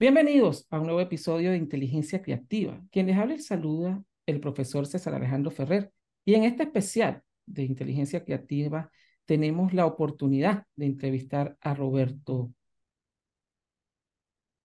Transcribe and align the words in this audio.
Bienvenidos 0.00 0.64
a 0.70 0.78
un 0.78 0.84
nuevo 0.84 1.00
episodio 1.00 1.50
de 1.50 1.56
Inteligencia 1.56 2.22
Creativa. 2.22 2.80
Quien 2.92 3.08
les 3.08 3.16
habla 3.16 3.34
y 3.34 3.40
saluda 3.40 4.00
el 4.26 4.38
profesor 4.38 4.86
César 4.86 5.12
Alejandro 5.12 5.50
Ferrer. 5.50 5.90
Y 6.24 6.34
en 6.34 6.44
este 6.44 6.62
especial 6.62 7.24
de 7.46 7.64
Inteligencia 7.64 8.24
Creativa 8.24 8.92
tenemos 9.24 9.74
la 9.74 9.86
oportunidad 9.86 10.66
de 10.76 10.86
entrevistar 10.86 11.56
a 11.60 11.74
Roberto 11.74 12.52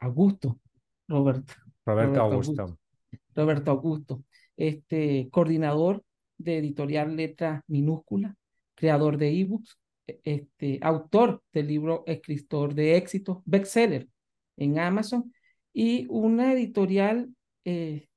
Augusto. 0.02 0.60
Roberto. 1.08 1.54
Roberto, 1.84 2.22
Augusto. 2.22 2.78
Roberto 3.34 3.72
Augusto, 3.72 4.24
este 4.56 5.30
coordinador 5.32 6.04
de 6.38 6.60
editorial 6.60 7.16
Letra 7.16 7.64
Minúscula, 7.66 8.36
creador 8.76 9.18
de 9.18 9.32
ebooks, 9.32 9.80
este, 10.06 10.78
autor 10.84 11.42
del 11.52 11.70
libro 11.70 12.04
Escritor 12.06 12.76
de 12.76 12.98
Éxito, 12.98 13.42
bestseller 13.48 14.13
en 14.58 14.80
Amazon, 14.80 15.34
y 15.74 16.06
una 16.10 16.54
editorial 16.54 17.30
eh, 17.66 18.08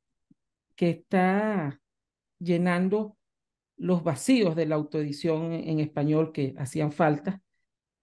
que 0.74 0.90
está 0.90 1.80
llenando 2.38 3.16
los 3.76 4.04
vacíos 4.04 4.56
de 4.56 4.66
la 4.66 4.76
autoedición 4.76 5.52
en 5.52 5.80
español 5.80 6.32
que 6.32 6.54
hacían 6.58 6.92
falta 6.92 7.42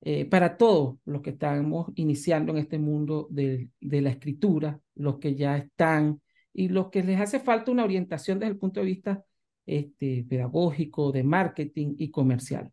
eh, 0.01 0.25
para 0.25 0.57
todos 0.57 0.97
los 1.05 1.21
que 1.21 1.31
estamos 1.31 1.87
iniciando 1.95 2.51
en 2.51 2.59
este 2.59 2.77
mundo 2.77 3.27
de, 3.31 3.69
de, 3.79 4.01
la 4.01 4.09
escritura, 4.09 4.79
los 4.95 5.17
que 5.19 5.35
ya 5.35 5.57
están 5.57 6.21
y 6.51 6.67
los 6.67 6.89
que 6.89 7.03
les 7.03 7.19
hace 7.19 7.39
falta 7.39 7.71
una 7.71 7.85
orientación 7.85 8.39
desde 8.39 8.51
el 8.51 8.59
punto 8.59 8.81
de 8.81 8.85
vista 8.85 9.23
este, 9.65 10.25
pedagógico, 10.27 11.11
de 11.11 11.23
marketing 11.23 11.95
y 11.97 12.11
comercial. 12.11 12.71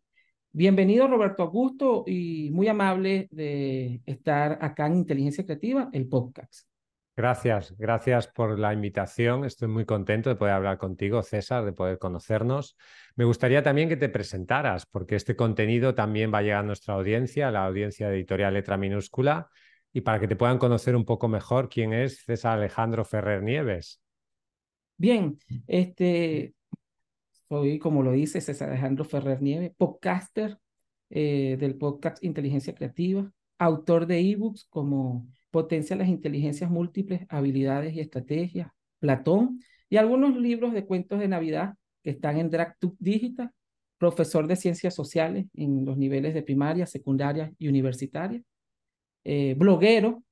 Bienvenido 0.53 1.07
Roberto 1.07 1.43
Augusto 1.43 2.03
y 2.05 2.49
muy 2.51 2.67
amable 2.67 3.29
de 3.31 4.01
estar 4.05 4.57
acá 4.59 4.87
en 4.87 4.95
Inteligencia 4.95 5.45
Creativa, 5.45 5.89
el 5.93 6.09
podcast. 6.09 6.67
Gracias, 7.15 7.73
gracias 7.77 8.27
por 8.27 8.59
la 8.59 8.73
invitación. 8.73 9.45
Estoy 9.45 9.69
muy 9.69 9.85
contento 9.85 10.29
de 10.29 10.35
poder 10.35 10.55
hablar 10.55 10.77
contigo, 10.77 11.23
César, 11.23 11.63
de 11.63 11.71
poder 11.71 11.99
conocernos. 11.99 12.75
Me 13.15 13.23
gustaría 13.23 13.63
también 13.63 13.87
que 13.87 13.95
te 13.95 14.09
presentaras, 14.09 14.85
porque 14.85 15.15
este 15.15 15.37
contenido 15.37 15.95
también 15.95 16.33
va 16.33 16.39
a 16.39 16.41
llegar 16.41 16.59
a 16.59 16.67
nuestra 16.67 16.95
audiencia, 16.95 17.47
a 17.47 17.51
la 17.51 17.65
audiencia 17.65 18.09
de 18.09 18.15
editorial 18.15 18.53
Letra 18.53 18.75
Minúscula, 18.75 19.49
y 19.93 20.01
para 20.01 20.19
que 20.19 20.27
te 20.27 20.35
puedan 20.35 20.57
conocer 20.57 20.97
un 20.97 21.05
poco 21.05 21.29
mejor 21.29 21.69
quién 21.69 21.93
es 21.93 22.25
César 22.25 22.57
Alejandro 22.57 23.05
Ferrer 23.05 23.41
Nieves. 23.41 24.01
Bien, 24.97 25.37
este, 25.65 26.55
soy, 27.51 27.79
como 27.79 28.01
lo 28.01 28.13
dice 28.13 28.39
César 28.39 28.69
Alejandro 28.69 29.03
Ferrer 29.03 29.41
Nieves, 29.41 29.73
podcaster 29.75 30.57
eh, 31.09 31.57
del 31.59 31.75
podcast 31.75 32.23
Inteligencia 32.23 32.73
Creativa, 32.73 33.29
autor 33.57 34.05
de 34.07 34.21
ebooks 34.21 34.63
como 34.69 35.27
Potencia 35.49 35.97
las 35.97 36.07
inteligencias 36.07 36.71
múltiples, 36.71 37.25
habilidades 37.27 37.93
y 37.93 37.99
estrategias, 37.99 38.69
Platón, 38.99 39.59
y 39.89 39.97
algunos 39.97 40.37
libros 40.37 40.71
de 40.71 40.85
cuentos 40.85 41.19
de 41.19 41.27
Navidad 41.27 41.75
que 42.01 42.11
están 42.11 42.37
en 42.37 42.49
DragTube 42.49 42.95
Digital, 42.99 43.51
profesor 43.97 44.47
de 44.47 44.55
ciencias 44.55 44.95
sociales 44.95 45.47
en 45.53 45.83
los 45.83 45.97
niveles 45.97 46.33
de 46.33 46.43
primaria, 46.43 46.85
secundaria 46.85 47.51
y 47.59 47.67
universitaria, 47.67 48.41
eh, 49.25 49.55
bloguero 49.57 50.23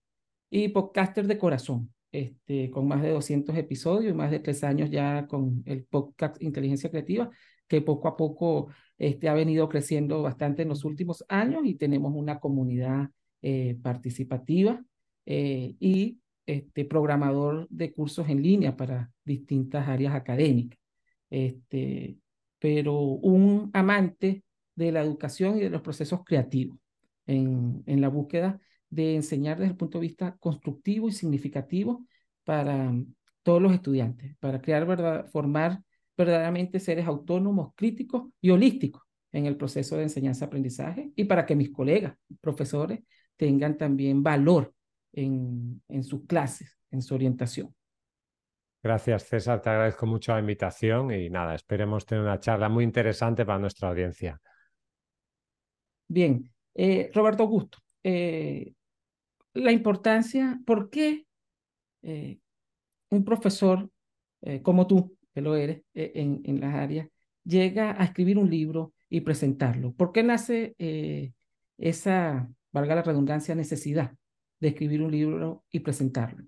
y 0.50 0.70
podcaster 0.70 1.28
de 1.28 1.38
corazón, 1.38 1.94
este, 2.12 2.72
con 2.72 2.88
más 2.88 3.02
de 3.02 3.10
200 3.12 3.56
episodios 3.58 4.12
y 4.12 4.16
más 4.16 4.32
de 4.32 4.40
tres 4.40 4.64
años 4.64 4.90
ya 4.90 5.28
con 5.28 5.64
el 5.66 5.84
podcast 5.86 6.42
Inteligencia 6.42 6.90
Creativa, 6.90 7.30
que 7.68 7.82
poco 7.82 8.08
a 8.08 8.18
poco 8.18 8.70
este, 8.98 9.30
ha 9.30 9.34
venido 9.34 9.70
creciendo 9.70 10.22
bastante 10.24 10.64
en 10.64 10.70
los 10.70 10.84
últimos 10.86 11.24
años 11.30 11.62
y 11.66 11.76
tenemos 11.76 12.14
una 12.16 12.40
comunidad 12.40 13.10
eh, 13.42 13.78
participativa 13.82 14.84
eh, 15.26 15.76
y 15.80 16.20
este, 16.46 16.86
programador 16.86 17.68
de 17.70 17.94
cursos 17.94 18.28
en 18.28 18.42
línea 18.42 18.76
para 18.76 19.12
distintas 19.24 19.88
áreas 19.88 20.16
académicas. 20.16 20.80
Este, 21.30 22.18
pero 22.58 23.00
un 23.00 23.70
amante 23.74 24.44
de 24.76 24.92
la 24.92 25.02
educación 25.02 25.58
y 25.58 25.62
de 25.62 25.70
los 25.70 25.82
procesos 25.82 26.22
creativos 26.26 26.80
en, 27.28 27.84
en 27.86 28.02
la 28.02 28.10
búsqueda 28.10 28.60
de 28.90 29.16
enseñar 29.16 29.58
desde 29.58 29.72
el 29.72 29.78
punto 29.78 30.00
de 30.00 30.08
vista 30.08 30.36
constructivo 30.38 31.08
y 31.08 31.12
significativo 31.12 32.06
para 32.44 32.94
todos 33.44 33.62
los 33.62 33.74
estudiantes, 33.74 34.36
para 34.40 34.62
crear, 34.62 34.86
verdad, 34.86 35.28
formar 35.32 35.82
verdaderamente 36.18 36.80
seres 36.80 37.06
autónomos, 37.06 37.74
críticos 37.76 38.30
y 38.42 38.50
holísticos 38.50 39.04
en 39.32 39.46
el 39.46 39.56
proceso 39.56 39.96
de 39.96 40.04
enseñanza-aprendizaje 40.04 41.12
y 41.16 41.24
para 41.26 41.46
que 41.46 41.56
mis 41.56 41.72
colegas, 41.72 42.16
profesores, 42.42 43.02
tengan 43.38 43.78
también 43.78 44.22
valor 44.24 44.74
en, 45.14 45.82
en 45.88 46.04
sus 46.04 46.26
clases, 46.26 46.78
en 46.92 47.02
su 47.02 47.16
orientación. 47.16 47.74
Gracias, 48.82 49.24
César. 49.24 49.62
Te 49.62 49.70
agradezco 49.70 50.06
mucho 50.06 50.34
la 50.34 50.40
invitación 50.40 51.12
y 51.12 51.30
nada, 51.30 51.56
esperemos 51.56 52.06
tener 52.06 52.24
una 52.24 52.40
charla 52.40 52.70
muy 52.70 52.84
interesante 52.84 53.46
para 53.46 53.60
nuestra 53.60 53.90
audiencia. 53.90 54.42
Bien, 56.08 56.50
eh, 56.74 57.12
Roberto 57.14 57.44
Augusto, 57.44 57.78
eh, 58.04 58.74
la 59.60 59.72
importancia, 59.72 60.60
¿por 60.66 60.90
qué 60.90 61.26
eh, 62.02 62.40
un 63.10 63.24
profesor 63.24 63.90
como 64.62 64.88
tú, 64.88 65.18
que 65.34 65.42
lo 65.42 65.58
eres 65.58 65.82
en, 65.94 66.42
en 66.46 66.62
las 66.62 66.74
áreas, 66.74 67.10
llega 67.44 67.92
a 68.02 68.06
escribir 68.06 68.38
un 68.38 68.50
libro 68.50 68.94
y 69.10 69.20
presentarlo? 69.20 69.92
¿Por 69.92 70.14
qué 70.14 70.24
nace 70.24 70.76
esa, 71.78 72.50
valga 72.72 72.96
la 72.96 73.04
redundancia, 73.04 73.54
necesidad 73.56 74.14
de 74.60 74.68
escribir 74.70 75.02
un 75.02 75.12
libro 75.12 75.66
y 75.72 75.80
presentarlo? 75.80 76.46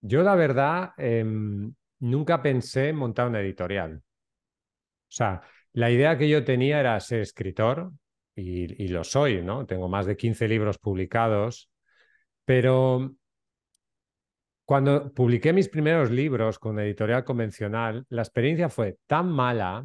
Yo 0.00 0.22
la 0.22 0.34
verdad 0.34 0.92
em, 0.96 1.74
nunca 2.00 2.40
pensé 2.40 2.90
en 2.90 2.96
montar 2.96 3.28
una 3.28 3.40
editorial. 3.40 3.96
O 3.96 5.10
sea, 5.10 5.42
la 5.72 5.90
idea 5.90 6.16
que 6.18 6.28
yo 6.28 6.44
tenía 6.44 6.80
era 6.80 6.98
ser 7.00 7.20
escritor 7.20 7.92
y, 8.34 8.82
y 8.82 8.88
lo 8.88 9.02
soy, 9.04 9.42
¿no? 9.42 9.66
Tengo 9.66 9.88
más 9.88 10.06
de 10.06 10.16
15 10.16 10.46
libros 10.46 10.78
publicados, 10.78 11.67
pero 12.48 13.14
cuando 14.64 15.12
publiqué 15.12 15.52
mis 15.52 15.68
primeros 15.68 16.10
libros 16.10 16.58
con 16.58 16.78
editorial 16.78 17.22
convencional, 17.22 18.06
la 18.08 18.22
experiencia 18.22 18.70
fue 18.70 18.96
tan 19.06 19.30
mala, 19.30 19.84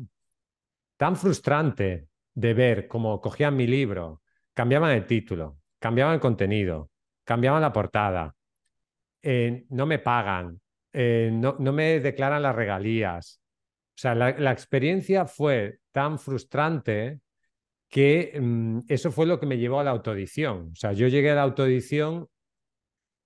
tan 0.96 1.18
frustrante 1.18 2.08
de 2.34 2.54
ver 2.54 2.88
cómo 2.88 3.20
cogían 3.20 3.58
mi 3.58 3.68
libro, 3.68 4.22
cambiaban 4.54 4.92
el 4.92 5.06
título, 5.06 5.58
cambiaban 5.78 6.14
el 6.14 6.20
contenido, 6.22 6.90
cambiaban 7.26 7.62
la 7.62 7.74
portada, 7.74 8.34
eh, 9.22 9.66
no 9.68 9.86
me 9.86 10.00
pagan, 10.00 10.62
eh, 10.94 11.32
no, 11.34 11.58
no, 11.60 11.74
me 11.74 12.00
declaran 12.00 12.44
las 12.44 12.56
regalías. 12.56 13.42
O 13.90 13.98
sea, 13.98 14.16
la, 14.16 14.52
experiencia 14.54 15.26
fue 15.26 15.80
tan 15.92 16.18
frustrante 16.18 17.20
que 17.90 18.40
mmm, 18.42 18.80
eso 18.88 19.12
fue 19.12 19.26
lo 19.26 19.38
que 19.38 19.48
me 19.48 19.58
llevó 19.58 19.82
a 19.82 19.84
la 19.84 19.92
autoedición. 19.92 20.70
O 20.72 20.76
sea, 20.76 20.94
yo 20.94 21.10
llegué 21.10 21.32
a 21.32 21.36
la 21.36 21.44
autoedición 21.44 22.30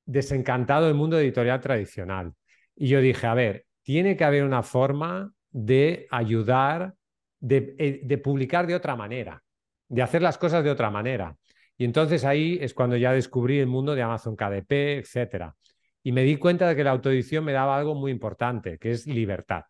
desencantado 0.07 0.87
del 0.87 0.95
mundo 0.95 1.19
editorial 1.19 1.61
tradicional. 1.61 2.33
Y 2.75 2.87
yo 2.87 3.01
dije, 3.01 3.27
a 3.27 3.35
ver, 3.35 3.65
tiene 3.83 4.17
que 4.17 4.23
haber 4.23 4.43
una 4.43 4.63
forma 4.63 5.31
de 5.51 6.07
ayudar, 6.09 6.95
de, 7.39 7.75
eh, 7.77 8.01
de 8.03 8.17
publicar 8.17 8.65
de 8.65 8.75
otra 8.75 8.95
manera, 8.95 9.43
de 9.87 10.01
hacer 10.01 10.21
las 10.21 10.37
cosas 10.37 10.63
de 10.63 10.71
otra 10.71 10.89
manera. 10.89 11.37
Y 11.77 11.85
entonces 11.85 12.25
ahí 12.25 12.57
es 12.59 12.73
cuando 12.73 12.97
ya 12.97 13.11
descubrí 13.11 13.59
el 13.59 13.67
mundo 13.67 13.93
de 13.93 14.01
Amazon 14.01 14.35
KDP, 14.35 14.99
etcétera. 14.99 15.55
Y 16.01 16.11
me 16.11 16.23
di 16.23 16.37
cuenta 16.37 16.67
de 16.67 16.75
que 16.75 16.83
la 16.83 16.91
autoedición 16.91 17.43
me 17.43 17.51
daba 17.51 17.77
algo 17.77 17.93
muy 17.93 18.11
importante, 18.11 18.79
que 18.79 18.91
es 18.91 19.05
libertad. 19.05 19.65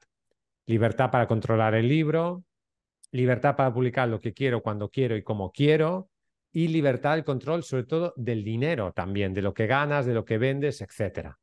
Libertad 0.67 1.09
para 1.11 1.27
controlar 1.27 1.73
el 1.75 1.87
libro, 1.87 2.43
libertad 3.11 3.55
para 3.55 3.73
publicar 3.73 4.07
lo 4.07 4.19
que 4.19 4.33
quiero, 4.33 4.61
cuando 4.61 4.89
quiero 4.89 5.17
y 5.17 5.23
como 5.23 5.51
quiero, 5.51 6.09
y 6.57 6.69
libertad 6.69 7.13
del 7.13 7.23
control, 7.23 7.61
sobre 7.61 7.83
todo 7.83 8.15
del 8.17 8.43
dinero 8.43 8.91
también, 8.91 9.31
de 9.31 9.43
lo 9.43 9.53
que 9.53 9.67
ganas, 9.67 10.07
de 10.07 10.15
lo 10.15 10.25
que 10.25 10.39
vendes, 10.39 10.81
etcétera. 10.81 11.37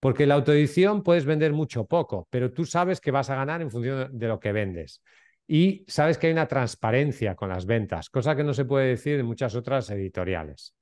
Porque 0.00 0.26
la 0.26 0.36
autoedición 0.36 1.02
puedes 1.02 1.26
vender 1.26 1.52
mucho 1.52 1.82
o 1.82 1.86
poco, 1.86 2.26
pero 2.30 2.50
tú 2.50 2.64
sabes 2.64 2.98
que 2.98 3.10
vas 3.10 3.28
a 3.28 3.36
ganar 3.36 3.60
en 3.60 3.70
función 3.70 4.18
de 4.18 4.26
lo 4.26 4.40
que 4.40 4.52
vendes 4.52 5.02
y 5.46 5.84
sabes 5.86 6.16
que 6.16 6.28
hay 6.28 6.32
una 6.32 6.48
transparencia 6.48 7.34
con 7.34 7.50
las 7.50 7.66
ventas, 7.66 8.08
cosa 8.08 8.34
que 8.34 8.42
no 8.42 8.54
se 8.54 8.64
puede 8.64 8.88
decir 8.88 9.20
en 9.20 9.26
muchas 9.26 9.54
otras 9.54 9.90
editoriales. 9.90 10.74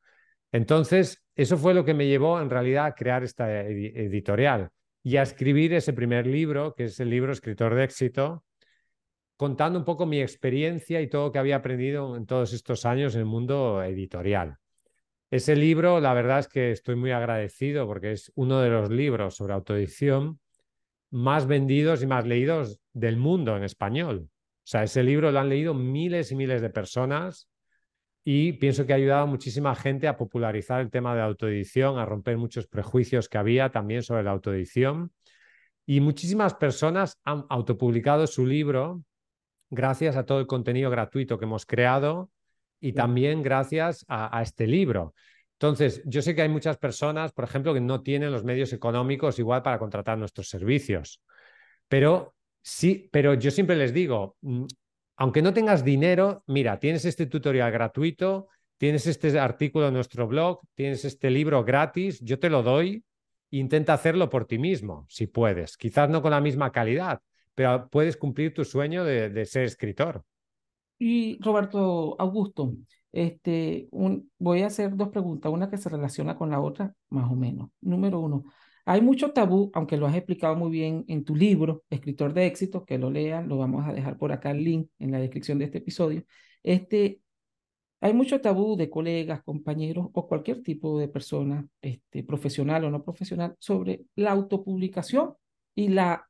Entonces, 0.52 1.20
eso 1.34 1.56
fue 1.56 1.74
lo 1.74 1.84
que 1.84 1.94
me 1.94 2.06
llevó 2.06 2.40
en 2.40 2.50
realidad 2.50 2.86
a 2.86 2.94
crear 2.94 3.24
esta 3.24 3.62
editorial 3.62 4.68
y 5.02 5.16
a 5.16 5.22
escribir 5.22 5.74
ese 5.74 5.92
primer 5.92 6.28
libro, 6.28 6.72
que 6.76 6.84
es 6.84 7.00
el 7.00 7.10
libro 7.10 7.32
Escritor 7.32 7.74
de 7.74 7.82
éxito, 7.82 8.44
contando 9.36 9.78
un 9.78 9.84
poco 9.84 10.06
mi 10.06 10.20
experiencia 10.20 11.00
y 11.00 11.08
todo 11.08 11.26
lo 11.26 11.32
que 11.32 11.38
había 11.38 11.56
aprendido 11.56 12.16
en 12.16 12.26
todos 12.26 12.52
estos 12.52 12.86
años 12.86 13.14
en 13.14 13.20
el 13.20 13.26
mundo 13.26 13.82
editorial. 13.82 14.58
Ese 15.30 15.56
libro, 15.56 15.98
la 15.98 16.12
verdad 16.12 16.40
es 16.40 16.48
que 16.48 16.72
estoy 16.72 16.94
muy 16.94 17.10
agradecido 17.10 17.86
porque 17.86 18.12
es 18.12 18.30
uno 18.34 18.60
de 18.60 18.68
los 18.68 18.90
libros 18.90 19.34
sobre 19.36 19.54
autoedición 19.54 20.40
más 21.10 21.46
vendidos 21.46 22.02
y 22.02 22.06
más 22.06 22.26
leídos 22.26 22.80
del 22.92 23.16
mundo 23.16 23.56
en 23.56 23.64
español. 23.64 24.28
O 24.28 24.64
sea, 24.64 24.82
ese 24.82 25.02
libro 25.02 25.32
lo 25.32 25.40
han 25.40 25.48
leído 25.48 25.74
miles 25.74 26.32
y 26.32 26.36
miles 26.36 26.60
de 26.60 26.70
personas 26.70 27.48
y 28.24 28.52
pienso 28.52 28.86
que 28.86 28.92
ha 28.92 28.96
ayudado 28.96 29.22
a 29.22 29.26
muchísima 29.26 29.74
gente 29.74 30.06
a 30.06 30.16
popularizar 30.16 30.80
el 30.80 30.90
tema 30.90 31.12
de 31.12 31.20
la 31.20 31.26
autoedición, 31.26 31.98
a 31.98 32.06
romper 32.06 32.36
muchos 32.36 32.66
prejuicios 32.66 33.28
que 33.28 33.38
había 33.38 33.70
también 33.70 34.02
sobre 34.02 34.22
la 34.22 34.30
autoedición. 34.30 35.12
Y 35.84 36.00
muchísimas 36.00 36.54
personas 36.54 37.18
han 37.24 37.44
autopublicado 37.48 38.26
su 38.26 38.46
libro 38.46 39.02
gracias 39.72 40.16
a 40.16 40.26
todo 40.26 40.38
el 40.38 40.46
contenido 40.46 40.90
gratuito 40.90 41.38
que 41.38 41.46
hemos 41.46 41.64
creado 41.64 42.30
y 42.78 42.92
también 42.92 43.42
gracias 43.42 44.04
a, 44.06 44.36
a, 44.36 44.42
este 44.42 44.66
libro. 44.66 45.14
Entonces, 45.54 46.02
yo 46.04 46.20
sé 46.20 46.34
que 46.34 46.42
hay 46.42 46.48
muchas 46.48 46.76
personas, 46.76 47.32
por 47.32 47.44
ejemplo, 47.44 47.72
que 47.72 47.80
no 47.80 48.02
tienen 48.02 48.30
los 48.30 48.44
medios 48.44 48.72
económicos 48.72 49.38
igual 49.38 49.62
para 49.62 49.78
contratar 49.78 50.18
nuestros 50.18 50.48
servicios, 50.48 51.22
pero 51.88 52.34
sí, 52.60 53.08
pero 53.10 53.34
yo 53.34 53.50
siempre 53.50 53.76
les 53.76 53.94
digo, 53.94 54.36
mm, 54.42 54.64
aunque 55.16 55.40
no 55.40 55.54
tengas 55.54 55.84
dinero, 55.84 56.44
mira, 56.46 56.78
tienes 56.78 57.04
este 57.06 57.26
tutorial 57.26 57.72
gratuito, 57.72 58.48
tienes 58.76 59.06
este 59.06 59.38
artículo 59.38 59.88
en 59.88 59.94
nuestro 59.94 60.26
blog, 60.26 60.60
tienes 60.74 61.04
este 61.04 61.30
libro 61.30 61.64
gratis, 61.64 62.20
yo 62.20 62.38
te 62.38 62.50
lo 62.50 62.62
doy, 62.62 63.04
intenta 63.50 63.94
hacerlo 63.94 64.28
por 64.28 64.44
ti 64.44 64.58
mismo, 64.58 65.06
si 65.08 65.28
puedes. 65.28 65.76
Quizás 65.78 66.10
no 66.10 66.20
con 66.20 66.32
la 66.32 66.40
misma 66.40 66.72
calidad, 66.72 67.22
pero 67.54 67.88
puedes 67.88 68.16
cumplir 68.16 68.54
tu 68.54 68.64
sueño 68.64 69.04
de, 69.04 69.44
ser 69.46 69.64
escritor. 69.64 70.24
Y 70.98 71.38
Roberto 71.40 72.16
Augusto, 72.18 72.74
este, 73.10 73.88
un, 73.90 74.30
voy 74.38 74.62
a 74.62 74.66
hacer 74.66 74.96
dos 74.96 75.08
preguntas, 75.08 75.52
una 75.52 75.68
que 75.68 75.76
se 75.76 75.88
relaciona 75.88 76.36
con 76.36 76.50
la 76.50 76.60
otra, 76.60 76.94
más 77.10 77.30
o 77.30 77.34
menos. 77.34 77.70
Número 77.80 78.20
uno, 78.20 78.44
hay 78.84 79.00
mucho 79.00 79.32
tabú, 79.32 79.70
aunque 79.74 79.96
lo 79.96 80.06
has 80.06 80.16
explicado 80.16 80.56
muy 80.56 80.70
bien 80.70 81.04
en 81.08 81.24
tu 81.24 81.34
libro, 81.36 81.84
Escritor 81.90 82.32
de 82.32 82.46
éxito, 82.46 82.84
que 82.84 82.98
lo 82.98 83.10
lean, 83.10 83.48
lo 83.48 83.58
vamos 83.58 83.86
a 83.86 83.92
dejar 83.92 84.16
por 84.16 84.32
acá 84.32 84.50
el 84.50 84.64
link 84.64 84.88
en 84.98 85.12
la 85.12 85.18
descripción 85.18 85.58
de 85.58 85.66
este 85.66 85.78
episodio. 85.78 86.24
Este, 86.62 87.20
hay 88.00 88.12
mucho 88.14 88.40
tabú 88.40 88.76
de 88.76 88.90
colegas, 88.90 89.42
compañeros 89.44 90.08
o 90.12 90.26
cualquier 90.26 90.62
tipo 90.62 90.98
de 90.98 91.08
persona, 91.08 91.66
este, 91.80 92.24
profesional 92.24 92.84
o 92.84 92.90
no 92.90 93.04
profesional, 93.04 93.54
sobre 93.60 94.02
la 94.16 94.32
autopublicación 94.32 95.34
y 95.74 95.88
la 95.88 96.28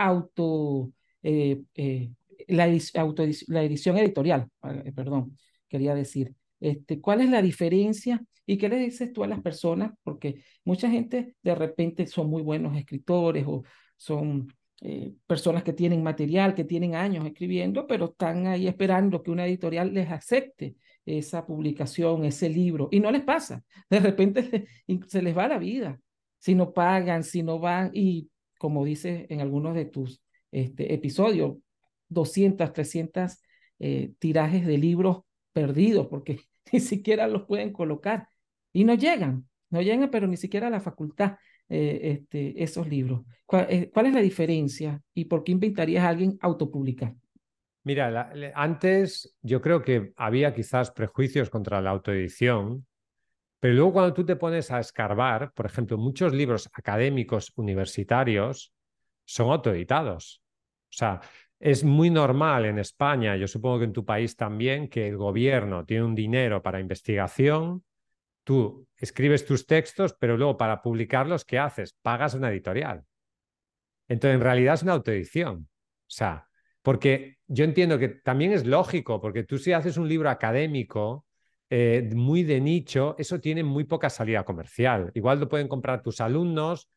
auto, 0.00 0.92
eh, 1.22 1.62
eh, 1.74 2.10
la, 2.48 2.68
auto, 2.94 3.24
la 3.48 3.62
edición 3.62 3.98
editorial, 3.98 4.48
eh, 4.84 4.92
perdón, 4.92 5.36
quería 5.68 5.94
decir. 5.94 6.34
Este, 6.58 7.00
¿Cuál 7.00 7.20
es 7.22 7.30
la 7.30 7.42
diferencia 7.42 8.22
y 8.46 8.58
qué 8.58 8.68
le 8.68 8.76
dices 8.76 9.12
tú 9.12 9.24
a 9.24 9.28
las 9.28 9.40
personas? 9.40 9.92
Porque 10.02 10.42
mucha 10.64 10.90
gente 10.90 11.36
de 11.42 11.54
repente 11.54 12.06
son 12.06 12.28
muy 12.28 12.42
buenos 12.42 12.76
escritores 12.76 13.44
o 13.46 13.62
son 13.96 14.48
personas 15.26 15.62
que 15.62 15.74
tienen 15.74 16.02
material, 16.02 16.54
que 16.54 16.64
tienen 16.64 16.94
años 16.94 17.26
escribiendo, 17.26 17.86
pero 17.86 18.06
están 18.06 18.46
ahí 18.46 18.66
esperando 18.66 19.22
que 19.22 19.30
una 19.30 19.46
editorial 19.46 19.92
les 19.92 20.10
acepte 20.10 20.74
esa 21.04 21.44
publicación, 21.46 22.24
ese 22.24 22.48
libro, 22.48 22.88
y 22.90 22.98
no 22.98 23.10
les 23.10 23.22
pasa. 23.22 23.62
De 23.90 24.00
repente 24.00 24.68
se 25.06 25.20
les 25.20 25.36
va 25.36 25.48
la 25.48 25.58
vida. 25.58 26.00
Si 26.38 26.54
no 26.54 26.72
pagan, 26.72 27.24
si 27.24 27.42
no 27.42 27.58
van, 27.58 27.90
y 27.92 28.30
como 28.60 28.84
dices 28.84 29.24
en 29.30 29.40
algunos 29.40 29.74
de 29.74 29.86
tus 29.86 30.22
este, 30.52 30.92
episodios, 30.92 31.56
200, 32.10 32.74
300 32.74 33.40
eh, 33.78 34.12
tirajes 34.18 34.66
de 34.66 34.76
libros 34.76 35.22
perdidos, 35.54 36.08
porque 36.08 36.40
ni 36.72 36.80
siquiera 36.80 37.26
los 37.26 37.46
pueden 37.46 37.72
colocar. 37.72 38.28
Y 38.70 38.84
no 38.84 38.92
llegan, 38.92 39.48
no 39.70 39.80
llegan, 39.80 40.10
pero 40.10 40.26
ni 40.26 40.36
siquiera 40.36 40.66
a 40.66 40.70
la 40.70 40.80
facultad 40.80 41.38
eh, 41.70 42.00
este, 42.02 42.62
esos 42.62 42.86
libros. 42.86 43.22
Eh, 43.70 43.90
¿Cuál, 43.94 44.06
es 44.06 44.12
la 44.12 44.20
diferencia 44.20 45.00
y 45.14 45.24
por 45.24 45.42
qué 45.42 45.52
invitarías 45.52 46.04
a 46.04 46.10
alguien 46.10 46.36
a 46.42 46.46
autopublicar? 46.46 47.14
Mira, 47.82 48.30
antes 48.54 49.38
yo 49.40 49.62
creo 49.62 49.80
que 49.80 50.12
había 50.16 50.52
quizás 50.52 50.90
prejuicios 50.90 51.48
contra 51.48 51.80
la 51.80 51.88
autoedición, 51.88 52.84
pero 53.60 53.74
luego 53.74 53.92
cuando 53.92 54.14
tú 54.14 54.24
te 54.24 54.36
pones 54.36 54.70
a 54.70 54.80
escarbar, 54.80 55.52
por 55.52 55.66
ejemplo, 55.66 55.98
muchos 55.98 56.32
libros 56.32 56.68
académicos 56.72 57.52
universitarios 57.56 58.72
son 59.24 59.50
autoeditados. 59.50 60.42
O 60.84 60.96
sea, 60.96 61.20
es 61.58 61.84
muy 61.84 62.08
normal 62.08 62.64
en 62.64 62.78
España, 62.78 63.36
yo 63.36 63.46
supongo 63.46 63.80
que 63.80 63.84
en 63.84 63.92
tu 63.92 64.04
país 64.04 64.34
también, 64.34 64.88
que 64.88 65.08
el 65.08 65.18
gobierno 65.18 65.84
tiene 65.84 66.04
un 66.04 66.14
dinero 66.14 66.62
para 66.62 66.80
investigación, 66.80 67.84
tú 68.44 68.88
escribes 68.96 69.44
tus 69.44 69.66
textos, 69.66 70.16
pero 70.18 70.38
luego 70.38 70.56
para 70.56 70.80
publicarlos, 70.80 71.44
¿qué 71.44 71.58
haces? 71.58 71.94
Pagas 72.00 72.32
una 72.32 72.50
editorial. 72.50 73.04
Entonces, 74.08 74.36
en 74.36 74.40
realidad 74.40 74.74
es 74.74 74.82
una 74.82 74.94
autoedición. 74.94 75.68
O 75.68 76.12
sea, 76.12 76.48
porque 76.82 77.36
yo 77.46 77.64
entiendo 77.64 77.98
que 77.98 78.08
también 78.08 78.52
es 78.52 78.66
lógico, 78.66 79.20
porque 79.20 79.44
tú 79.44 79.58
si 79.58 79.72
haces 79.72 79.98
un 79.98 80.08
libro 80.08 80.30
académico 80.30 81.26
eh, 81.70 82.10
muy 82.14 82.42
de 82.42 82.60
nicho, 82.60 83.14
eso 83.16 83.40
tiene 83.40 83.62
muy 83.62 83.84
poca 83.84 84.10
salida 84.10 84.44
comercial. 84.44 85.12
Igual 85.14 85.38
lo 85.38 85.48
pueden 85.48 85.68
comprar 85.68 86.02
tus 86.02 86.20
alumnos, 86.20 86.90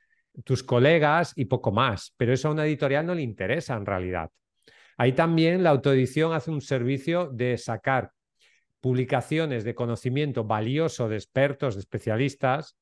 tus 0.43 0.63
colegas 0.63 1.33
y 1.35 1.45
poco 1.45 1.71
más, 1.71 2.13
pero 2.17 2.33
eso 2.33 2.47
a 2.47 2.51
una 2.51 2.65
editorial 2.65 3.05
no 3.05 3.13
le 3.13 3.21
interesa 3.21 3.75
en 3.75 3.85
realidad. 3.85 4.31
Ahí 4.97 5.13
también 5.13 5.61
la 5.61 5.69
autoedición 5.69 6.33
hace 6.33 6.49
un 6.49 6.61
servicio 6.61 7.29
de 7.29 7.57
sacar 7.57 8.11
publicaciones 8.79 9.63
de 9.63 9.75
conocimiento 9.75 10.43
valioso 10.43 11.07
de 11.07 11.17
expertos, 11.17 11.75
de 11.75 11.81
especialistas, 11.81 12.75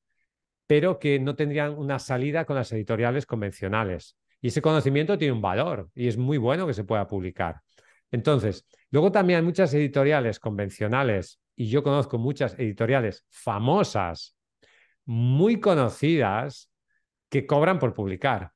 pero 0.66 0.98
que 0.98 1.20
no 1.20 1.36
tendrían 1.36 1.76
una 1.76 1.98
salida 1.98 2.46
con 2.46 2.56
las 2.56 2.72
editoriales 2.72 3.26
convencionales. 3.26 4.16
Y 4.40 4.48
ese 4.48 4.62
conocimiento 4.62 5.18
tiene 5.18 5.32
un 5.32 5.42
valor 5.42 5.90
y 5.94 6.08
es 6.08 6.16
muy 6.16 6.38
bueno 6.38 6.66
que 6.66 6.74
se 6.74 6.84
pueda 6.84 7.06
publicar. 7.06 7.60
Entonces, 8.10 8.66
luego 8.90 9.12
también 9.12 9.38
hay 9.38 9.44
muchas 9.44 9.72
editoriales 9.74 10.40
convencionales 10.40 11.41
y 11.56 11.68
yo 11.68 11.82
conozco 11.82 12.18
muchas 12.18 12.58
editoriales 12.58 13.26
famosas, 13.30 14.36
muy 15.04 15.60
conocidas, 15.60 16.70
que 17.28 17.46
cobran 17.46 17.78
por 17.78 17.94
publicar. 17.94 18.52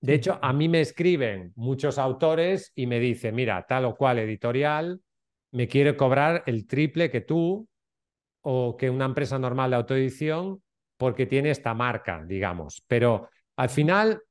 De 0.00 0.14
hecho, 0.14 0.38
a 0.42 0.52
mí 0.52 0.68
me 0.68 0.80
escriben 0.80 1.52
muchos 1.54 1.98
autores 1.98 2.72
y 2.74 2.86
me 2.86 2.98
dicen, 2.98 3.34
mira, 3.34 3.64
tal 3.66 3.84
o 3.84 3.96
cual 3.96 4.18
editorial 4.18 5.00
me 5.50 5.68
quiere 5.68 5.96
cobrar 5.96 6.42
el 6.46 6.66
triple 6.66 7.10
que 7.10 7.20
tú 7.20 7.68
o 8.42 8.76
que 8.76 8.90
una 8.90 9.04
empresa 9.04 9.38
normal 9.38 9.70
de 9.70 9.76
autoedición 9.76 10.62
porque 10.96 11.26
tiene 11.26 11.50
esta 11.50 11.74
marca, 11.74 12.22
digamos. 12.26 12.82
Pero 12.86 13.28
al 13.56 13.68
final, 13.68 14.22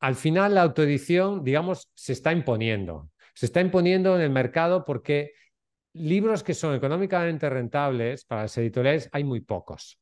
al 0.00 0.14
final 0.14 0.54
la 0.54 0.62
autoedición, 0.62 1.44
digamos, 1.44 1.90
se 1.94 2.12
está 2.12 2.32
imponiendo. 2.32 3.10
Se 3.34 3.46
está 3.46 3.60
imponiendo 3.60 4.16
en 4.16 4.22
el 4.22 4.30
mercado 4.30 4.84
porque 4.84 5.32
libros 5.92 6.42
que 6.42 6.54
son 6.54 6.74
económicamente 6.74 7.48
rentables 7.48 8.24
para 8.24 8.42
las 8.42 8.56
editoriales 8.58 9.08
hay 9.12 9.24
muy 9.24 9.40
pocos. 9.40 9.98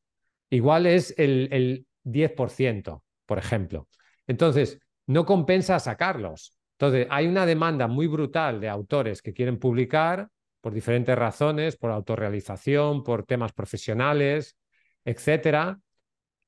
Igual 0.49 0.85
es 0.85 1.13
el, 1.17 1.49
el 1.51 1.85
10%, 2.03 3.03
por 3.25 3.37
ejemplo. 3.37 3.87
Entonces, 4.27 4.79
no 5.07 5.25
compensa 5.25 5.79
sacarlos. 5.79 6.57
Entonces, 6.73 7.07
hay 7.09 7.27
una 7.27 7.45
demanda 7.45 7.87
muy 7.87 8.07
brutal 8.07 8.59
de 8.59 8.69
autores 8.69 9.21
que 9.21 9.33
quieren 9.33 9.57
publicar 9.57 10.29
por 10.61 10.73
diferentes 10.73 11.17
razones, 11.17 11.77
por 11.77 11.91
autorrealización, 11.91 13.03
por 13.03 13.23
temas 13.23 13.53
profesionales, 13.53 14.57
etcétera, 15.05 15.79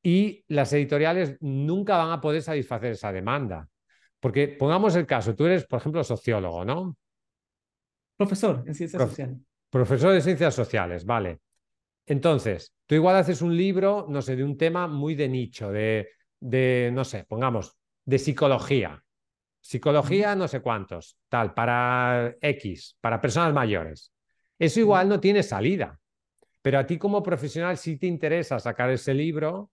y 0.04 0.44
las 0.48 0.74
editoriales 0.74 1.38
nunca 1.40 1.98
van 1.98 2.12
a 2.12 2.22
poder 2.22 2.42
satisfacer 2.42 2.92
esa 2.92 3.12
demanda. 3.12 3.68
Porque 4.20 4.48
pongamos 4.48 4.96
el 4.96 5.06
caso, 5.06 5.36
tú 5.36 5.46
eres, 5.46 5.66
por 5.66 5.80
ejemplo, 5.80 6.04
sociólogo, 6.04 6.66
¿no? 6.66 6.98
Profesor 8.20 8.64
en 8.68 8.76
ciencias 8.76 9.02
sociales. 9.02 9.38
Profesor 9.70 10.12
de 10.12 10.20
ciencias 10.20 10.54
sociales, 10.54 11.06
vale. 11.06 11.40
Entonces, 12.06 12.76
tú 12.86 12.96
igual 12.96 13.16
haces 13.16 13.42
un 13.42 13.56
libro, 13.56 14.08
no 14.10 14.22
sé, 14.22 14.36
de 14.36 14.44
un 14.44 14.58
tema 14.58 14.88
muy 14.88 15.16
de 15.16 15.30
nicho, 15.30 15.72
de, 15.72 16.10
de 16.38 16.92
no 16.94 17.06
sé, 17.06 17.24
pongamos, 17.24 17.78
de 18.04 18.20
psicología. 18.20 19.02
Psicología 19.62 20.36
no 20.36 20.50
sé 20.50 20.60
cuántos, 20.60 21.18
tal, 21.30 21.54
para 21.54 22.36
X, 22.42 22.98
para 23.00 23.22
personas 23.22 23.54
mayores. 23.54 24.12
Eso 24.58 24.82
igual 24.82 25.08
no 25.08 25.22
tiene 25.22 25.42
salida, 25.42 25.98
pero 26.62 26.80
a 26.80 26.86
ti 26.86 26.98
como 26.98 27.24
profesional 27.24 27.78
sí 27.78 27.96
te 27.96 28.08
interesa 28.08 28.60
sacar 28.60 28.90
ese 28.90 29.14
libro 29.14 29.72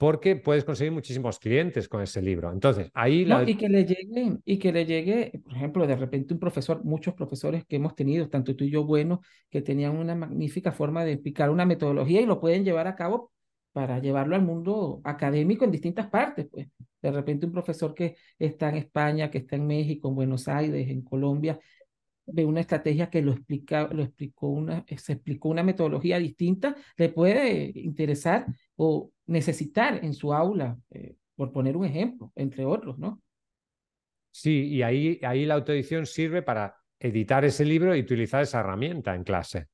porque 0.00 0.34
puedes 0.34 0.64
conseguir 0.64 0.92
muchísimos 0.94 1.38
clientes 1.38 1.86
con 1.86 2.00
ese 2.00 2.22
libro. 2.22 2.50
Entonces, 2.50 2.90
ahí 2.94 3.26
la... 3.26 3.44
y 3.46 3.54
que 3.54 3.68
le 3.68 3.84
llegue, 3.84 4.38
y 4.46 4.58
que 4.58 4.72
le 4.72 4.86
llegue, 4.86 5.42
por 5.44 5.54
ejemplo, 5.54 5.86
de 5.86 5.94
repente 5.94 6.32
un 6.32 6.40
profesor, 6.40 6.82
muchos 6.82 7.12
profesores 7.12 7.66
que 7.66 7.76
hemos 7.76 7.94
tenido, 7.94 8.26
tanto 8.30 8.56
tú 8.56 8.64
y 8.64 8.70
yo 8.70 8.86
buenos, 8.86 9.18
que 9.50 9.60
tenían 9.60 9.98
una 9.98 10.14
magnífica 10.14 10.72
forma 10.72 11.04
de 11.04 11.12
explicar 11.12 11.50
una 11.50 11.66
metodología 11.66 12.22
y 12.22 12.24
lo 12.24 12.40
pueden 12.40 12.64
llevar 12.64 12.86
a 12.86 12.96
cabo 12.96 13.30
para 13.72 13.98
llevarlo 13.98 14.36
al 14.36 14.42
mundo 14.42 15.02
académico 15.04 15.66
en 15.66 15.70
distintas 15.70 16.08
partes. 16.08 16.46
Pues. 16.50 16.68
De 17.02 17.10
repente 17.10 17.44
un 17.44 17.52
profesor 17.52 17.92
que 17.92 18.16
está 18.38 18.70
en 18.70 18.76
España, 18.76 19.30
que 19.30 19.36
está 19.36 19.56
en 19.56 19.66
México, 19.66 20.08
en 20.08 20.14
Buenos 20.14 20.48
Aires, 20.48 20.88
en 20.88 21.02
Colombia, 21.02 21.60
ve 22.32 22.44
una 22.44 22.60
estrategia 22.60 23.10
que 23.10 23.22
lo, 23.22 23.32
explica, 23.32 23.88
lo 23.92 24.02
explicó 24.02 24.48
una, 24.48 24.84
se 24.96 25.12
explicó 25.12 25.48
una 25.48 25.62
metodología 25.62 26.18
distinta, 26.18 26.76
le 26.96 27.08
puede 27.10 27.72
interesar 27.74 28.46
o 28.76 29.10
necesitar 29.30 30.04
en 30.04 30.12
su 30.12 30.34
aula, 30.34 30.76
eh, 30.90 31.14
por 31.36 31.52
poner 31.52 31.76
un 31.76 31.86
ejemplo, 31.86 32.32
entre 32.34 32.64
otros, 32.64 32.98
¿no? 32.98 33.22
Sí, 34.30 34.66
y 34.66 34.82
ahí, 34.82 35.18
ahí 35.22 35.46
la 35.46 35.54
autoedición 35.54 36.04
sirve 36.04 36.42
para 36.42 36.76
editar 36.98 37.44
ese 37.44 37.64
libro 37.64 37.94
y 37.96 38.00
utilizar 38.00 38.42
esa 38.42 38.60
herramienta 38.60 39.14
en 39.14 39.24
clase. 39.24 39.68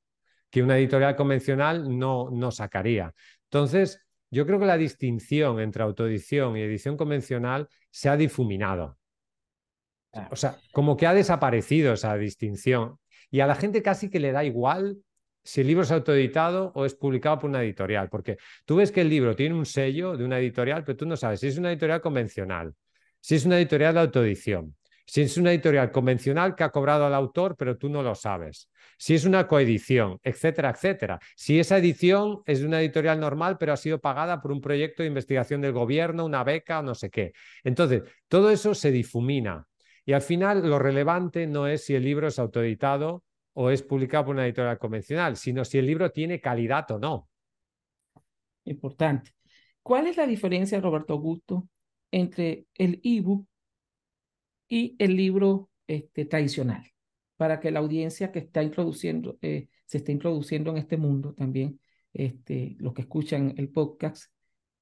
que 0.49 0.63
una 0.63 0.77
editorial 0.77 1.15
convencional 1.15 1.97
no, 1.97 2.29
no 2.31 2.51
sacaría. 2.51 3.13
Entonces, 3.51 3.99
yo 4.31 4.45
creo 4.45 4.59
que 4.59 4.65
la 4.65 4.77
distinción 4.77 5.59
entre 5.59 5.83
autoedición 5.83 6.55
y 6.55 6.61
edición 6.61 6.95
convencional 6.95 7.67
se 7.91 8.09
ha 8.09 8.15
difuminado. 8.15 8.97
O 10.31 10.35
sea, 10.35 10.57
como 10.71 10.95
que 10.95 11.05
ha 11.05 11.13
desaparecido 11.13 11.93
esa 11.93 12.15
distinción. 12.15 12.97
Y 13.29 13.41
a 13.41 13.47
la 13.47 13.55
gente 13.55 13.81
casi 13.81 14.09
que 14.09 14.19
le 14.19 14.31
da 14.31 14.45
igual 14.45 14.97
si 15.47 15.61
el 15.61 15.67
libro 15.67 15.83
es 15.83 15.91
autoeditado 15.91 16.73
o 16.75 16.85
es 16.85 16.93
publicado 16.93 17.39
por 17.39 17.49
una 17.49 17.63
editorial, 17.63 18.09
porque 18.09 18.37
tú 18.65 18.75
ves 18.75 18.91
que 18.91 18.99
el 18.99 19.07
libro 19.07 19.33
tiene 19.33 19.55
un 19.55 19.65
sello 19.65 20.17
de 20.17 20.25
una 20.25 20.39
editorial, 20.39 20.83
pero 20.83 20.97
tú 20.97 21.05
no 21.05 21.15
sabes 21.15 21.39
si 21.39 21.47
es 21.47 21.57
una 21.57 21.71
editorial 21.71 22.01
convencional, 22.01 22.73
si 23.21 23.35
es 23.35 23.45
una 23.45 23.57
editorial 23.57 23.93
de 23.93 24.01
autoedición, 24.01 24.75
si 25.05 25.21
es 25.21 25.37
una 25.37 25.53
editorial 25.53 25.89
convencional 25.89 26.53
que 26.53 26.65
ha 26.65 26.69
cobrado 26.69 27.05
al 27.05 27.13
autor, 27.13 27.55
pero 27.57 27.77
tú 27.77 27.87
no 27.87 28.03
lo 28.03 28.13
sabes, 28.13 28.69
si 28.97 29.15
es 29.15 29.23
una 29.23 29.47
coedición, 29.47 30.19
etcétera, 30.21 30.71
etcétera. 30.71 31.17
Si 31.33 31.57
esa 31.61 31.77
edición 31.77 32.41
es 32.45 32.59
de 32.59 32.67
una 32.67 32.81
editorial 32.81 33.17
normal, 33.17 33.57
pero 33.57 33.71
ha 33.71 33.77
sido 33.77 34.01
pagada 34.01 34.41
por 34.41 34.51
un 34.51 34.59
proyecto 34.59 35.01
de 35.01 35.07
investigación 35.07 35.61
del 35.61 35.71
gobierno, 35.71 36.25
una 36.25 36.43
beca 36.43 36.81
no 36.81 36.93
sé 36.93 37.09
qué. 37.09 37.31
Entonces, 37.63 38.03
todo 38.27 38.49
eso 38.51 38.75
se 38.75 38.91
difumina. 38.91 39.65
Y 40.03 40.11
al 40.11 40.21
final 40.21 40.69
lo 40.69 40.77
relevante 40.77 41.47
no 41.47 41.67
es 41.67 41.85
si 41.85 41.95
el 41.95 42.03
libro 42.03 42.27
es 42.27 42.37
autoeditado 42.37 43.23
o 43.59 43.71
es 43.71 43.81
publicado 43.81 44.25
por 44.25 44.35
una 44.35 44.45
editorial 44.45 44.77
convencional, 44.77 45.35
sino 45.35 45.65
si 45.65 45.79
el 45.79 45.87
libro 45.87 46.11
tiene 46.11 46.39
calidad 46.39 46.91
o 46.91 46.99
no. 46.99 47.27
Importante. 48.65 49.31
¿Cuál 49.81 50.05
es 50.05 50.15
la 50.15 50.27
diferencia, 50.27 50.79
Roberto 50.79 51.13
Augusto, 51.13 51.67
entre 52.11 52.67
el 52.75 53.01
ebook 53.03 53.47
y 54.67 54.95
el 54.99 55.15
libro 55.15 55.71
este, 55.87 56.25
tradicional? 56.25 56.85
Para 57.35 57.59
que 57.59 57.71
la 57.71 57.79
audiencia 57.79 58.31
que 58.31 58.37
está 58.39 58.61
introduciendo, 58.61 59.39
eh, 59.41 59.69
se 59.87 59.97
está 59.97 60.11
introduciendo 60.11 60.69
en 60.69 60.77
este 60.77 60.97
mundo 60.97 61.33
también, 61.33 61.79
este, 62.13 62.75
los 62.77 62.93
que 62.93 63.01
escuchan 63.01 63.55
el 63.57 63.69
podcast 63.69 64.31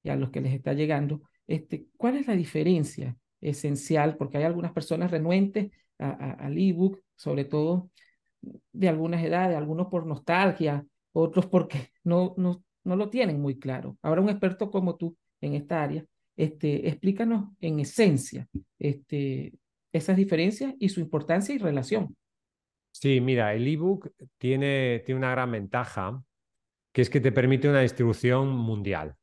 y 0.02 0.10
a 0.10 0.16
los 0.16 0.28
que 0.28 0.42
les 0.42 0.52
está 0.52 0.74
llegando, 0.74 1.22
este, 1.46 1.86
¿cuál 1.96 2.18
es 2.18 2.26
la 2.26 2.36
diferencia 2.36 3.16
esencial? 3.40 4.18
Porque 4.18 4.36
hay 4.36 4.44
algunas 4.44 4.72
personas 4.72 5.10
renuentes 5.10 5.70
al 5.96 6.58
ebook, 6.58 7.00
sobre 7.14 7.46
todo 7.46 7.90
de 8.72 8.88
algunas 8.88 9.22
edades, 9.22 9.56
algunos 9.56 9.88
por 9.88 10.06
nostalgia, 10.06 10.84
otros 11.12 11.46
porque 11.46 11.90
no, 12.04 12.34
no, 12.36 12.62
no 12.84 12.96
lo 12.96 13.08
tienen 13.08 13.40
muy 13.40 13.58
claro. 13.58 13.96
Ahora 14.02 14.20
un 14.20 14.28
experto 14.28 14.70
como 14.70 14.96
tú 14.96 15.16
en 15.40 15.54
esta 15.54 15.82
área, 15.82 16.04
este, 16.36 16.88
explícanos 16.88 17.50
en 17.60 17.80
esencia 17.80 18.46
este, 18.78 19.54
esas 19.92 20.16
diferencias 20.16 20.74
y 20.78 20.88
su 20.88 21.00
importancia 21.00 21.54
y 21.54 21.58
relación. 21.58 22.16
Sí, 22.92 23.20
mira, 23.20 23.54
el 23.54 23.66
ebook 23.66 24.10
tiene, 24.38 25.02
tiene 25.04 25.18
una 25.18 25.30
gran 25.30 25.50
ventaja, 25.50 26.22
que 26.92 27.02
es 27.02 27.10
que 27.10 27.20
te 27.20 27.32
permite 27.32 27.68
una 27.68 27.80
distribución 27.80 28.48
mundial. 28.48 29.16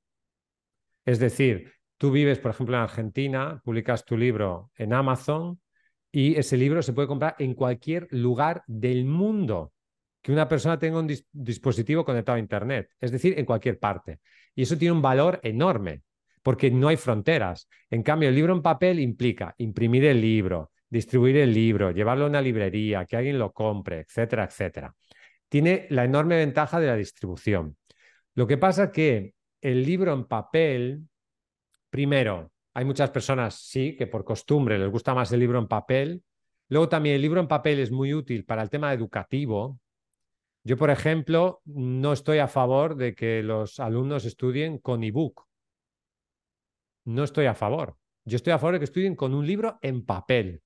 Es 1.05 1.19
decir, 1.19 1.71
tú 1.97 2.11
vives, 2.11 2.39
por 2.39 2.51
ejemplo, 2.51 2.75
en 2.75 2.83
Argentina, 2.83 3.61
publicas 3.63 4.05
tu 4.05 4.15
libro 4.15 4.71
en 4.75 4.93
Amazon 4.93 5.59
y 6.15 6.35
ese 6.35 6.57
libro 6.57 6.83
se 6.83 6.93
puede 6.93 7.07
comprar 7.07 7.35
en 7.39 7.55
cualquier 7.55 8.07
lugar 8.11 8.63
del 8.67 9.03
mundo 9.03 9.73
que 10.21 10.31
una 10.31 10.47
persona 10.47 10.77
tenga 10.77 10.99
un 10.99 11.11
dispositivo 11.31 12.05
conectado 12.05 12.35
a 12.35 12.39
Internet, 12.39 12.87
es 13.01 13.11
decir, 13.11 13.37
en 13.37 13.45
cualquier 13.45 13.79
parte. 13.79 14.19
Y 14.53 14.61
eso 14.61 14.77
tiene 14.77 14.93
un 14.93 15.01
valor 15.01 15.39
enorme, 15.41 16.03
porque 16.43 16.69
no 16.69 16.87
hay 16.87 16.97
fronteras. 16.97 17.67
En 17.89 18.03
cambio, 18.03 18.29
el 18.29 18.35
libro 18.35 18.53
en 18.53 18.61
papel 18.61 18.99
implica 18.99 19.55
imprimir 19.57 20.05
el 20.05 20.21
libro, 20.21 20.71
distribuir 20.87 21.37
el 21.37 21.51
libro, 21.51 21.89
llevarlo 21.89 22.25
a 22.25 22.29
una 22.29 22.41
librería, 22.41 23.05
que 23.05 23.17
alguien 23.17 23.39
lo 23.39 23.51
compre, 23.51 24.01
etcétera, 24.01 24.45
etcétera. 24.45 24.95
Tiene 25.49 25.87
la 25.89 26.05
enorme 26.05 26.37
ventaja 26.37 26.79
de 26.79 26.87
la 26.87 26.95
distribución. 26.95 27.75
Lo 28.35 28.45
que 28.45 28.57
pasa 28.57 28.91
que 28.91 29.33
el 29.61 29.83
libro 29.83 30.13
en 30.13 30.25
papel, 30.25 31.01
primero, 31.89 32.52
hay 32.73 32.85
muchas 32.85 33.11
personas, 33.11 33.55
sí, 33.55 33.95
que 33.95 34.07
por 34.07 34.23
costumbre 34.23 34.79
les 34.79 34.89
gusta 34.89 35.13
más 35.13 35.31
el 35.31 35.39
libro 35.39 35.59
en 35.59 35.67
papel. 35.67 36.23
Luego 36.69 36.89
también 36.89 37.15
el 37.15 37.21
libro 37.21 37.39
en 37.39 37.47
papel 37.47 37.79
es 37.79 37.91
muy 37.91 38.13
útil 38.13 38.45
para 38.45 38.63
el 38.63 38.69
tema 38.69 38.93
educativo. 38.93 39.79
Yo, 40.63 40.77
por 40.77 40.89
ejemplo, 40.89 41.61
no 41.65 42.13
estoy 42.13 42.39
a 42.39 42.47
favor 42.47 42.95
de 42.95 43.13
que 43.13 43.43
los 43.43 43.79
alumnos 43.79 44.25
estudien 44.25 44.79
con 44.79 45.03
ebook. 45.03 45.45
No 47.05 47.23
estoy 47.23 47.45
a 47.45 47.53
favor. 47.53 47.97
Yo 48.25 48.37
estoy 48.37 48.53
a 48.53 48.59
favor 48.59 48.73
de 48.73 48.79
que 48.79 48.85
estudien 48.85 49.15
con 49.15 49.33
un 49.33 49.45
libro 49.45 49.77
en 49.81 50.05
papel. 50.05 50.61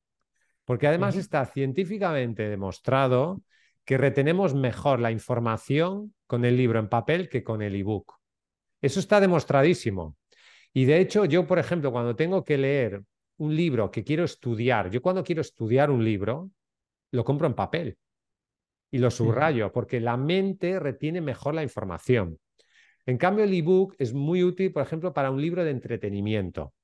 Porque 0.64 0.88
además 0.88 1.16
está 1.16 1.46
científicamente 1.46 2.48
demostrado 2.48 3.42
que 3.84 3.98
retenemos 3.98 4.54
mejor 4.54 5.00
la 5.00 5.12
información 5.12 6.14
con 6.28 6.46
el 6.46 6.56
libro 6.58 6.80
en 6.80 6.90
papel 6.90 7.28
que 7.28 7.44
con 7.44 7.62
el 7.62 7.76
ebook. 7.76 8.14
Eso 8.82 9.00
está 9.00 9.20
demostradísimo. 9.20 10.16
Y 10.78 10.86
de 10.86 11.00
hecho, 11.00 11.26
yo, 11.26 11.48
por 11.48 11.58
ejemplo, 11.58 11.92
cuando 11.92 12.16
tengo 12.16 12.44
que 12.44 12.56
leer 12.56 13.02
un 13.38 13.56
libro 13.56 13.90
que 13.90 14.04
quiero 14.04 14.24
estudiar, 14.24 14.92
yo 14.92 15.02
cuando 15.02 15.24
quiero 15.24 15.42
estudiar 15.42 15.90
un 15.90 16.06
libro, 16.06 16.52
lo 17.10 17.24
compro 17.24 17.48
en 17.48 17.56
papel 17.56 17.98
y 18.92 19.00
lo 19.00 19.10
subrayo, 19.10 19.72
porque 19.72 20.00
la 20.00 20.18
mente 20.18 20.80
retiene 20.80 21.20
mejor 21.20 21.56
la 21.56 21.64
información. 21.64 22.38
En 23.08 23.18
cambio, 23.18 23.44
el 23.44 23.56
ebook 23.56 23.96
es 23.98 24.14
muy 24.14 24.44
útil, 24.44 24.72
por 24.72 24.84
ejemplo, 24.84 25.16
para 25.16 25.32
un 25.32 25.42
libro 25.42 25.64
de 25.64 25.72
entretenimiento. 25.72 26.76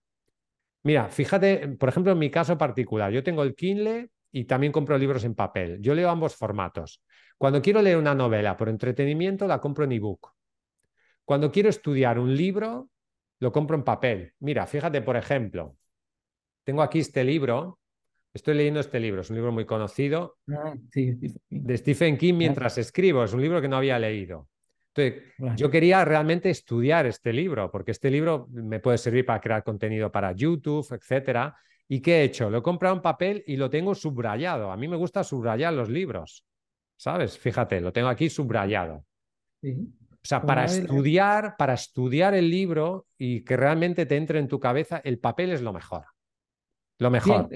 Mira, 0.81 1.07
fíjate, 1.09 1.67
por 1.67 1.89
ejemplo, 1.89 2.13
en 2.13 2.17
mi 2.17 2.31
caso 2.31 2.57
particular, 2.57 3.11
yo 3.11 3.21
tengo 3.21 3.43
el 3.43 3.53
Kindle 3.53 4.09
y 4.31 4.45
también 4.45 4.73
compro 4.73 4.97
libros 4.97 5.23
en 5.23 5.35
papel. 5.35 5.79
Yo 5.81 5.93
leo 5.93 6.09
ambos 6.09 6.35
formatos. 6.35 7.03
Cuando 7.37 7.61
quiero 7.61 7.79
leer 7.79 7.97
una 7.97 8.15
novela 8.15 8.57
por 8.57 8.69
entretenimiento, 8.69 9.45
la 9.45 9.61
compro 9.61 9.85
en 9.85 9.91
ebook. 9.91 10.31
Cuando 11.25 11.51
quiero 11.51 11.69
estudiar 11.69 12.17
un 12.17 12.35
libro, 12.35 12.89
lo 13.43 13.51
compro 13.51 13.75
en 13.75 13.83
papel. 13.83 14.31
Mira, 14.39 14.65
fíjate, 14.65 15.01
por 15.01 15.17
ejemplo, 15.17 15.75
tengo 16.63 16.81
aquí 16.81 16.99
este 16.99 17.25
libro, 17.25 17.77
estoy 18.33 18.55
leyendo 18.55 18.79
este 18.79 19.01
libro, 19.01 19.19
es 19.19 19.29
un 19.29 19.35
libro 19.35 19.51
muy 19.51 19.65
conocido 19.65 20.37
ah, 20.49 20.73
de 20.93 21.77
Stephen 21.77 22.17
King 22.17 22.35
mientras 22.35 22.77
escribo, 22.77 23.21
es 23.21 23.33
un 23.33 23.41
libro 23.41 23.61
que 23.61 23.67
no 23.67 23.75
había 23.75 23.99
leído. 23.99 24.47
Entonces, 24.95 25.33
yo 25.57 25.69
quería 25.69 26.05
realmente 26.05 26.49
estudiar 26.49 27.05
este 27.05 27.33
libro, 27.33 27.69
porque 27.69 27.91
este 27.91 28.09
libro 28.09 28.47
me 28.49 28.79
puede 28.79 28.97
servir 28.97 29.25
para 29.25 29.41
crear 29.41 29.61
contenido 29.61 30.09
para 30.09 30.31
YouTube, 30.31 30.87
etcétera. 30.93 31.53
¿Y 31.89 31.99
qué 31.99 32.21
he 32.21 32.23
hecho? 32.23 32.49
Lo 32.49 32.59
he 32.59 32.63
comprado 32.63 32.95
en 32.95 33.01
papel 33.01 33.43
y 33.45 33.57
lo 33.57 33.69
tengo 33.69 33.93
subrayado. 33.93 34.71
A 34.71 34.77
mí 34.77 34.87
me 34.87 34.95
gusta 34.95 35.21
subrayar 35.23 35.73
los 35.73 35.89
libros, 35.89 36.45
¿sabes? 36.95 37.37
Fíjate, 37.37 37.81
lo 37.81 37.91
tengo 37.91 38.07
aquí 38.07 38.29
subrayado. 38.29 39.03
Sí. 39.61 39.93
O 40.23 40.27
sea, 40.27 40.41
para 40.41 40.63
estudiar, 40.65 41.55
para 41.57 41.73
estudiar 41.73 42.33
el 42.33 42.49
libro 42.49 43.07
y 43.17 43.43
que 43.43 43.57
realmente 43.57 44.05
te 44.05 44.15
entre 44.15 44.39
en 44.39 44.47
tu 44.47 44.57
cabeza, 44.57 45.01
el 45.03 45.19
papel 45.19 45.51
es 45.51 45.61
lo 45.61 45.73
mejor. 45.73 46.05
Lo 46.99 47.11
mejor. 47.11 47.49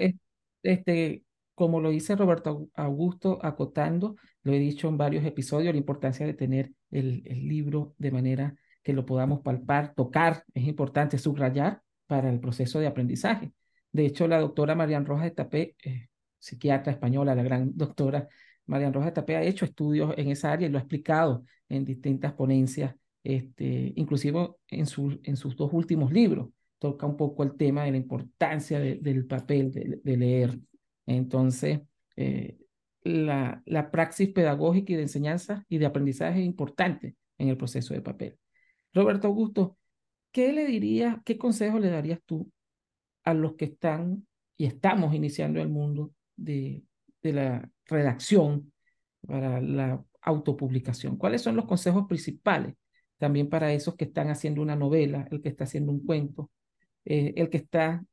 este, 0.62 1.24
como 1.56 1.80
lo 1.80 1.90
dice 1.90 2.18
Roberto 2.18 2.68
Augusto 2.76 3.40
acotando, 3.42 4.18
lo 4.44 4.52
he 4.52 4.60
dicho 4.60 4.90
en 4.90 4.98
varios 4.98 5.26
episodios, 5.26 5.74
la 5.74 5.80
importancia 5.80 6.26
de 6.26 6.34
tener 6.34 6.72
el, 6.92 7.24
libro 7.24 7.96
de 7.98 8.12
manera 8.12 8.56
que 8.84 8.92
lo 8.92 9.06
podamos 9.06 9.40
palpar, 9.40 9.94
tocar, 9.96 10.44
es 10.54 10.68
importante 10.68 11.18
subrayar 11.18 11.82
para 12.06 12.30
el 12.30 12.40
proceso 12.42 12.80
de 12.80 12.88
aprendizaje. 12.88 13.54
De 13.94 14.06
hecho, 14.06 14.28
la 14.28 14.40
doctora 14.40 14.76
Marian 14.76 15.06
Rojas 15.06 15.24
de 15.24 15.32
Tapé, 15.32 15.76
eh, 15.84 16.10
psiquiatra 16.38 16.92
española, 16.92 17.34
la 17.34 17.44
gran 17.44 17.72
doctora 17.76 18.28
Marian 18.68 18.94
Rojas 18.94 19.14
Tapé 19.14 19.36
ha 19.36 19.44
hecho 19.44 19.66
estudios 19.66 20.14
en 20.18 20.30
esa 20.30 20.52
área 20.52 20.68
y 20.68 20.72
lo 20.72 20.78
ha 20.78 20.82
explicado 20.82 21.44
en 21.70 21.86
distintas 21.86 22.34
ponencias, 22.34 22.96
este, 23.24 23.94
inclusive 23.96 24.52
en, 24.70 24.86
en 25.24 25.38
sus 25.38 25.56
dos 25.56 25.74
últimos 25.74 26.12
libros. 26.12 26.50
Toca 26.78 27.08
un 27.08 27.18
poco 27.18 27.44
el 27.44 27.56
tema 27.56 27.86
de 27.86 27.92
la 27.92 27.98
importancia 27.98 28.80
del 28.80 29.26
papel, 29.26 29.72
de, 29.72 30.18
leer. 30.18 30.60
Entonces, 31.08 31.80
eh, 32.16 32.58
la, 33.02 33.64
la 33.66 33.90
praxis 33.90 34.30
pedagógica 34.30 34.94
y 34.94 34.96
de 34.98 35.04
enseñanza 35.04 35.66
y 35.70 35.80
de 35.80 35.88
aprendizaje 35.88 36.42
es 36.42 36.46
importante 36.46 37.16
en 37.38 37.50
el 37.50 37.58
proceso 37.58 37.94
de 37.94 38.02
papel. 38.02 38.38
Roberto 38.94 39.28
Augusto, 39.28 39.78
¿qué 40.32 40.54
le 40.54 40.66
dirías, 40.66 41.18
qué 41.26 41.38
consejo 41.38 41.80
le 41.80 41.90
darías 41.90 42.20
tú 42.26 42.52
a 43.24 43.34
los 43.34 43.56
que 43.56 43.66
están 43.66 44.28
y 44.56 44.66
estamos 44.66 45.14
iniciando 45.14 45.62
el 45.62 45.70
mundo 45.70 46.12
de, 46.36 46.84
de 47.22 47.34
la 47.34 47.70
redacción 47.86 48.72
para 49.26 49.62
la 49.62 50.04
autopublicación? 50.22 51.18
¿Cuáles 51.18 51.42
son 51.42 51.56
los 51.56 51.66
consejos 51.66 52.06
principales 52.08 52.76
también 53.18 53.50
para 53.50 53.74
esos 53.74 53.96
que 53.96 54.06
están 54.06 54.30
haciendo 54.30 54.62
una 54.62 54.76
novela, 54.76 55.28
el 55.32 55.42
que 55.42 55.50
está 55.50 55.64
haciendo 55.64 55.92
un 55.92 56.06
cuento, 56.06 56.52
eh, 57.06 57.34
el 57.36 57.50
que 57.50 57.58
está 57.58 58.04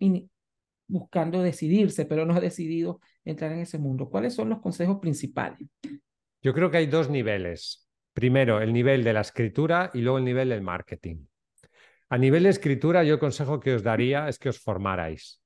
buscando 0.87 1.43
decidirse, 1.43 2.07
pero 2.07 2.25
no 2.25 2.35
ha 2.35 2.41
decidido 2.41 3.01
entrar 3.25 3.53
en 3.53 3.61
ese 3.61 3.79
mundo? 3.79 4.09
¿Cuáles 4.09 4.35
son 4.35 4.49
los 4.49 4.61
consejos 4.61 4.99
principales? 5.01 5.69
Yo 6.43 6.53
creo 6.55 6.71
que 6.71 6.79
hay 6.79 6.87
dos 6.87 7.11
niveles. 7.11 7.89
Primero, 8.13 8.61
el 8.61 8.73
nivel 8.73 9.03
de 9.03 9.13
la 9.13 9.23
escritura 9.23 9.91
y 9.93 10.01
luego 10.01 10.19
el 10.19 10.25
nivel 10.25 10.51
del 10.51 10.63
marketing. 10.63 11.27
A 12.11 12.19
nivel 12.19 12.45
de 12.45 12.51
escritura, 12.51 13.03
yo 13.03 13.15
el 13.15 13.21
consejo 13.21 13.59
que 13.59 13.75
os 13.75 13.83
daría 13.83 14.29
es 14.29 14.39
que 14.39 14.49
os 14.49 14.61
formarais. 14.61 15.43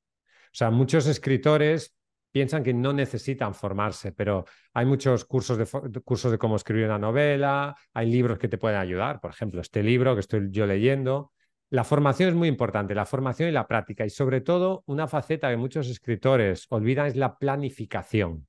O 0.46 0.56
sea, 0.58 0.70
muchos 0.70 1.06
escritores 1.06 1.96
piensan 2.30 2.62
que 2.62 2.74
no 2.74 2.92
necesitan 2.92 3.54
formarse, 3.54 4.12
pero 4.12 4.44
hay 4.74 4.86
muchos 4.86 5.24
cursos 5.24 5.58
de, 5.58 6.00
cursos 6.02 6.30
de 6.30 6.38
cómo 6.38 6.56
escribir 6.56 6.86
una 6.86 6.98
novela, 6.98 7.76
hay 7.92 8.10
libros 8.10 8.38
que 8.38 8.48
te 8.48 8.58
pueden 8.58 8.78
ayudar, 8.78 9.20
por 9.20 9.30
ejemplo, 9.30 9.60
este 9.60 9.82
libro 9.82 10.14
que 10.14 10.20
estoy 10.20 10.48
yo 10.50 10.66
leyendo. 10.66 11.32
La 11.70 11.84
formación 11.84 12.30
es 12.30 12.34
muy 12.34 12.48
importante, 12.48 12.94
la 12.94 13.06
formación 13.06 13.48
y 13.48 13.52
la 13.52 13.66
práctica, 13.66 14.04
y 14.04 14.10
sobre 14.10 14.40
todo 14.40 14.82
una 14.86 15.06
faceta 15.06 15.50
que 15.50 15.56
muchos 15.56 15.88
escritores 15.88 16.66
olvidan 16.70 17.06
es 17.06 17.16
la 17.16 17.36
planificación. 17.36 18.46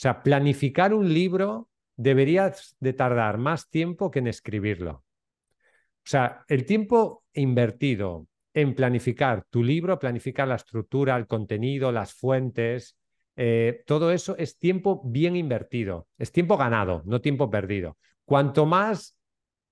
O 0.00 0.02
sea, 0.02 0.22
planificar 0.22 0.94
un 0.94 1.12
libro 1.12 1.68
debería 1.96 2.52
de 2.78 2.92
tardar 2.92 3.38
más 3.38 3.68
tiempo 3.68 4.10
que 4.10 4.20
en 4.20 4.28
escribirlo. 4.28 4.90
O 4.92 6.08
sea, 6.10 6.44
el 6.48 6.64
tiempo 6.64 7.24
invertido 7.34 8.26
en 8.54 8.74
planificar 8.74 9.44
tu 9.50 9.62
libro, 9.62 9.98
planificar 9.98 10.48
la 10.48 10.56
estructura, 10.56 11.16
el 11.16 11.26
contenido, 11.26 11.92
las 11.92 12.12
fuentes, 12.12 12.96
eh, 13.36 13.82
todo 13.86 14.12
eso 14.12 14.36
es 14.36 14.58
tiempo 14.58 15.02
bien 15.04 15.36
invertido, 15.36 16.08
es 16.18 16.32
tiempo 16.32 16.56
ganado, 16.56 17.02
no 17.06 17.20
tiempo 17.20 17.50
perdido. 17.50 17.96
Cuanto 18.24 18.66
más 18.66 19.16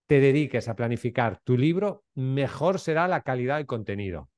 te 0.06 0.20
dediques 0.20 0.68
a 0.68 0.76
planificar 0.76 1.40
tu 1.44 1.56
libro, 1.56 2.04
mejor 2.14 2.78
será 2.78 3.08
la 3.08 3.22
calidad 3.22 3.56
del 3.56 3.66
contenido. 3.66 4.30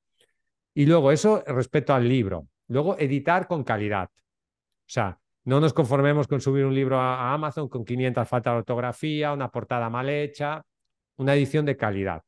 Y 0.74 0.86
luego 0.86 1.12
eso 1.12 1.42
respecto 1.46 1.94
al 1.94 2.08
libro. 2.08 2.48
Luego 2.68 2.98
editar 2.98 3.46
con 3.46 3.64
calidad. 3.64 4.08
O 4.10 4.92
sea, 4.92 5.20
no 5.44 5.60
nos 5.60 5.72
conformemos 5.72 6.26
con 6.26 6.40
subir 6.40 6.64
un 6.64 6.74
libro 6.74 6.98
a, 6.98 7.32
Amazon 7.32 7.68
con 7.68 7.84
500 7.84 8.28
faltas 8.28 8.54
de 8.54 8.58
ortografía, 8.58 9.32
una 9.32 9.50
portada 9.50 9.88
mal 9.88 10.08
hecha, 10.08 10.64
una 11.16 11.34
edición 11.34 11.64
de 11.64 11.76
calidad. 11.76 12.22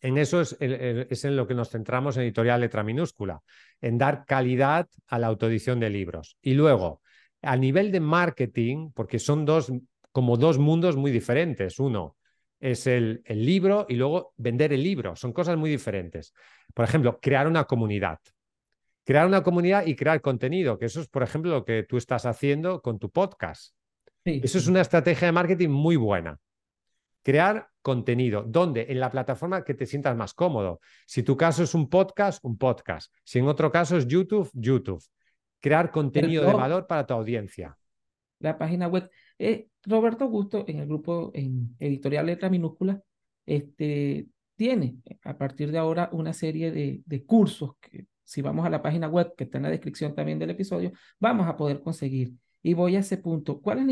En 0.00 0.18
eso 0.18 0.40
es, 0.40 0.56
en 0.60 1.36
lo 1.36 1.46
que 1.46 1.54
nos 1.54 1.70
centramos 1.70 2.16
en 2.16 2.22
editorial 2.22 2.60
letra 2.60 2.82
minúscula, 2.82 3.40
en 3.80 3.98
dar 3.98 4.24
calidad 4.24 4.88
a 5.06 5.18
la 5.18 5.26
autoedición 5.26 5.80
de 5.80 5.90
libros. 5.90 6.36
Y 6.40 6.54
luego, 6.54 7.02
a 7.42 7.56
nivel 7.56 7.90
de 7.90 8.00
marketing, 8.00 8.90
porque 8.94 9.18
son 9.18 9.44
dos, 9.44 9.72
como 10.12 10.36
dos 10.36 10.58
mundos 10.58 10.96
muy 10.96 11.10
diferentes. 11.10 11.78
Uno 11.78 12.16
es 12.60 12.86
el, 12.86 13.22
el 13.24 13.44
libro 13.44 13.86
y 13.88 13.96
luego 13.96 14.34
vender 14.36 14.72
el 14.72 14.82
libro. 14.82 15.16
Son 15.16 15.32
cosas 15.32 15.56
muy 15.56 15.70
diferentes. 15.70 16.32
Por 16.74 16.84
ejemplo, 16.84 17.18
crear 17.20 17.46
una 17.46 17.64
comunidad 17.64 18.18
crear 19.08 19.26
una 19.26 19.42
comunidad 19.42 19.86
y 19.86 19.96
crear 19.96 20.20
contenido, 20.20 20.78
que 20.78 20.84
eso 20.84 21.00
es, 21.00 21.08
por 21.08 21.22
ejemplo, 21.22 21.50
lo 21.50 21.64
que 21.64 21.82
tú 21.82 21.96
estás 21.96 22.26
haciendo 22.26 22.82
con 22.82 22.98
tu 22.98 23.08
podcast. 23.08 23.74
Eso 24.22 24.58
es 24.58 24.66
una 24.66 24.82
estrategia 24.82 25.28
de 25.28 25.32
marketing 25.32 25.70
muy 25.70 25.96
buena. 25.96 26.38
Crear 27.22 27.70
contenido, 27.88 28.44
¿dónde? 28.46 28.84
En 28.90 29.00
la 29.00 29.10
plataforma 29.10 29.64
que 29.64 29.72
te 29.72 29.86
sientas 29.86 30.14
más 30.14 30.34
cómodo. 30.34 30.78
Si 31.06 31.22
tu 31.22 31.38
caso 31.38 31.62
es 31.62 31.74
un 31.74 31.88
podcast, 31.88 32.44
un 32.44 32.58
podcast. 32.58 33.10
Si 33.24 33.38
en 33.38 33.48
otro 33.48 33.72
caso 33.72 33.96
es 33.96 34.06
YouTube, 34.06 34.50
YouTube. 34.52 35.02
Crear 35.58 35.90
contenido 35.90 36.44
de 36.44 36.52
valor 36.52 36.86
para 36.86 37.06
tu 37.06 37.14
audiencia. 37.14 37.78
La 38.40 38.58
página 38.58 38.88
web. 38.88 39.08
Eh, 39.38 39.68
Roberto 39.84 40.26
Gusto, 40.26 40.66
en 40.68 40.80
el 40.80 40.86
grupo 40.86 41.30
en 41.32 41.74
Editorial 41.78 42.26
Letra 42.26 42.50
Minúscula, 42.50 43.00
este, 43.46 44.26
tiene 44.54 44.98
a 45.24 45.38
partir 45.38 45.72
de 45.72 45.78
ahora 45.78 46.10
una 46.12 46.34
serie 46.34 46.70
de, 46.70 47.00
de 47.06 47.24
cursos 47.24 47.76
que 47.80 48.04
si 48.22 48.42
vamos 48.42 48.66
a 48.66 48.68
la 48.68 48.82
página 48.82 49.08
web 49.08 49.32
que 49.34 49.44
está 49.44 49.56
en 49.56 49.62
la 49.64 49.70
descripción 49.70 50.14
también 50.14 50.38
del 50.38 50.50
episodio, 50.50 50.92
vamos 51.18 51.48
a 51.48 51.56
poder 51.56 51.80
conseguir. 51.80 52.34
Y 52.62 52.74
voy 52.74 52.96
a 52.96 52.98
ese 52.98 53.16
punto. 53.16 53.62
¿Cuál 53.62 53.78
es 53.78 53.86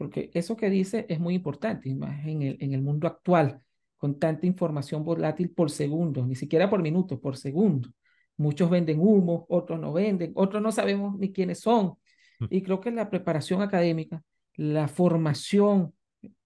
Porque 0.00 0.30
eso 0.32 0.56
que 0.56 0.70
dice 0.70 1.04
es 1.10 1.20
muy 1.20 1.34
importante, 1.34 1.94
más 1.94 2.26
en 2.26 2.40
el, 2.40 2.56
en 2.58 2.72
el 2.72 2.80
mundo 2.80 3.06
actual, 3.06 3.60
con 3.98 4.18
tanta 4.18 4.46
información 4.46 5.04
volátil 5.04 5.50
por 5.50 5.70
segundo, 5.70 6.24
ni 6.26 6.34
siquiera 6.34 6.70
por 6.70 6.80
minuto, 6.80 7.20
por 7.20 7.36
segundo. 7.36 7.90
Muchos 8.38 8.70
venden 8.70 8.98
humo, 8.98 9.44
otros 9.50 9.78
no 9.78 9.92
venden, 9.92 10.32
otros 10.36 10.62
no 10.62 10.72
sabemos 10.72 11.18
ni 11.18 11.34
quiénes 11.34 11.60
son. 11.60 11.98
Mm. 12.38 12.46
Y 12.48 12.62
creo 12.62 12.80
que 12.80 12.90
la 12.90 13.10
preparación 13.10 13.60
académica, 13.60 14.22
la 14.56 14.88
formación, 14.88 15.92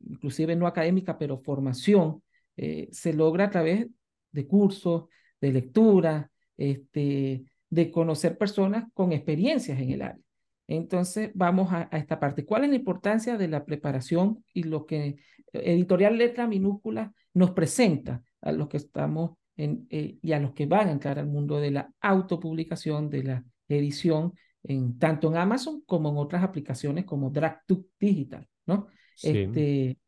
inclusive 0.00 0.56
no 0.56 0.66
académica, 0.66 1.16
pero 1.16 1.38
formación, 1.38 2.24
eh, 2.56 2.88
se 2.90 3.12
logra 3.12 3.44
a 3.44 3.50
través 3.50 3.86
de 4.32 4.46
cursos, 4.48 5.04
de 5.40 5.52
lectura, 5.52 6.28
este, 6.56 7.44
de 7.70 7.90
conocer 7.92 8.36
personas 8.36 8.86
con 8.94 9.12
experiencias 9.12 9.78
en 9.78 9.90
el 9.92 10.02
área. 10.02 10.23
Entonces, 10.66 11.30
vamos 11.34 11.72
a, 11.72 11.88
esta 11.92 12.18
parte. 12.18 12.44
¿Cuál 12.44 12.64
es 12.64 12.70
la 12.70 12.76
importancia 12.76 13.36
de 13.36 13.48
la 13.48 13.64
preparación 13.64 14.44
y 14.52 14.62
lo 14.64 14.86
que 14.86 15.16
Editorial 15.52 16.16
Letra 16.16 16.46
Minúscula 16.46 17.12
nos 17.34 17.50
presenta 17.50 18.22
a 18.40 18.52
los 18.52 18.68
que 18.68 18.78
estamos 18.78 19.32
en, 19.56 19.86
eh, 19.90 20.18
y 20.20 20.32
a 20.32 20.40
los 20.40 20.52
que 20.52 20.66
van 20.66 20.88
a 20.88 20.92
entrar 20.92 21.18
al 21.18 21.26
mundo 21.26 21.58
de 21.60 21.70
la 21.70 21.92
autopublicación, 22.00 23.10
de 23.10 23.22
la 23.22 23.44
edición, 23.68 24.32
en, 24.62 24.98
tanto 24.98 25.28
en 25.28 25.36
Amazon 25.36 25.82
como 25.86 26.10
en 26.10 26.16
otras 26.16 26.42
aplicaciones 26.42 27.04
como 27.04 27.30
DragTube 27.30 27.86
Digital, 27.98 28.48
¿no? 28.66 28.88
Este, 29.22 29.98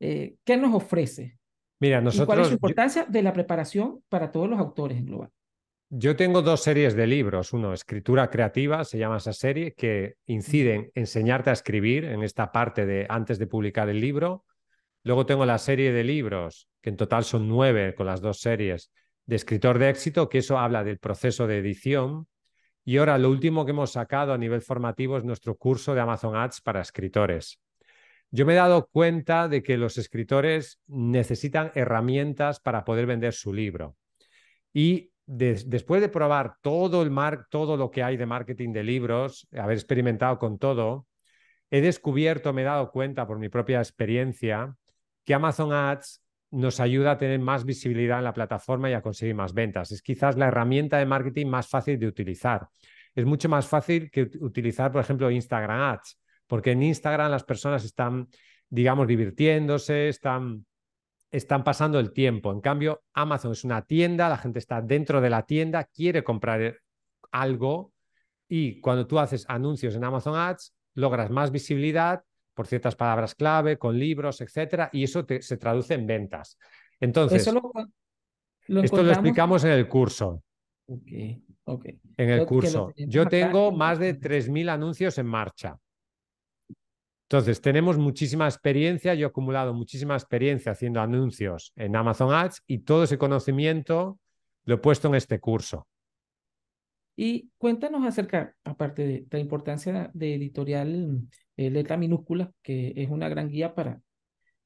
eh, 0.00 0.36
¿Qué 0.44 0.56
nos 0.56 0.74
ofrece? 0.74 1.38
Mira, 1.78 2.00
nosotros... 2.00 2.26
¿Cuál 2.26 2.40
es 2.40 2.48
la 2.48 2.54
importancia 2.54 3.04
de 3.04 3.22
la 3.22 3.32
preparación 3.32 4.02
para 4.08 4.30
todos 4.30 4.48
los 4.48 4.58
autores 4.58 4.98
en 4.98 5.06
global? 5.06 5.30
Yo 5.92 6.14
tengo 6.14 6.40
dos 6.40 6.62
series 6.62 6.94
de 6.94 7.08
libros. 7.08 7.52
Uno, 7.52 7.72
Escritura 7.72 8.30
Creativa, 8.30 8.84
se 8.84 8.96
llama 8.96 9.16
esa 9.16 9.32
serie, 9.32 9.74
que 9.74 10.14
inciden 10.26 10.92
en 10.94 11.02
enseñarte 11.02 11.50
a 11.50 11.52
escribir 11.52 12.04
en 12.04 12.22
esta 12.22 12.52
parte 12.52 12.86
de 12.86 13.06
antes 13.08 13.40
de 13.40 13.48
publicar 13.48 13.88
el 13.88 14.00
libro. 14.00 14.44
Luego 15.02 15.26
tengo 15.26 15.44
la 15.44 15.58
serie 15.58 15.90
de 15.90 16.04
libros, 16.04 16.68
que 16.80 16.90
en 16.90 16.96
total 16.96 17.24
son 17.24 17.48
nueve 17.48 17.96
con 17.96 18.06
las 18.06 18.20
dos 18.20 18.38
series, 18.38 18.92
de 19.26 19.34
escritor 19.34 19.80
de 19.80 19.88
éxito, 19.88 20.28
que 20.28 20.38
eso 20.38 20.58
habla 20.58 20.84
del 20.84 21.00
proceso 21.00 21.48
de 21.48 21.58
edición. 21.58 22.28
Y 22.84 22.98
ahora 22.98 23.18
lo 23.18 23.28
último 23.28 23.64
que 23.64 23.72
hemos 23.72 23.90
sacado 23.90 24.32
a 24.32 24.38
nivel 24.38 24.62
formativo 24.62 25.18
es 25.18 25.24
nuestro 25.24 25.56
curso 25.56 25.92
de 25.92 26.02
Amazon 26.02 26.36
Ads 26.36 26.60
para 26.60 26.82
escritores. 26.82 27.58
Yo 28.30 28.46
me 28.46 28.52
he 28.52 28.56
dado 28.56 28.88
cuenta 28.92 29.48
de 29.48 29.60
que 29.64 29.76
los 29.76 29.98
escritores 29.98 30.78
necesitan 30.86 31.72
herramientas 31.74 32.60
para 32.60 32.84
poder 32.84 33.06
vender 33.06 33.32
su 33.32 33.52
libro. 33.52 33.96
Y 34.72 35.10
después 35.32 36.00
de 36.00 36.08
probar 36.08 36.56
todo, 36.60 37.02
el 37.02 37.10
mar 37.10 37.46
todo 37.50 37.76
lo 37.76 37.90
que 37.90 38.02
hay 38.02 38.16
de 38.16 38.26
marketing 38.26 38.72
de 38.72 38.82
libros, 38.82 39.46
haber 39.52 39.76
experimentado 39.76 40.38
con 40.38 40.58
todo, 40.58 41.06
he 41.70 41.80
descubierto, 41.80 42.52
me 42.52 42.62
he 42.62 42.64
dado 42.64 42.90
cuenta 42.90 43.26
por 43.28 43.38
mi 43.38 43.48
propia 43.48 43.78
experiencia, 43.78 44.74
que 45.24 45.34
Amazon 45.34 45.72
Ads 45.72 46.20
nos 46.50 46.80
ayuda 46.80 47.12
a 47.12 47.18
tener 47.18 47.38
más 47.38 47.64
visibilidad 47.64 48.18
en 48.18 48.24
la 48.24 48.32
plataforma 48.32 48.90
y 48.90 48.94
a 48.94 49.02
conseguir 49.02 49.36
más 49.36 49.54
ventas. 49.54 49.92
Es 49.92 50.02
quizás 50.02 50.36
la 50.36 50.48
herramienta 50.48 50.98
de 50.98 51.06
marketing 51.06 51.46
más 51.46 51.68
fácil 51.68 51.96
de 51.96 52.08
utilizar. 52.08 52.66
Es 53.14 53.24
mucho 53.24 53.48
más 53.48 53.68
fácil 53.68 54.10
que 54.10 54.28
utilizar, 54.40 54.90
por 54.90 55.00
ejemplo, 55.00 55.30
Instagram 55.30 55.80
Ads, 55.92 56.18
porque 56.48 56.72
en 56.72 56.82
Instagram 56.82 57.30
las 57.30 57.44
personas 57.44 57.84
están, 57.84 58.26
digamos, 58.68 59.06
divirtiéndose, 59.06 60.08
están 60.08 60.66
están 61.30 61.64
pasando 61.64 62.00
el 62.00 62.12
tiempo. 62.12 62.52
En 62.52 62.60
cambio, 62.60 63.02
Amazon 63.14 63.52
es 63.52 63.64
una 63.64 63.82
tienda, 63.82 64.28
la 64.28 64.36
gente 64.36 64.58
está 64.58 64.82
dentro 64.82 65.20
de 65.20 65.30
la 65.30 65.44
tienda, 65.44 65.84
quiere 65.84 66.24
comprar 66.24 66.78
algo 67.30 67.92
y 68.48 68.80
cuando 68.80 69.06
tú 69.06 69.18
haces 69.18 69.44
anuncios 69.48 69.94
en 69.94 70.04
Amazon 70.04 70.36
Ads, 70.36 70.74
logras 70.94 71.30
más 71.30 71.52
visibilidad 71.52 72.22
por 72.52 72.66
ciertas 72.66 72.96
palabras 72.96 73.34
clave, 73.34 73.78
con 73.78 73.98
libros, 73.98 74.40
etcétera, 74.40 74.90
y 74.92 75.04
eso 75.04 75.24
se 75.40 75.56
traduce 75.56 75.94
en 75.94 76.06
ventas. 76.06 76.58
Entonces, 76.98 77.46
esto 77.46 79.02
lo 79.02 79.10
explicamos 79.10 79.64
en 79.64 79.70
el 79.70 79.88
curso. 79.88 80.42
En 82.16 82.30
el 82.30 82.44
curso. 82.44 82.92
Yo 82.96 83.26
tengo 83.26 83.70
más 83.70 83.98
de 83.98 84.18
3.000 84.18 84.68
anuncios 84.68 85.16
en 85.18 85.26
marcha. 85.26 85.78
Entonces, 87.30 87.60
tenemos 87.60 87.96
muchísima 87.96 88.46
experiencia, 88.46 89.14
yo 89.14 89.28
he 89.28 89.30
acumulado 89.30 89.72
muchísima 89.72 90.14
experiencia 90.14 90.72
haciendo 90.72 91.00
anuncios 91.00 91.72
en 91.76 91.94
Amazon 91.94 92.34
Ads 92.34 92.64
y 92.66 92.78
todo 92.78 93.04
ese 93.04 93.18
conocimiento 93.18 94.18
lo 94.64 94.74
he 94.74 94.78
puesto 94.78 95.06
en 95.06 95.14
este 95.14 95.38
curso. 95.38 95.86
Y 97.14 97.48
cuéntanos 97.56 98.04
acerca, 98.04 98.56
aparte 98.64 99.06
de 99.06 99.26
la 99.30 99.38
importancia 99.38 100.10
de 100.12 100.34
editorial 100.34 101.20
eh, 101.56 101.70
letra 101.70 101.96
minúscula, 101.96 102.50
que 102.62 102.94
es 102.96 103.08
una 103.08 103.28
gran 103.28 103.48
guía 103.48 103.76
para 103.76 104.00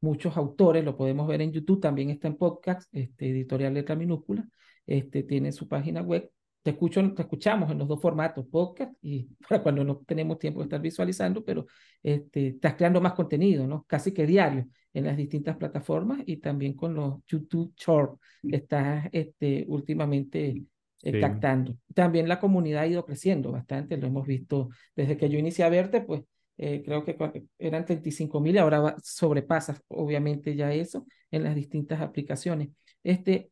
muchos 0.01 0.35
autores, 0.39 0.83
lo 0.87 0.97
podemos 0.97 1.29
ver 1.29 1.43
en 1.43 1.53
YouTube, 1.53 1.83
también 1.83 2.09
está 2.09 2.29
en 2.29 2.39
podcast, 2.39 2.89
este, 2.95 3.29
editorial 3.29 3.75
letra 3.75 3.95
minúscula, 3.95 4.49
este, 4.87 5.23
tiene 5.23 5.53
su 5.53 5.69
página 5.69 6.01
web 6.01 6.31
te, 6.65 6.71
escucho, 6.71 7.15
te 7.15 7.23
escuchamos 7.23 7.71
en 7.71 7.79
los 7.79 7.87
dos 7.87 8.01
formatos, 8.01 8.47
podcast 8.51 8.93
y 9.03 9.29
para 9.49 9.63
cuando 9.63 9.85
no 9.85 9.99
tenemos 10.07 10.39
tiempo 10.39 10.61
de 10.61 10.65
estar 10.65 10.81
visualizando, 10.81 11.45
pero 11.45 11.67
este, 12.03 12.49
estás 12.49 12.75
creando 12.75 13.01
más 13.01 13.13
contenido, 13.13 13.67
¿no? 13.67 13.85
Casi 13.87 14.13
que 14.13 14.27
diario 14.27 14.67
en 14.95 15.05
las 15.05 15.17
distintas 15.17 15.57
plataformas 15.57 16.23
y 16.25 16.39
también 16.39 16.73
con 16.75 16.95
los 16.95 17.21
YouTube 17.27 17.75
Short 17.77 18.19
que 18.49 18.57
estás 18.57 19.09
este, 19.13 19.65
últimamente 19.69 20.65
eh, 21.03 21.21
captando. 21.21 21.77
También 21.93 22.29
la 22.29 22.41
comunidad 22.41 22.85
ha 22.85 22.87
ido 22.87 23.05
creciendo 23.05 23.53
bastante, 23.53 23.99
lo 23.99 24.07
hemos 24.07 24.27
visto 24.27 24.71
desde 24.97 25.19
que 25.19 25.29
yo 25.29 25.39
inicié 25.39 25.65
a 25.65 25.69
verte, 25.69 26.01
pues 26.01 26.23
eh, 26.57 26.83
creo 26.83 27.05
que 27.05 27.17
eran 27.59 27.85
35 27.85 28.41
mil, 28.41 28.57
ahora 28.57 28.97
sobrepasas 29.03 29.83
obviamente 29.89 30.57
ya 30.57 30.73
eso 30.73 31.07
en 31.31 31.45
las 31.45 31.55
distintas 31.55 32.01
aplicaciones. 32.01 32.71
Este, 33.03 33.51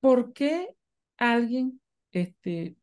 ¿Por 0.00 0.34
qué 0.34 0.74
alguien 1.16 1.79
este, 2.12 2.76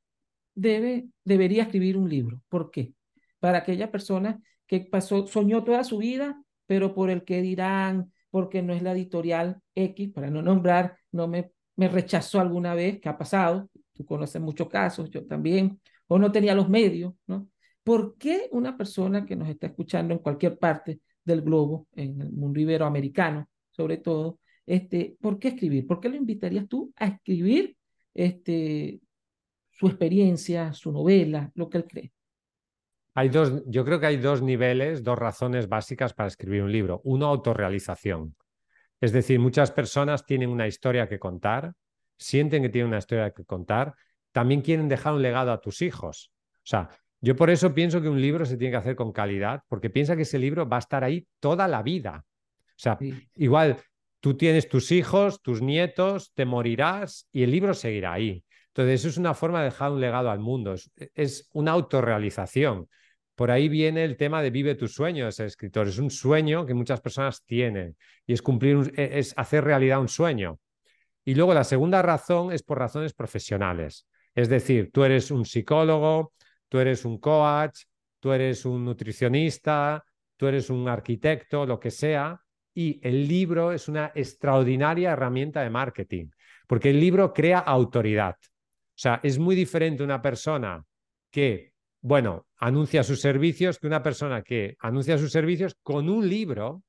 debe, 0.56 1.10
debería 1.24 1.64
escribir 1.64 1.98
un 1.98 2.10
libro. 2.10 2.42
¿Por 2.50 2.72
qué? 2.72 2.94
Para 3.40 3.60
aquella 3.60 3.92
persona 3.92 4.42
que 4.66 4.82
pasó, 4.82 5.28
soñó 5.28 5.64
toda 5.64 5.84
su 5.84 6.00
vida, 6.00 6.42
pero 6.66 6.94
por 6.94 7.10
el 7.10 7.24
que 7.24 7.42
dirán, 7.42 8.12
porque 8.30 8.62
no 8.62 8.74
es 8.74 8.82
la 8.82 8.92
editorial 8.92 9.62
X, 9.76 10.12
para 10.12 10.30
no 10.30 10.42
nombrar, 10.42 10.98
no 11.12 11.28
me, 11.28 11.52
me 11.76 11.88
rechazó 11.88 12.40
alguna 12.40 12.74
vez, 12.74 13.00
¿qué 13.00 13.10
ha 13.10 13.18
pasado? 13.18 13.70
Tú 13.94 14.06
conoces 14.06 14.42
muchos 14.42 14.68
casos, 14.68 15.10
yo 15.10 15.26
también, 15.26 15.80
o 16.08 16.20
no 16.20 16.32
tenía 16.32 16.54
los 16.56 16.70
medios, 16.70 17.14
¿no? 17.28 17.50
¿Por 17.84 18.18
qué 18.18 18.50
una 18.52 18.76
persona 18.76 19.26
que 19.26 19.36
nos 19.36 19.48
está 19.48 19.68
escuchando 19.68 20.14
en 20.14 20.20
cualquier 20.20 20.58
parte 20.58 21.00
del 21.24 21.42
globo, 21.42 21.88
en 21.96 22.22
el 22.22 22.32
mundo 22.32 22.60
iberoamericano, 22.60 23.48
sobre 23.72 23.98
todo, 23.98 24.40
este, 24.66 25.16
¿por 25.22 25.40
qué 25.40 25.50
escribir? 25.50 25.88
¿Por 25.88 26.02
qué 26.02 26.10
lo 26.10 26.16
invitarías 26.16 26.68
tú 26.68 26.92
a 26.98 27.08
escribir 27.08 27.78
este, 28.14 29.00
su 29.78 29.88
experiencia, 29.88 30.74
su 30.74 30.92
novela, 30.92 31.52
lo 31.56 31.70
que 31.70 31.78
él 31.78 31.86
cree? 31.86 32.12
Hay 33.14 33.30
dos, 33.30 33.64
yo 33.66 33.84
creo 33.84 34.00
que 34.00 34.08
hay 34.08 34.18
dos 34.18 34.42
niveles, 34.42 35.04
dos 35.04 35.18
razones 35.18 35.68
básicas 35.68 36.14
para 36.14 36.28
escribir 36.28 36.64
un 36.64 36.72
libro. 36.72 37.02
Uno, 37.04 37.28
autorrealización. 37.28 38.36
Es 39.00 39.12
decir, 39.12 39.40
muchas 39.40 39.72
personas 39.72 40.26
tienen 40.26 40.50
una 40.50 40.68
historia 40.68 41.08
que 41.08 41.20
contar, 41.20 41.74
sienten 42.18 42.64
que 42.64 42.70
tienen 42.70 42.90
una 42.90 42.98
historia 42.98 43.32
que 43.32 43.46
contar, 43.46 43.94
también 44.32 44.62
quieren 44.62 44.88
dejar 44.88 45.14
un 45.14 45.22
legado 45.22 45.52
a 45.52 45.62
tus 45.62 45.82
hijos. 45.82 46.32
O 46.58 46.66
sea, 46.66 46.90
yo 47.20 47.36
por 47.36 47.50
eso 47.50 47.74
pienso 47.74 48.02
que 48.02 48.10
un 48.10 48.22
libro 48.22 48.46
se 48.46 48.58
tiene 48.58 48.72
que 48.72 48.78
hacer 48.78 48.96
con 48.96 49.12
calidad, 49.12 49.64
porque 49.68 49.90
piensa 49.90 50.16
que 50.16 50.22
ese 50.24 50.40
libro 50.40 50.68
va 50.68 50.78
a 50.78 50.80
estar 50.80 51.04
ahí 51.04 51.28
toda 51.40 51.68
la 51.68 51.82
vida. 51.82 52.24
O 52.26 52.80
sea, 52.80 53.00
igual 53.36 53.78
tú 54.20 54.36
tienes 54.38 54.70
tus 54.70 54.92
hijos, 54.92 55.42
tus 55.42 55.62
nietos, 55.62 56.32
te 56.36 56.46
morirás 56.46 57.28
y 57.32 57.44
el 57.44 57.52
libro 57.52 57.74
seguirá 57.74 58.14
ahí. 58.14 58.44
Entonces, 58.78 59.00
eso 59.00 59.10
es 59.10 59.18
una 59.18 59.34
forma 59.34 59.58
de 59.60 59.66
dejar 59.66 59.92
un 59.92 60.00
legado 60.00 60.30
al 60.30 60.38
mundo, 60.38 60.76
es, 61.16 61.50
una 61.54 61.72
autorrealización. 61.72 62.88
Por 63.34 63.50
ahí 63.50 63.70
viene 63.70 64.04
el 64.04 64.18
tema 64.18 64.44
de 64.44 64.52
vive 64.52 64.76
tu 64.76 64.88
sueño 64.88 65.26
de 65.26 65.32
ser 65.32 65.48
escritor. 65.48 65.88
Es 65.88 65.98
un 65.98 66.12
sueño 66.12 66.64
que 66.64 66.76
muchas 66.76 67.02
personas 67.02 67.44
tienen 67.44 67.98
y 68.28 68.34
es 68.34 68.42
cumplir, 68.44 68.94
e, 68.96 69.18
es 69.18 69.34
hacer 69.36 69.64
realidad 69.64 70.00
un 70.00 70.08
sueño. 70.08 70.60
Y 71.26 71.34
luego 71.34 71.56
la 71.56 71.64
segunda 71.64 72.04
razón 72.04 72.52
es 72.54 72.62
por 72.62 72.78
razones 72.78 73.14
profesionales. 73.14 74.06
Es 74.36 74.48
decir, 74.48 74.92
tú 74.94 75.04
eres 75.04 75.32
un 75.32 75.44
psicólogo, 75.44 76.34
tú 76.70 76.78
eres 76.78 77.04
un 77.04 77.18
coach, 77.18 77.80
tú 78.20 78.32
eres 78.32 78.64
un 78.64 78.86
nutricionista, 78.86 80.06
tú 80.36 80.46
eres 80.46 80.70
un 80.70 80.88
arquitecto, 80.88 81.66
lo 81.66 81.80
que 81.80 81.90
sea, 81.90 82.40
y 82.76 83.00
el 83.02 83.28
libro 83.28 83.72
es 83.72 83.88
una 83.88 84.12
extraordinaria 84.14 85.14
herramienta 85.14 85.64
de 85.64 85.72
marketing, 85.72 86.28
porque 86.68 86.92
el 86.92 87.00
libro 87.00 87.34
crea 87.34 87.58
autoridad. 87.58 88.36
O 88.98 89.00
sea, 89.00 89.20
es 89.24 89.38
muy 89.38 89.56
diferente 89.56 90.04
una 90.04 90.22
persona 90.22 90.84
que 91.32 91.72
bueno, 92.02 92.46
anuncia 92.58 93.04
sus 93.04 93.20
servicios 93.20 93.80
que 93.80 93.88
una 93.88 94.04
persona 94.04 94.42
que 94.42 94.78
anuncia 94.80 95.18
sus 95.18 95.32
servicios 95.32 95.76
con 95.84 96.10
un 96.10 96.28
libro, 96.28 96.84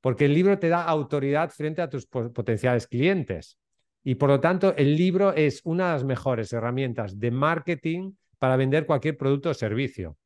porque 0.00 0.26
el 0.26 0.34
libro 0.34 0.58
te 0.58 0.68
da 0.68 0.84
autoridad 0.84 1.50
frente 1.50 1.82
a 1.82 1.88
tus 1.88 2.06
potenciales 2.06 2.86
clientes. 2.86 3.58
Y 4.04 4.16
por 4.16 4.28
lo 4.28 4.40
tanto, 4.40 4.74
el 4.76 4.96
libro 4.96 5.32
es 5.32 5.60
una 5.64 5.86
de 5.86 5.92
las 5.94 6.04
mejores 6.04 6.52
herramientas 6.52 7.18
de 7.18 7.30
marketing 7.30 8.12
para 8.38 8.56
vender 8.56 8.86
cualquier 8.86 9.16
producto 9.16 9.50
o 9.50 9.54
servicio. 9.54 10.16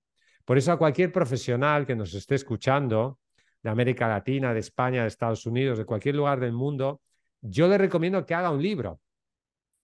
Por 0.45 0.59
eso 0.59 0.73
a 0.73 0.79
cualquier 0.79 1.12
profesional 1.12 1.87
que 1.87 1.97
nos 1.97 2.12
esté 2.14 2.35
escuchando, 2.35 3.18
de 3.62 3.71
América 3.71 4.09
Latina, 4.09 4.53
de 4.53 4.59
España, 4.59 5.03
de 5.03 5.09
Estados 5.09 5.47
Unidos, 5.47 5.79
de 5.79 5.85
cualquier 5.85 6.16
lugar 6.16 6.40
del 6.40 6.53
mundo, 6.53 7.01
yo 7.40 7.68
le 7.68 7.79
recomiendo 7.79 8.27
que 8.27 8.35
haga 8.35 8.51
un 8.51 8.61
libro, 8.61 9.01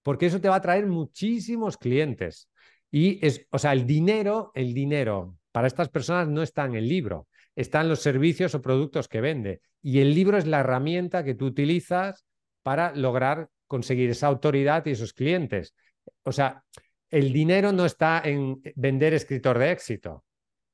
porque 0.02 0.26
eso 0.26 0.40
te 0.40 0.48
va 0.48 0.56
a 0.56 0.62
traer 0.62 0.86
muchísimos 0.86 1.76
clientes. 1.76 2.48
Y 2.90 3.24
es, 3.24 3.46
o 3.50 3.58
sea, 3.58 3.72
el 3.72 3.86
dinero, 3.86 4.50
el 4.54 4.74
dinero 4.74 5.36
para 5.52 5.66
estas 5.66 5.88
personas 5.88 6.28
no 6.28 6.42
está 6.42 6.64
en 6.64 6.74
el 6.74 6.88
libro, 6.88 7.28
está 7.56 7.80
en 7.80 7.88
los 7.88 8.00
servicios 8.00 8.54
o 8.54 8.62
productos 8.62 9.08
que 9.08 9.20
vende. 9.20 9.60
Y 9.82 10.00
el 10.00 10.14
libro 10.14 10.38
es 10.38 10.46
la 10.46 10.60
herramienta 10.60 11.24
que 11.24 11.34
tú 11.34 11.46
utilizas 11.46 12.24
para 12.62 12.94
lograr 12.94 13.48
conseguir 13.66 14.10
esa 14.10 14.26
autoridad 14.26 14.86
y 14.86 14.92
esos 14.92 15.12
clientes. 15.12 15.74
O 16.22 16.32
sea, 16.32 16.64
el 17.10 17.32
dinero 17.32 17.72
no 17.72 17.84
está 17.86 18.22
en 18.24 18.60
vender 18.76 19.14
escritor 19.14 19.58
de 19.58 19.72
éxito. 19.72 20.24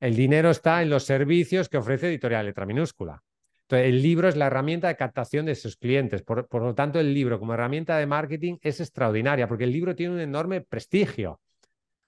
El 0.00 0.16
dinero 0.16 0.50
está 0.50 0.82
en 0.82 0.90
los 0.90 1.04
servicios 1.04 1.68
que 1.68 1.78
ofrece 1.78 2.08
Editorial 2.08 2.46
Letra 2.46 2.66
Minúscula. 2.66 3.22
Entonces, 3.64 3.88
el 3.88 4.02
libro 4.02 4.28
es 4.28 4.36
la 4.36 4.46
herramienta 4.46 4.88
de 4.88 4.96
captación 4.96 5.46
de 5.46 5.52
esos 5.52 5.76
clientes. 5.76 6.22
Por, 6.22 6.46
por, 6.48 6.62
lo 6.62 6.74
tanto, 6.74 7.00
el 7.00 7.14
libro 7.14 7.38
como 7.40 7.54
herramienta 7.54 7.96
de 7.96 8.06
marketing 8.06 8.58
es 8.60 8.80
extraordinaria 8.80 9.48
porque 9.48 9.64
el 9.64 9.72
libro 9.72 9.96
tiene 9.96 10.14
un 10.14 10.20
enorme 10.20 10.60
prestigio. 10.60 11.32
O 11.32 11.40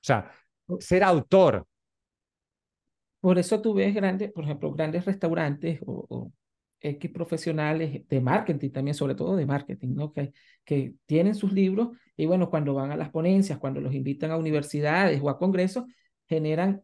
sea, 0.02 0.30
ser 0.80 1.02
autor. 1.02 1.66
Por 3.20 3.38
eso 3.38 3.60
tú 3.60 3.74
ves 3.74 3.94
grandes, 3.94 4.30
por 4.32 4.44
ejemplo, 4.44 4.72
grandes 4.72 5.04
restaurantes 5.04 5.80
o, 5.86 6.30
X 6.78 7.10
profesionales 7.10 8.06
de 8.06 8.20
marketing 8.20 8.70
también, 8.70 8.94
sobre 8.94 9.14
todo 9.14 9.34
de 9.34 9.46
marketing, 9.46 9.94
¿no? 9.94 10.12
Que, 10.12 10.32
que 10.64 10.94
tienen 11.06 11.34
sus 11.34 11.52
libros 11.52 11.96
y 12.16 12.26
bueno, 12.26 12.50
cuando 12.50 12.74
van 12.74 12.92
a 12.92 12.96
las 12.96 13.10
ponencias, 13.10 13.58
cuando 13.58 13.80
los 13.80 13.94
invitan 13.94 14.30
a 14.30 14.36
universidades 14.36 15.20
o 15.22 15.30
a 15.30 15.38
congresos, 15.38 15.84
generan, 16.28 16.82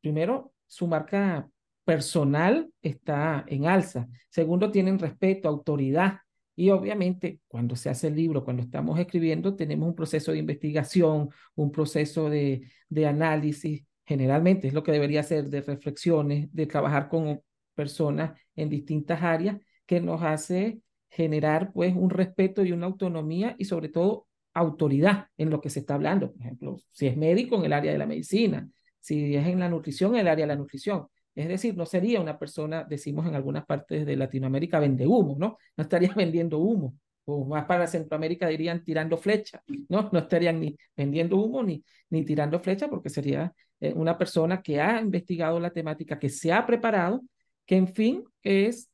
primero, 0.00 0.54
su 0.66 0.86
marca 0.86 1.48
personal 1.86 2.68
está 2.82 3.44
en 3.46 3.66
alza. 3.66 4.08
Segundo, 4.28 4.72
tienen 4.72 4.98
respeto, 4.98 5.48
autoridad. 5.48 6.18
Y 6.56 6.70
obviamente, 6.70 7.40
cuando 7.46 7.76
se 7.76 7.88
hace 7.88 8.08
el 8.08 8.16
libro, 8.16 8.44
cuando 8.44 8.62
estamos 8.62 8.98
escribiendo, 8.98 9.54
tenemos 9.54 9.88
un 9.88 9.94
proceso 9.94 10.32
de 10.32 10.38
investigación, 10.38 11.30
un 11.54 11.70
proceso 11.70 12.28
de, 12.28 12.68
análisis, 13.06 13.84
generalmente 14.04 14.66
es 14.66 14.74
lo 14.74 14.82
que 14.82 14.92
debería 14.92 15.22
ser, 15.22 15.48
de 15.48 15.60
reflexiones, 15.62 16.52
de 16.52 16.66
trabajar 16.66 17.08
con 17.08 17.40
personas 17.74 18.38
en 18.56 18.68
distintas 18.68 19.22
áreas, 19.22 19.58
que 19.86 20.00
nos 20.00 20.22
hace 20.22 20.80
generar 21.08 21.72
pues 21.72 21.94
un 21.94 22.10
respeto 22.10 22.64
y 22.64 22.72
una 22.72 22.86
autonomía 22.86 23.54
y 23.58 23.66
sobre 23.66 23.90
todo 23.90 24.26
autoridad 24.54 25.28
en 25.36 25.50
lo 25.50 25.60
que 25.60 25.70
se 25.70 25.80
está 25.80 25.94
hablando. 25.94 26.32
Por 26.32 26.42
ejemplo, 26.42 26.76
si 26.90 27.06
es 27.06 27.16
médico 27.16 27.56
en 27.56 27.66
el 27.66 27.72
área 27.72 27.92
de 27.92 27.98
la 27.98 28.06
medicina, 28.06 28.68
si 28.98 29.36
es 29.36 29.46
en 29.46 29.60
la 29.60 29.68
nutrición 29.68 30.14
en 30.14 30.22
el 30.22 30.28
área 30.28 30.46
de 30.46 30.54
la 30.54 30.56
nutrición, 30.56 31.06
es 31.36 31.48
decir, 31.48 31.76
no 31.76 31.84
sería 31.86 32.20
una 32.20 32.38
persona, 32.38 32.82
decimos 32.84 33.26
en 33.26 33.34
algunas 33.34 33.66
partes 33.66 34.06
de 34.06 34.16
Latinoamérica, 34.16 34.80
vende 34.80 35.06
humo, 35.06 35.36
¿no? 35.38 35.58
No 35.76 35.82
estaría 35.82 36.12
vendiendo 36.16 36.58
humo. 36.58 36.94
O 37.26 37.44
más 37.44 37.66
para 37.66 37.86
Centroamérica 37.86 38.48
dirían 38.48 38.82
tirando 38.84 39.18
flecha, 39.18 39.62
¿no? 39.88 40.08
No 40.12 40.18
estarían 40.20 40.60
ni 40.60 40.76
vendiendo 40.96 41.36
humo 41.36 41.62
ni, 41.62 41.84
ni 42.10 42.24
tirando 42.24 42.58
flecha 42.60 42.88
porque 42.88 43.10
sería 43.10 43.52
eh, 43.80 43.92
una 43.94 44.16
persona 44.16 44.62
que 44.62 44.80
ha 44.80 45.00
investigado 45.00 45.60
la 45.60 45.70
temática, 45.70 46.18
que 46.18 46.30
se 46.30 46.52
ha 46.52 46.64
preparado, 46.64 47.22
que 47.66 47.76
en 47.76 47.88
fin 47.88 48.24
es 48.42 48.88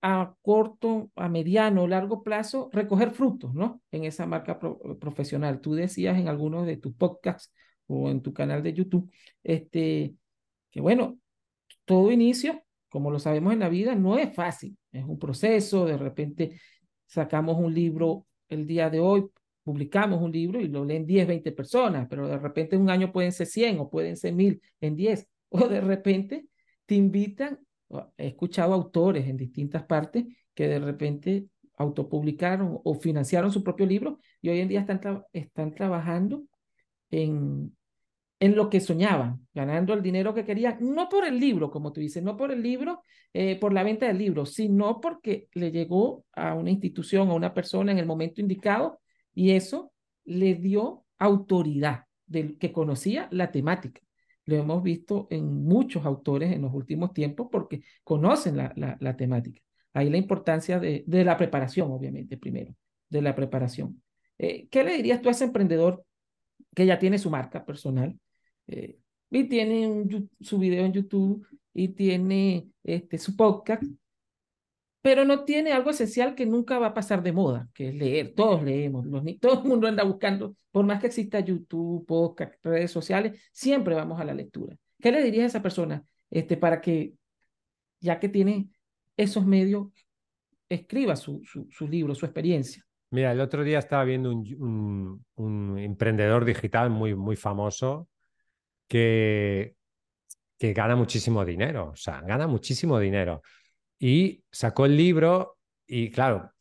a 0.00 0.34
corto, 0.42 1.10
a 1.16 1.28
mediano, 1.28 1.86
largo 1.86 2.22
plazo, 2.22 2.70
recoger 2.72 3.10
frutos, 3.12 3.54
¿no? 3.54 3.82
En 3.92 4.04
esa 4.04 4.26
marca 4.26 4.58
profesional. 5.00 5.60
Tú 5.60 5.74
decías 5.74 6.18
en 6.18 6.28
algunos 6.28 6.66
de 6.66 6.76
tus 6.76 6.94
podcasts 6.94 7.52
o 7.86 8.10
en 8.10 8.22
tu 8.22 8.32
canal 8.32 8.62
de 8.62 8.72
YouTube, 8.72 9.12
este, 9.44 10.14
que 10.70 10.80
bueno, 10.80 11.18
todo 11.92 12.10
inicio, 12.10 12.62
como 12.88 13.10
lo 13.10 13.18
sabemos 13.18 13.52
en 13.52 13.58
la 13.58 13.68
vida, 13.68 13.94
no 13.94 14.16
es 14.16 14.34
fácil, 14.34 14.78
es 14.92 15.04
un 15.04 15.18
proceso, 15.18 15.84
de 15.84 15.98
repente 15.98 16.58
sacamos 17.04 17.58
un 17.58 17.74
libro 17.74 18.26
el 18.48 18.66
día 18.66 18.88
de 18.88 18.98
hoy, 18.98 19.26
publicamos 19.62 20.22
un 20.22 20.32
libro 20.32 20.58
y 20.58 20.68
lo 20.68 20.86
leen 20.86 21.04
10, 21.04 21.26
20 21.26 21.52
personas, 21.52 22.06
pero 22.08 22.26
de 22.26 22.38
repente 22.38 22.76
en 22.76 22.82
un 22.82 22.88
año 22.88 23.12
pueden 23.12 23.30
ser 23.30 23.46
100 23.46 23.78
o 23.78 23.90
pueden 23.90 24.16
ser 24.16 24.32
1000 24.32 24.62
en 24.80 24.96
10, 24.96 25.28
o 25.50 25.68
de 25.68 25.82
repente 25.82 26.46
te 26.86 26.94
invitan, 26.94 27.58
he 28.16 28.28
escuchado 28.28 28.72
autores 28.72 29.28
en 29.28 29.36
distintas 29.36 29.82
partes 29.84 30.24
que 30.54 30.66
de 30.66 30.78
repente 30.78 31.48
autopublicaron 31.76 32.80
o 32.82 32.94
financiaron 32.94 33.52
su 33.52 33.62
propio 33.62 33.84
libro 33.84 34.18
y 34.40 34.48
hoy 34.48 34.60
en 34.60 34.68
día 34.68 34.80
están, 34.80 35.24
están 35.34 35.74
trabajando 35.74 36.44
en, 37.10 37.76
en 38.42 38.56
lo 38.56 38.68
que 38.68 38.80
soñaban, 38.80 39.46
ganando 39.54 39.94
el 39.94 40.02
dinero 40.02 40.34
que 40.34 40.44
querían, 40.44 40.76
no 40.80 41.08
por 41.08 41.24
el 41.24 41.38
libro, 41.38 41.70
como 41.70 41.92
tú 41.92 42.00
dices, 42.00 42.24
no 42.24 42.36
por 42.36 42.50
el 42.50 42.60
libro, 42.60 43.04
eh, 43.32 43.56
por 43.60 43.72
la 43.72 43.84
venta 43.84 44.08
del 44.08 44.18
libro, 44.18 44.46
sino 44.46 45.00
porque 45.00 45.46
le 45.52 45.70
llegó 45.70 46.24
a 46.32 46.52
una 46.54 46.72
institución, 46.72 47.30
a 47.30 47.34
una 47.34 47.54
persona 47.54 47.92
en 47.92 47.98
el 47.98 48.06
momento 48.06 48.40
indicado 48.40 48.98
y 49.32 49.52
eso 49.52 49.92
le 50.24 50.56
dio 50.56 51.04
autoridad 51.20 52.06
del 52.26 52.58
que 52.58 52.72
conocía 52.72 53.28
la 53.30 53.52
temática. 53.52 54.00
Lo 54.46 54.56
hemos 54.56 54.82
visto 54.82 55.28
en 55.30 55.62
muchos 55.62 56.04
autores 56.04 56.50
en 56.50 56.62
los 56.62 56.74
últimos 56.74 57.12
tiempos 57.12 57.46
porque 57.48 57.82
conocen 58.02 58.56
la, 58.56 58.74
la, 58.74 59.16
temática. 59.16 59.60
Ahí 59.92 60.10
la 60.10 60.16
importancia 60.16 60.80
de, 60.80 61.04
de, 61.06 61.24
la 61.24 61.36
preparación, 61.36 61.92
obviamente, 61.92 62.36
primero, 62.36 62.74
de 63.08 63.22
la 63.22 63.36
preparación. 63.36 64.02
Eh, 64.36 64.66
¿Qué 64.68 64.82
le 64.82 64.96
dirías 64.96 65.22
tú 65.22 65.28
a 65.28 65.30
ese 65.30 65.44
emprendedor 65.44 66.04
que 66.74 66.86
ya 66.86 66.98
tiene 66.98 67.18
su 67.18 67.30
marca 67.30 67.64
personal? 67.64 68.18
Eh, 68.72 68.98
y 69.30 69.44
tiene 69.44 70.28
su 70.40 70.58
video 70.58 70.84
en 70.84 70.92
YouTube 70.92 71.46
y 71.74 71.88
tiene 71.88 72.68
este, 72.82 73.18
su 73.18 73.36
podcast. 73.36 73.82
pero 75.02 75.24
no 75.24 75.44
tiene 75.44 75.72
algo 75.72 75.90
esencial 75.90 76.34
que 76.34 76.46
nunca 76.46 76.78
va 76.78 76.88
a 76.88 76.94
pasar 76.94 77.22
de 77.22 77.32
moda, 77.32 77.68
que 77.74 77.88
es 77.88 77.94
leer. 77.94 78.34
Todos 78.34 78.62
leemos, 78.62 79.04
los, 79.04 79.22
todo 79.40 79.62
el 79.62 79.68
mundo 79.68 79.88
anda 79.88 80.04
buscando, 80.04 80.54
por 80.70 80.84
más 80.86 81.00
que 81.00 81.08
exista 81.08 81.40
YouTube, 81.40 82.06
podcast, 82.06 82.54
redes 82.64 82.92
sociales, 82.92 83.42
siempre 83.52 83.94
vamos 83.94 84.20
a 84.20 84.24
la 84.24 84.32
lectura. 84.32 84.76
¿Qué 85.00 85.10
le 85.10 85.22
dirías 85.24 85.44
a 85.44 85.46
esa 85.46 85.62
persona 85.62 86.04
este, 86.30 86.56
para 86.56 86.80
que, 86.80 87.14
ya 88.00 88.20
que 88.20 88.28
tiene 88.28 88.68
esos 89.16 89.44
medios, 89.44 89.88
escriba 90.68 91.16
su, 91.16 91.42
su, 91.44 91.88
libro, 91.88 92.14
su 92.14 92.24
experiencia? 92.24 92.86
Mira, 93.10 93.32
el 93.32 93.40
otro 93.40 93.64
día 93.64 93.80
estaba 93.80 94.04
viendo 94.04 94.30
un, 94.30 95.24
un, 95.34 95.78
emprendedor 95.78 96.44
digital 96.44 96.90
muy, 96.90 97.14
muy 97.14 97.34
famoso 97.34 98.08
que, 98.92 99.74
que 100.58 100.74
gana 100.74 100.96
muchísimo 100.96 101.46
dinero, 101.46 101.92
o 101.92 101.96
sea, 101.96 102.20
gana 102.20 102.46
muchísimo 102.46 102.98
dinero. 102.98 103.40
Y 103.98 104.44
sacó 104.50 104.84
el 104.84 104.98
libro 104.98 105.56
y 105.86 106.10
claro, 106.10 106.52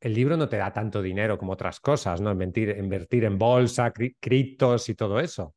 el 0.00 0.14
libro 0.14 0.38
no 0.38 0.48
te 0.48 0.56
da 0.56 0.72
tanto 0.72 1.02
dinero 1.02 1.36
como 1.36 1.52
otras 1.52 1.78
cosas, 1.80 2.22
¿no? 2.22 2.32
Invertir, 2.32 2.70
invertir 2.78 3.24
en 3.24 3.36
bolsa, 3.36 3.92
criptos 4.18 4.88
y 4.88 4.94
todo 4.94 5.20
eso. 5.20 5.56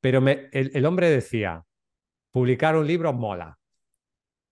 Pero 0.00 0.24
el, 0.26 0.86
hombre 0.86 1.10
decía, 1.10 1.62
publicar 2.30 2.74
un 2.74 2.86
libro 2.86 3.12
mola. 3.12 3.58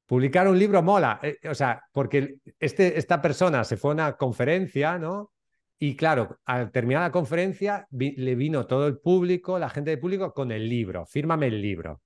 Publicar 0.05 0.47
un 0.47 0.59
libro 0.59 0.83
mola. 0.83 1.21
Eh, 1.23 1.39
o 1.49 1.55
sea, 1.55 1.83
porque 1.91 2.37
este, 2.61 2.99
esta 2.99 3.23
persona 3.23 3.65
se 3.65 3.79
fue 3.79 3.93
a 3.93 3.95
una 3.95 4.17
conferencia, 4.17 4.99
¿no? 4.99 5.33
Y 5.79 5.95
claro, 5.95 6.41
al 6.45 6.73
terminar 6.73 7.03
la 7.03 7.13
conferencia 7.13 7.87
le 7.91 8.35
vino 8.35 8.67
todo 8.67 8.87
el 8.89 8.99
público, 8.99 9.59
la 9.59 9.71
gente 9.71 9.91
del 9.91 10.01
público, 10.01 10.35
con 10.35 10.51
el 10.51 10.69
libro, 10.69 11.07
fírmame 11.07 11.47
el 11.47 11.63
libro. 11.63 12.03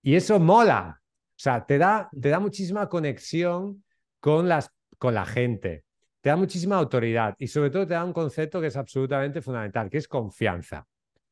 Y 0.00 0.14
eso 0.14 0.38
mola, 0.38 1.00
o 1.00 1.32
sea, 1.34 1.66
te 1.66 1.76
da, 1.76 2.08
te 2.18 2.28
da 2.28 2.38
muchísima 2.38 2.88
conexión 2.88 3.84
con, 4.20 4.48
las, 4.48 4.70
con 4.98 5.14
la 5.14 5.26
gente, 5.26 5.84
te 6.20 6.28
da 6.28 6.36
muchísima 6.36 6.76
autoridad 6.76 7.34
y 7.38 7.48
sobre 7.48 7.70
todo 7.70 7.86
te 7.86 7.94
da 7.94 8.04
un 8.04 8.12
concepto 8.12 8.60
que 8.60 8.68
es 8.68 8.76
absolutamente 8.76 9.42
fundamental, 9.42 9.90
que 9.90 9.98
es 9.98 10.06
confianza. 10.06 10.86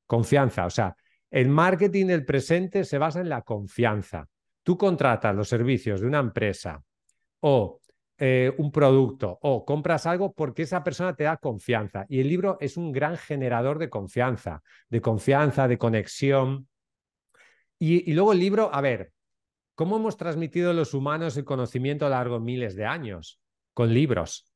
Confianza, 0.06 0.66
o 0.66 0.70
sea, 0.70 0.96
el 1.30 1.48
marketing 1.48 2.06
del 2.06 2.24
presente 2.24 2.84
se 2.84 2.98
basa 2.98 3.20
en 3.20 3.28
la 3.28 3.42
confianza. 3.42 4.26
Tú 4.62 4.76
contratas 4.76 5.34
los 5.34 5.48
servicios 5.48 6.00
de 6.00 6.06
una 6.06 6.18
empresa 6.18 6.82
o 7.40 7.80
eh, 8.18 8.52
un 8.58 8.70
producto 8.72 9.38
o 9.42 9.64
compras 9.64 10.06
algo 10.06 10.32
porque 10.32 10.62
esa 10.62 10.82
persona 10.84 11.14
te 11.14 11.24
da 11.24 11.36
confianza. 11.36 12.04
Y 12.08 12.20
el 12.20 12.28
libro 12.28 12.58
es 12.60 12.76
un 12.76 12.92
gran 12.92 13.16
generador 13.16 13.78
de 13.78 13.88
confianza, 13.88 14.62
de 14.88 15.00
confianza, 15.00 15.68
de 15.68 15.78
conexión. 15.78 16.68
Y, 17.78 18.10
y 18.10 18.14
luego 18.14 18.32
el 18.32 18.40
libro, 18.40 18.70
a 18.72 18.80
ver, 18.80 19.12
¿Cómo 19.78 19.96
hemos 19.96 20.16
transmitido 20.16 20.72
los 20.72 20.92
humanos 20.92 21.36
el 21.36 21.44
conocimiento 21.44 22.04
a 22.04 22.08
lo 22.08 22.16
largo 22.16 22.40
de 22.40 22.44
miles 22.44 22.74
de 22.74 22.84
años? 22.84 23.40
Con 23.74 23.94
libros. 23.94 24.52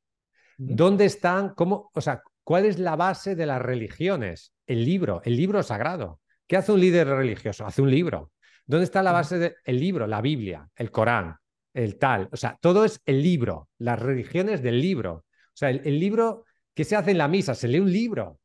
¿Dónde 0.58 1.04
están? 1.04 1.54
Cómo, 1.54 1.92
o 1.94 2.00
sea, 2.00 2.24
¿cuál 2.42 2.64
es 2.64 2.80
la 2.80 2.96
base 2.96 3.36
de 3.36 3.46
las 3.46 3.62
religiones? 3.62 4.52
El 4.66 4.84
libro, 4.84 5.22
el 5.24 5.36
libro 5.36 5.62
sagrado. 5.62 6.18
¿Qué 6.48 6.56
hace 6.56 6.72
un 6.72 6.80
líder 6.80 7.06
religioso? 7.06 7.64
Hace 7.64 7.82
un 7.82 7.90
libro. 7.92 8.32
¿Dónde 8.66 8.82
está 8.82 9.00
la 9.00 9.12
base 9.12 9.38
del 9.38 9.54
libro? 9.78 10.08
La 10.08 10.20
Biblia, 10.20 10.68
el 10.74 10.90
Corán, 10.90 11.36
el 11.74 11.98
tal. 11.98 12.28
O 12.32 12.36
sea, 12.36 12.58
todo 12.60 12.84
es 12.84 13.00
el 13.04 13.22
libro, 13.22 13.68
las 13.78 13.98
religiones 13.98 14.62
del 14.62 14.80
libro. 14.80 15.12
O 15.14 15.54
sea, 15.54 15.70
el, 15.70 15.98
libro 15.98 16.44
que 16.74 16.84
se 16.84 16.96
hace 16.96 17.12
en 17.12 17.18
la 17.18 17.28
misa, 17.28 17.54
se 17.54 17.68
lee 17.68 17.80
un 17.80 17.92
libro. 17.92 18.38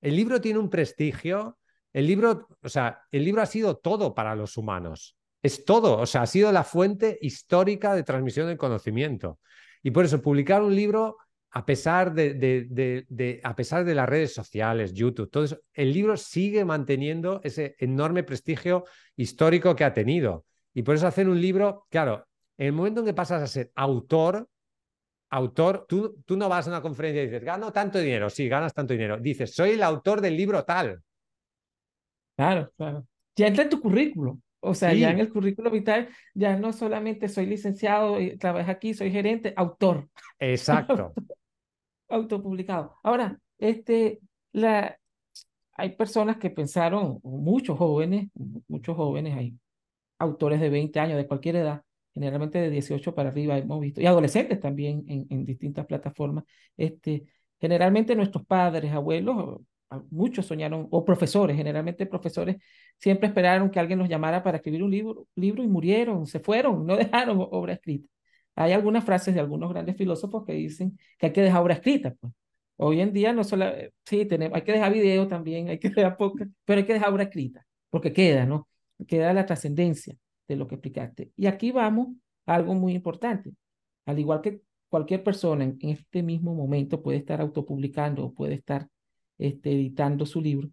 El 0.00 0.16
libro 0.16 0.40
tiene 0.40 0.58
un 0.58 0.70
prestigio. 0.70 1.58
El 1.92 2.06
libro, 2.06 2.48
o 2.62 2.68
sea, 2.68 3.00
el 3.10 3.24
libro 3.24 3.42
ha 3.42 3.46
sido 3.46 3.76
todo 3.76 4.14
para 4.14 4.34
los 4.34 4.56
humanos 4.56 5.16
es 5.44 5.66
todo, 5.66 5.98
o 5.98 6.06
sea, 6.06 6.22
ha 6.22 6.26
sido 6.26 6.50
la 6.52 6.64
fuente 6.64 7.18
histórica 7.20 7.94
de 7.94 8.02
transmisión 8.02 8.46
del 8.46 8.56
conocimiento. 8.56 9.38
Y 9.82 9.90
por 9.90 10.06
eso 10.06 10.22
publicar 10.22 10.62
un 10.62 10.74
libro, 10.74 11.18
a 11.50 11.66
pesar 11.66 12.14
de, 12.14 13.40
a 13.44 13.54
pesar 13.54 13.84
de 13.84 13.94
las 13.94 14.08
redes 14.08 14.32
sociales, 14.32 14.94
YouTube, 14.94 15.30
todo 15.30 15.44
eso, 15.44 15.58
el 15.74 15.92
libro 15.92 16.16
sigue 16.16 16.64
manteniendo 16.64 17.42
ese 17.44 17.76
enorme 17.78 18.22
prestigio 18.22 18.84
histórico 19.16 19.76
que 19.76 19.84
ha 19.84 19.92
tenido. 19.92 20.46
Y 20.72 20.82
por 20.82 20.94
eso 20.94 21.06
hacer 21.06 21.28
un 21.28 21.38
libro, 21.38 21.86
claro, 21.90 22.26
en 22.58 22.66
el 22.66 22.72
momento 22.72 23.00
en 23.00 23.06
que 23.06 23.14
pasas 23.14 23.42
a 23.42 23.46
ser 23.46 23.72
autor, 23.74 24.48
autor, 25.30 25.86
tú, 25.88 26.22
tú 26.24 26.36
no 26.36 26.48
vas 26.48 26.66
a 26.66 26.70
una 26.70 26.82
conferencia 26.82 27.22
y 27.22 27.26
dices, 27.26 27.42
gano 27.42 27.72
tanto 27.72 27.98
dinero, 27.98 28.30
sí, 28.30 28.48
ganas 28.48 28.72
tanto 28.72 28.92
dinero. 28.92 29.18
Dices, 29.18 29.54
soy 29.54 29.70
el 29.70 29.82
autor 29.82 30.20
del 30.20 30.36
libro 30.36 30.64
tal. 30.64 31.02
Claro, 32.36 32.72
claro. 32.76 33.06
Ya 33.36 33.48
entra 33.48 33.64
en 33.64 33.70
tu 33.70 33.80
currículum. 33.80 34.40
O 34.60 34.74
sea, 34.74 34.94
ya 34.94 35.10
en 35.10 35.18
el 35.18 35.30
currículo 35.30 35.70
vital, 35.70 36.08
ya 36.32 36.56
no 36.56 36.72
solamente 36.72 37.28
soy 37.28 37.44
licenciado 37.44 38.18
y 38.18 38.38
trabajo 38.38 38.70
aquí, 38.70 38.94
soy 38.94 39.10
gerente, 39.10 39.52
autor. 39.56 40.08
Exacto. 40.38 41.12
Autopublicado. 42.08 42.96
Ahora, 43.02 43.38
este, 43.58 44.20
la, 44.52 44.98
hay 45.74 45.96
personas 45.96 46.38
que 46.38 46.48
pensaron, 46.48 47.20
muchos 47.22 47.76
jóvenes, 47.76 48.30
muchos 48.68 48.96
jóvenes, 48.96 49.36
hay 49.36 49.54
autores 50.18 50.60
de 50.60 50.70
20 50.70 50.98
años, 50.98 51.18
de 51.18 51.26
cualquier 51.26 51.56
edad, 51.56 51.82
generalmente 52.14 52.60
de 52.60 52.70
18 52.70 53.14
para 53.14 53.30
arriba 53.30 53.58
hemos 53.58 53.80
visto, 53.80 54.00
y 54.00 54.06
adolescentes 54.06 54.60
también 54.60 55.04
en, 55.08 55.26
en 55.28 55.44
distintas 55.44 55.84
plataformas, 55.86 56.44
este, 56.76 57.24
generalmente 57.60 58.14
nuestros 58.14 58.46
padres, 58.46 58.92
abuelos, 58.92 59.60
muchos 60.10 60.46
soñaron, 60.46 60.88
o 60.90 61.04
profesores, 61.04 61.56
generalmente 61.56 62.06
profesores, 62.06 62.56
siempre 62.98 63.28
esperaron 63.28 63.70
que 63.70 63.80
alguien 63.80 63.98
los 63.98 64.08
llamara 64.08 64.42
para 64.42 64.58
escribir 64.58 64.82
un 64.82 64.90
libro, 64.90 65.26
libro 65.34 65.62
y 65.62 65.68
murieron, 65.68 66.26
se 66.26 66.40
fueron, 66.40 66.86
no 66.86 66.96
dejaron 66.96 67.38
obra 67.50 67.74
escrita. 67.74 68.08
Hay 68.56 68.72
algunas 68.72 69.04
frases 69.04 69.34
de 69.34 69.40
algunos 69.40 69.70
grandes 69.70 69.96
filósofos 69.96 70.44
que 70.46 70.52
dicen 70.52 70.98
que 71.18 71.26
hay 71.26 71.32
que 71.32 71.42
dejar 71.42 71.62
obra 71.62 71.74
escrita. 71.74 72.14
Pues. 72.20 72.32
Hoy 72.76 73.00
en 73.00 73.12
día 73.12 73.32
no 73.32 73.44
solo, 73.44 73.66
sí, 74.04 74.26
tenemos, 74.26 74.56
hay 74.56 74.62
que 74.62 74.72
dejar 74.72 74.92
video 74.92 75.28
también, 75.28 75.68
hay 75.68 75.78
que 75.78 75.90
dejar 75.90 76.16
poca, 76.16 76.46
pero 76.64 76.78
hay 76.80 76.86
que 76.86 76.92
dejar 76.94 77.12
obra 77.12 77.24
escrita, 77.24 77.66
porque 77.90 78.12
queda, 78.12 78.46
¿no? 78.46 78.68
Queda 79.06 79.32
la 79.32 79.46
trascendencia 79.46 80.16
de 80.48 80.56
lo 80.56 80.66
que 80.66 80.76
explicaste. 80.76 81.32
Y 81.36 81.46
aquí 81.46 81.70
vamos 81.72 82.08
a 82.46 82.54
algo 82.54 82.74
muy 82.74 82.94
importante. 82.94 83.52
Al 84.06 84.18
igual 84.18 84.40
que 84.40 84.60
cualquier 84.88 85.24
persona 85.24 85.64
en, 85.64 85.78
este 85.80 86.22
mismo 86.22 86.54
momento 86.54 87.02
puede 87.02 87.18
estar 87.18 87.40
autopublicando 87.40 88.24
o 88.24 88.32
puede 88.32 88.54
estar 88.54 88.88
este, 89.38 89.72
editando 89.72 90.26
su 90.26 90.40
libro, 90.40 90.70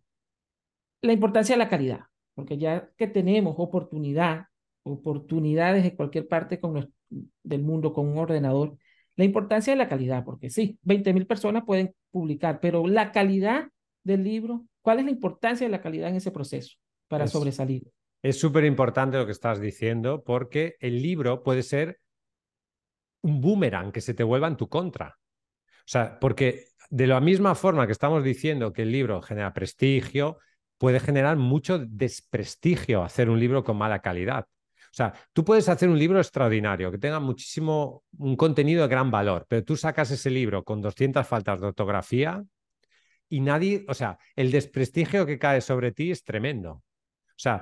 la 1.02 1.14
importancia 1.14 1.56
de 1.56 1.60
la 1.60 1.70
calidad, 1.70 2.02
porque 2.36 2.58
ya 2.58 2.92
que 2.98 3.08
tenemos 3.08 3.56
oportunidad, 3.58 4.46
oportunidades 4.84 5.84
de 5.84 5.96
cualquier 5.96 6.28
parte 6.28 6.60
con 6.60 6.92
del 7.44 7.64
mundo 7.64 7.94
con 7.94 8.08
un 8.08 8.18
ordenador, 8.18 8.78
la 9.16 9.26
importancia 9.26 9.74
de 9.74 9.78
la 9.78 9.90
calidad, 9.90 10.24
porque 10.24 10.50
sí, 10.50 10.78
20 10.84 11.14
mil 11.14 11.28
personas 11.28 11.64
pueden 11.66 11.94
publicar, 12.12 12.60
pero 12.60 12.88
la 12.88 13.12
calidad 13.12 13.70
del 14.04 14.24
libro, 14.24 14.66
¿cuál 14.82 15.00
es 15.00 15.06
la 15.06 15.12
importancia 15.12 15.66
de 15.66 15.72
la 15.72 15.82
calidad 15.82 16.10
en 16.10 16.16
ese 16.16 16.32
proceso 16.32 16.78
para 17.08 17.28
sobresalir? 17.28 17.88
Es 18.22 18.40
súper 18.40 18.66
importante 18.66 19.18
lo 19.18 19.26
que 19.26 19.32
estás 19.32 19.60
diciendo, 19.60 20.24
porque 20.24 20.76
el 20.80 21.02
libro 21.02 21.44
puede 21.44 21.64
ser 21.64 22.00
un 23.22 23.42
boomerang 23.42 23.92
que 23.92 24.02
se 24.02 24.14
te 24.14 24.24
vuelva 24.24 24.48
en 24.48 24.58
tu 24.58 24.68
contra. 24.70 25.18
O 25.80 25.88
sea, 25.92 26.20
porque 26.20 26.68
de 26.90 27.08
la 27.08 27.20
misma 27.20 27.56
forma 27.56 27.86
que 27.86 27.94
estamos 27.94 28.24
diciendo 28.24 28.74
que 28.74 28.84
el 28.84 28.92
libro 28.92 29.22
genera 29.22 29.54
prestigio, 29.54 30.40
puede 30.78 31.00
generar 31.00 31.38
mucho 31.38 31.80
desprestigio 31.80 33.04
hacer 33.04 33.30
un 33.30 33.40
libro 33.40 33.64
con 33.64 33.78
mala 33.78 34.02
calidad. 34.02 34.46
O 34.92 34.94
sea, 34.94 35.14
tú 35.32 35.46
puedes 35.46 35.70
hacer 35.70 35.88
un 35.88 35.98
libro 35.98 36.20
extraordinario, 36.20 36.92
que 36.92 36.98
tenga 36.98 37.20
muchísimo, 37.20 38.04
un 38.18 38.36
contenido 38.36 38.82
de 38.82 38.90
gran 38.90 39.10
valor, 39.10 39.46
pero 39.48 39.64
tú 39.64 39.78
sacas 39.78 40.12
ese 40.12 40.30
libro 40.30 40.64
con 40.64 40.82
200 40.82 41.26
faltas 41.26 41.62
de 41.62 41.68
ortografía 41.68 42.44
y 43.30 43.40
nadie, 43.40 43.86
o 43.88 43.94
sea, 43.94 44.18
el 44.36 44.52
desprestigio 44.52 45.26
que 45.26 45.40
cae 45.40 45.62
sobre 45.62 45.94
ti 45.94 46.12
es 46.12 46.24
tremendo. 46.26 46.72
O 46.72 46.84
sea, 47.38 47.62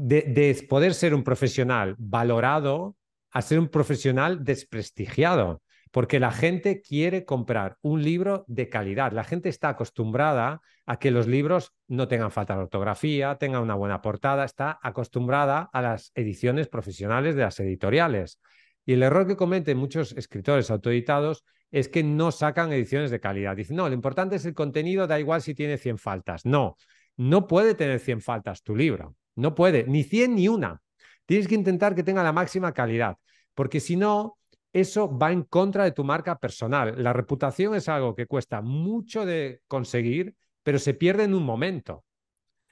de, 0.00 0.22
de 0.22 0.66
poder 0.68 0.94
ser 0.94 1.12
un 1.12 1.24
profesional 1.24 1.96
valorado 1.98 2.96
a 3.32 3.42
ser 3.42 3.58
un 3.58 3.68
profesional 3.68 4.44
desprestigiado 4.44 5.60
porque 5.90 6.20
la 6.20 6.30
gente 6.30 6.82
quiere 6.82 7.24
comprar 7.24 7.78
un 7.80 8.02
libro 8.02 8.44
de 8.46 8.68
calidad. 8.68 9.12
La 9.12 9.24
gente 9.24 9.48
está 9.48 9.70
acostumbrada 9.70 10.60
a 10.86 10.98
que 10.98 11.10
los 11.10 11.26
libros 11.26 11.72
no 11.88 12.08
tengan 12.08 12.30
falta 12.30 12.54
de 12.54 12.62
ortografía, 12.62 13.36
tengan 13.36 13.62
una 13.62 13.74
buena 13.74 14.00
portada, 14.00 14.44
está 14.44 14.78
acostumbrada 14.82 15.68
a 15.72 15.82
las 15.82 16.12
ediciones 16.14 16.68
profesionales 16.68 17.34
de 17.34 17.42
las 17.42 17.58
editoriales. 17.58 18.38
Y 18.84 18.92
el 18.92 19.02
error 19.02 19.26
que 19.26 19.36
cometen 19.36 19.78
muchos 19.78 20.12
escritores 20.12 20.70
autoeditados 20.70 21.44
es 21.70 21.88
que 21.88 22.02
no 22.02 22.30
sacan 22.30 22.72
ediciones 22.72 23.10
de 23.10 23.20
calidad. 23.20 23.56
Dicen, 23.56 23.76
no, 23.76 23.88
lo 23.88 23.94
importante 23.94 24.36
es 24.36 24.44
el 24.44 24.54
contenido, 24.54 25.06
da 25.06 25.18
igual 25.18 25.42
si 25.42 25.54
tiene 25.54 25.78
100 25.78 25.98
faltas. 25.98 26.46
No, 26.46 26.76
no 27.16 27.46
puede 27.46 27.74
tener 27.74 27.98
100 27.98 28.20
faltas 28.20 28.62
tu 28.62 28.76
libro. 28.76 29.16
No 29.38 29.54
puede, 29.54 29.84
ni 29.86 30.02
100 30.02 30.34
ni 30.34 30.48
una. 30.48 30.82
Tienes 31.24 31.46
que 31.46 31.54
intentar 31.54 31.94
que 31.94 32.02
tenga 32.02 32.24
la 32.24 32.32
máxima 32.32 32.72
calidad, 32.72 33.16
porque 33.54 33.78
si 33.78 33.96
no, 33.96 34.36
eso 34.72 35.16
va 35.16 35.30
en 35.30 35.44
contra 35.44 35.84
de 35.84 35.92
tu 35.92 36.02
marca 36.02 36.38
personal. 36.38 37.00
La 37.02 37.12
reputación 37.12 37.74
es 37.76 37.88
algo 37.88 38.16
que 38.16 38.26
cuesta 38.26 38.62
mucho 38.62 39.24
de 39.24 39.62
conseguir, 39.68 40.34
pero 40.64 40.80
se 40.80 40.94
pierde 40.94 41.24
en 41.24 41.34
un 41.34 41.44
momento. 41.44 42.04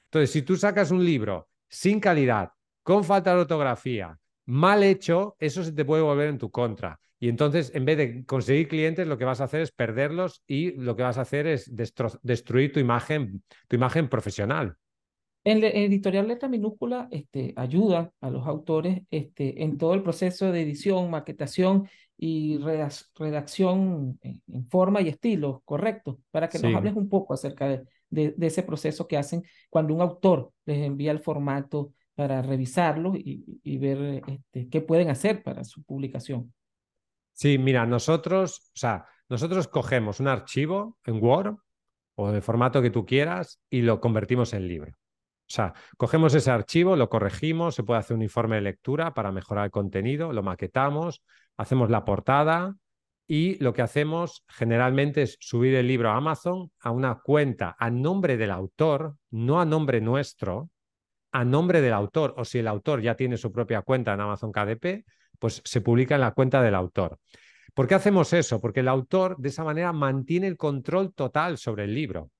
Entonces, 0.04 0.30
si 0.30 0.42
tú 0.42 0.56
sacas 0.56 0.90
un 0.90 1.04
libro 1.04 1.48
sin 1.68 2.00
calidad, 2.00 2.50
con 2.82 3.04
falta 3.04 3.32
de 3.34 3.42
ortografía, 3.42 4.18
mal 4.46 4.82
hecho, 4.82 5.36
eso 5.38 5.62
se 5.62 5.72
te 5.72 5.84
puede 5.84 6.02
volver 6.02 6.28
en 6.28 6.38
tu 6.38 6.50
contra. 6.50 6.98
Y 7.18 7.28
entonces, 7.28 7.70
en 7.74 7.84
vez 7.84 7.96
de 7.96 8.24
conseguir 8.24 8.66
clientes, 8.66 9.06
lo 9.06 9.18
que 9.18 9.24
vas 9.24 9.40
a 9.40 9.44
hacer 9.44 9.60
es 9.60 9.70
perderlos 9.70 10.42
y 10.46 10.72
lo 10.72 10.96
que 10.96 11.04
vas 11.04 11.18
a 11.18 11.22
hacer 11.22 11.46
es 11.46 11.70
destruir 12.22 12.72
tu 12.72 12.80
imagen, 12.80 13.44
tu 13.68 13.76
imagen 13.76 14.08
profesional. 14.08 14.76
En 15.46 15.60
la 15.60 15.68
editorial 15.68 16.26
Letra 16.26 16.48
Minúscula 16.48 17.06
este, 17.12 17.52
ayuda 17.54 18.10
a 18.20 18.30
los 18.30 18.48
autores 18.48 19.02
este, 19.12 19.62
en 19.62 19.78
todo 19.78 19.94
el 19.94 20.02
proceso 20.02 20.50
de 20.50 20.62
edición, 20.62 21.08
maquetación 21.08 21.88
y 22.18 22.58
redacción 22.58 24.18
en, 24.22 24.42
forma 24.68 25.02
y 25.02 25.08
estilo, 25.08 25.62
correcto, 25.64 26.18
para 26.32 26.48
que 26.48 26.58
nos 26.58 26.74
hables 26.74 26.96
un 26.96 27.08
poco 27.08 27.32
acerca 27.32 27.68
de, 27.68 27.84
de, 28.10 28.34
ese 28.44 28.64
proceso 28.64 29.06
que 29.06 29.16
hacen 29.16 29.44
cuando 29.70 29.94
un 29.94 30.00
autor 30.00 30.50
les 30.64 30.78
envía 30.84 31.12
el 31.12 31.20
formato 31.20 31.92
para 32.16 32.42
revisarlo 32.42 33.14
y, 33.14 33.60
y 33.62 33.78
ver 33.78 34.24
este, 34.26 34.68
qué 34.68 34.80
pueden 34.80 35.10
hacer 35.10 35.44
para 35.44 35.62
su 35.62 35.84
publicación. 35.84 36.52
Sí, 37.34 37.56
mira, 37.56 37.86
nosotros, 37.86 38.72
o 38.74 38.78
sea, 38.78 39.06
nosotros 39.28 39.68
cogemos 39.68 40.18
un 40.18 40.26
archivo 40.26 40.98
en 41.04 41.22
Word 41.22 41.54
o 42.16 42.32
de 42.32 42.40
formato 42.40 42.82
que 42.82 42.90
tú 42.90 43.06
quieras 43.06 43.60
y 43.70 43.82
lo 43.82 44.00
convertimos 44.00 44.52
en 44.52 44.66
libro. 44.66 44.96
O 45.48 45.52
sea, 45.54 45.74
cogemos 45.96 46.34
ese 46.34 46.50
archivo, 46.50 46.96
lo 46.96 47.08
corregimos, 47.08 47.76
se 47.76 47.84
puede 47.84 48.00
hacer 48.00 48.16
un 48.16 48.22
informe 48.22 48.56
de 48.56 48.62
lectura 48.62 49.14
para 49.14 49.30
mejorar 49.30 49.66
el 49.66 49.70
contenido, 49.70 50.32
lo 50.32 50.42
maquetamos, 50.42 51.22
hacemos 51.56 51.88
la 51.88 52.04
portada 52.04 52.74
y 53.28 53.62
lo 53.62 53.72
que 53.72 53.82
hacemos 53.82 54.44
generalmente 54.48 55.22
es 55.22 55.36
subir 55.40 55.74
el 55.74 55.86
libro 55.86 56.10
a 56.10 56.16
Amazon 56.16 56.70
a 56.80 56.90
una 56.90 57.20
cuenta 57.20 57.76
a 57.78 57.90
nombre 57.90 58.36
del 58.36 58.50
autor, 58.50 59.16
no 59.30 59.60
a 59.60 59.64
nombre 59.64 60.00
nuestro, 60.00 60.70
a 61.32 61.44
nombre 61.44 61.80
del 61.80 61.92
autor. 61.92 62.34
O 62.36 62.44
si 62.44 62.58
el 62.58 62.68
autor 62.68 63.02
ya 63.02 63.14
tiene 63.14 63.36
su 63.36 63.52
propia 63.52 63.82
cuenta 63.82 64.14
en 64.14 64.20
Amazon 64.20 64.52
KDP, 64.52 65.04
pues 65.38 65.60
se 65.64 65.80
publica 65.80 66.14
en 66.14 66.22
la 66.22 66.32
cuenta 66.32 66.62
del 66.62 66.74
autor. 66.74 67.18
¿Por 67.74 67.86
qué 67.86 67.94
hacemos 67.94 68.32
eso? 68.32 68.60
Porque 68.60 68.80
el 68.80 68.88
autor 68.88 69.36
de 69.38 69.48
esa 69.48 69.64
manera 69.64 69.92
mantiene 69.92 70.46
el 70.46 70.56
control 70.56 71.12
total 71.12 71.58
sobre 71.58 71.84
el 71.84 71.94
libro. 71.94 72.30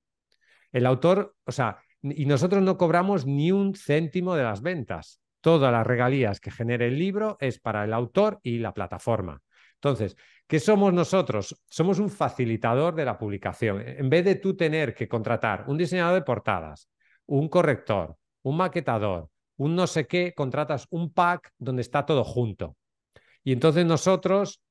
El 0.71 0.85
autor, 0.85 1.35
o 1.45 1.51
sea, 1.51 1.77
y 2.01 2.25
nosotros 2.25 2.61
no 2.61 2.77
cobramos 2.77 3.25
ni 3.25 3.51
un 3.51 3.75
céntimo 3.75 4.35
de 4.35 4.43
las 4.43 4.61
ventas. 4.61 5.19
Todas 5.41 5.71
las 5.71 5.85
regalías 5.85 6.39
que 6.39 6.51
genere 6.51 6.87
el 6.87 6.97
libro 6.97 7.37
es 7.39 7.59
para 7.59 7.83
el 7.83 7.93
autor 7.93 8.39
y 8.43 8.59
la 8.59 8.73
plataforma. 8.73 9.41
Entonces, 9.75 10.15
¿qué 10.47 10.59
somos 10.59 10.93
nosotros? 10.93 11.55
Somos 11.67 11.99
un 11.99 12.09
facilitador 12.09 12.95
de 12.95 13.05
la 13.05 13.17
publicación. 13.17 13.83
En 13.85 14.09
vez 14.09 14.25
de 14.25 14.35
tú 14.35 14.55
tener 14.55 14.93
que 14.93 15.07
contratar 15.07 15.65
un 15.67 15.77
diseñador 15.77 16.15
de 16.15 16.23
portadas, 16.23 16.89
un 17.27 17.47
corrector, 17.47 18.17
un 18.41 18.57
maquetador, 18.57 19.29
un 19.57 19.75
no 19.75 19.87
sé 19.87 20.07
qué, 20.07 20.33
contratas 20.33 20.87
un 20.89 21.13
pack 21.13 21.51
donde 21.57 21.81
está 21.81 22.05
todo 22.05 22.23
junto. 22.23 22.75
Y 23.43 23.51
entonces 23.53 23.85
nosotros 23.85 24.61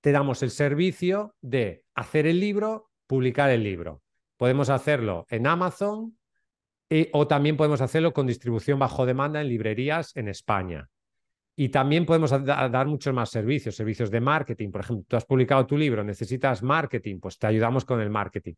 te 0.00 0.12
damos 0.12 0.42
el 0.42 0.50
servicio 0.50 1.34
de 1.40 1.84
hacer 1.94 2.26
el 2.26 2.40
libro, 2.40 2.90
publicar 3.06 3.50
el 3.50 3.62
libro. 3.62 4.02
Podemos 4.36 4.68
hacerlo 4.68 5.26
en 5.30 5.46
Amazon, 5.46 6.18
o 7.12 7.26
también 7.26 7.56
podemos 7.56 7.80
hacerlo 7.80 8.12
con 8.12 8.26
distribución 8.26 8.78
bajo 8.78 9.06
demanda 9.06 9.40
en 9.40 9.48
librerías 9.48 10.16
en 10.16 10.28
España. 10.28 10.88
Y 11.54 11.68
también 11.68 12.06
podemos 12.06 12.30
dar 12.30 12.86
muchos 12.86 13.12
más 13.12 13.28
servicios, 13.28 13.76
servicios 13.76 14.10
de 14.10 14.20
marketing. 14.20 14.70
Por 14.70 14.80
ejemplo, 14.80 15.04
tú 15.06 15.16
has 15.16 15.26
publicado 15.26 15.66
tu 15.66 15.76
libro, 15.76 16.02
necesitas 16.02 16.62
marketing, 16.62 17.20
pues 17.20 17.38
te 17.38 17.46
ayudamos 17.46 17.84
con 17.84 18.00
el 18.00 18.08
marketing. 18.08 18.54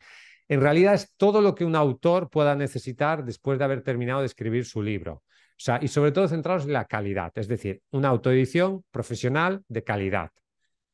En 0.49 0.61
realidad 0.61 0.95
es 0.95 1.13
todo 1.17 1.41
lo 1.41 1.55
que 1.55 1.65
un 1.65 1.75
autor 1.75 2.31
pueda 2.31 2.55
necesitar 2.55 3.25
después 3.25 3.59
de 3.59 3.65
haber 3.65 3.83
terminado 3.83 4.21
de 4.21 4.27
escribir 4.27 4.65
su 4.65 4.81
libro. 4.81 5.25
O 5.57 5.63
sea, 5.65 5.79
y 5.83 5.89
sobre 5.89 6.13
todo 6.13 6.29
centrados 6.29 6.67
en 6.67 6.73
la 6.73 6.85
calidad, 6.85 7.33
es 7.37 7.49
decir, 7.49 7.81
una 7.91 8.09
autoedición 8.09 8.85
profesional 8.91 9.63
de 9.69 9.83
calidad. 9.83 10.31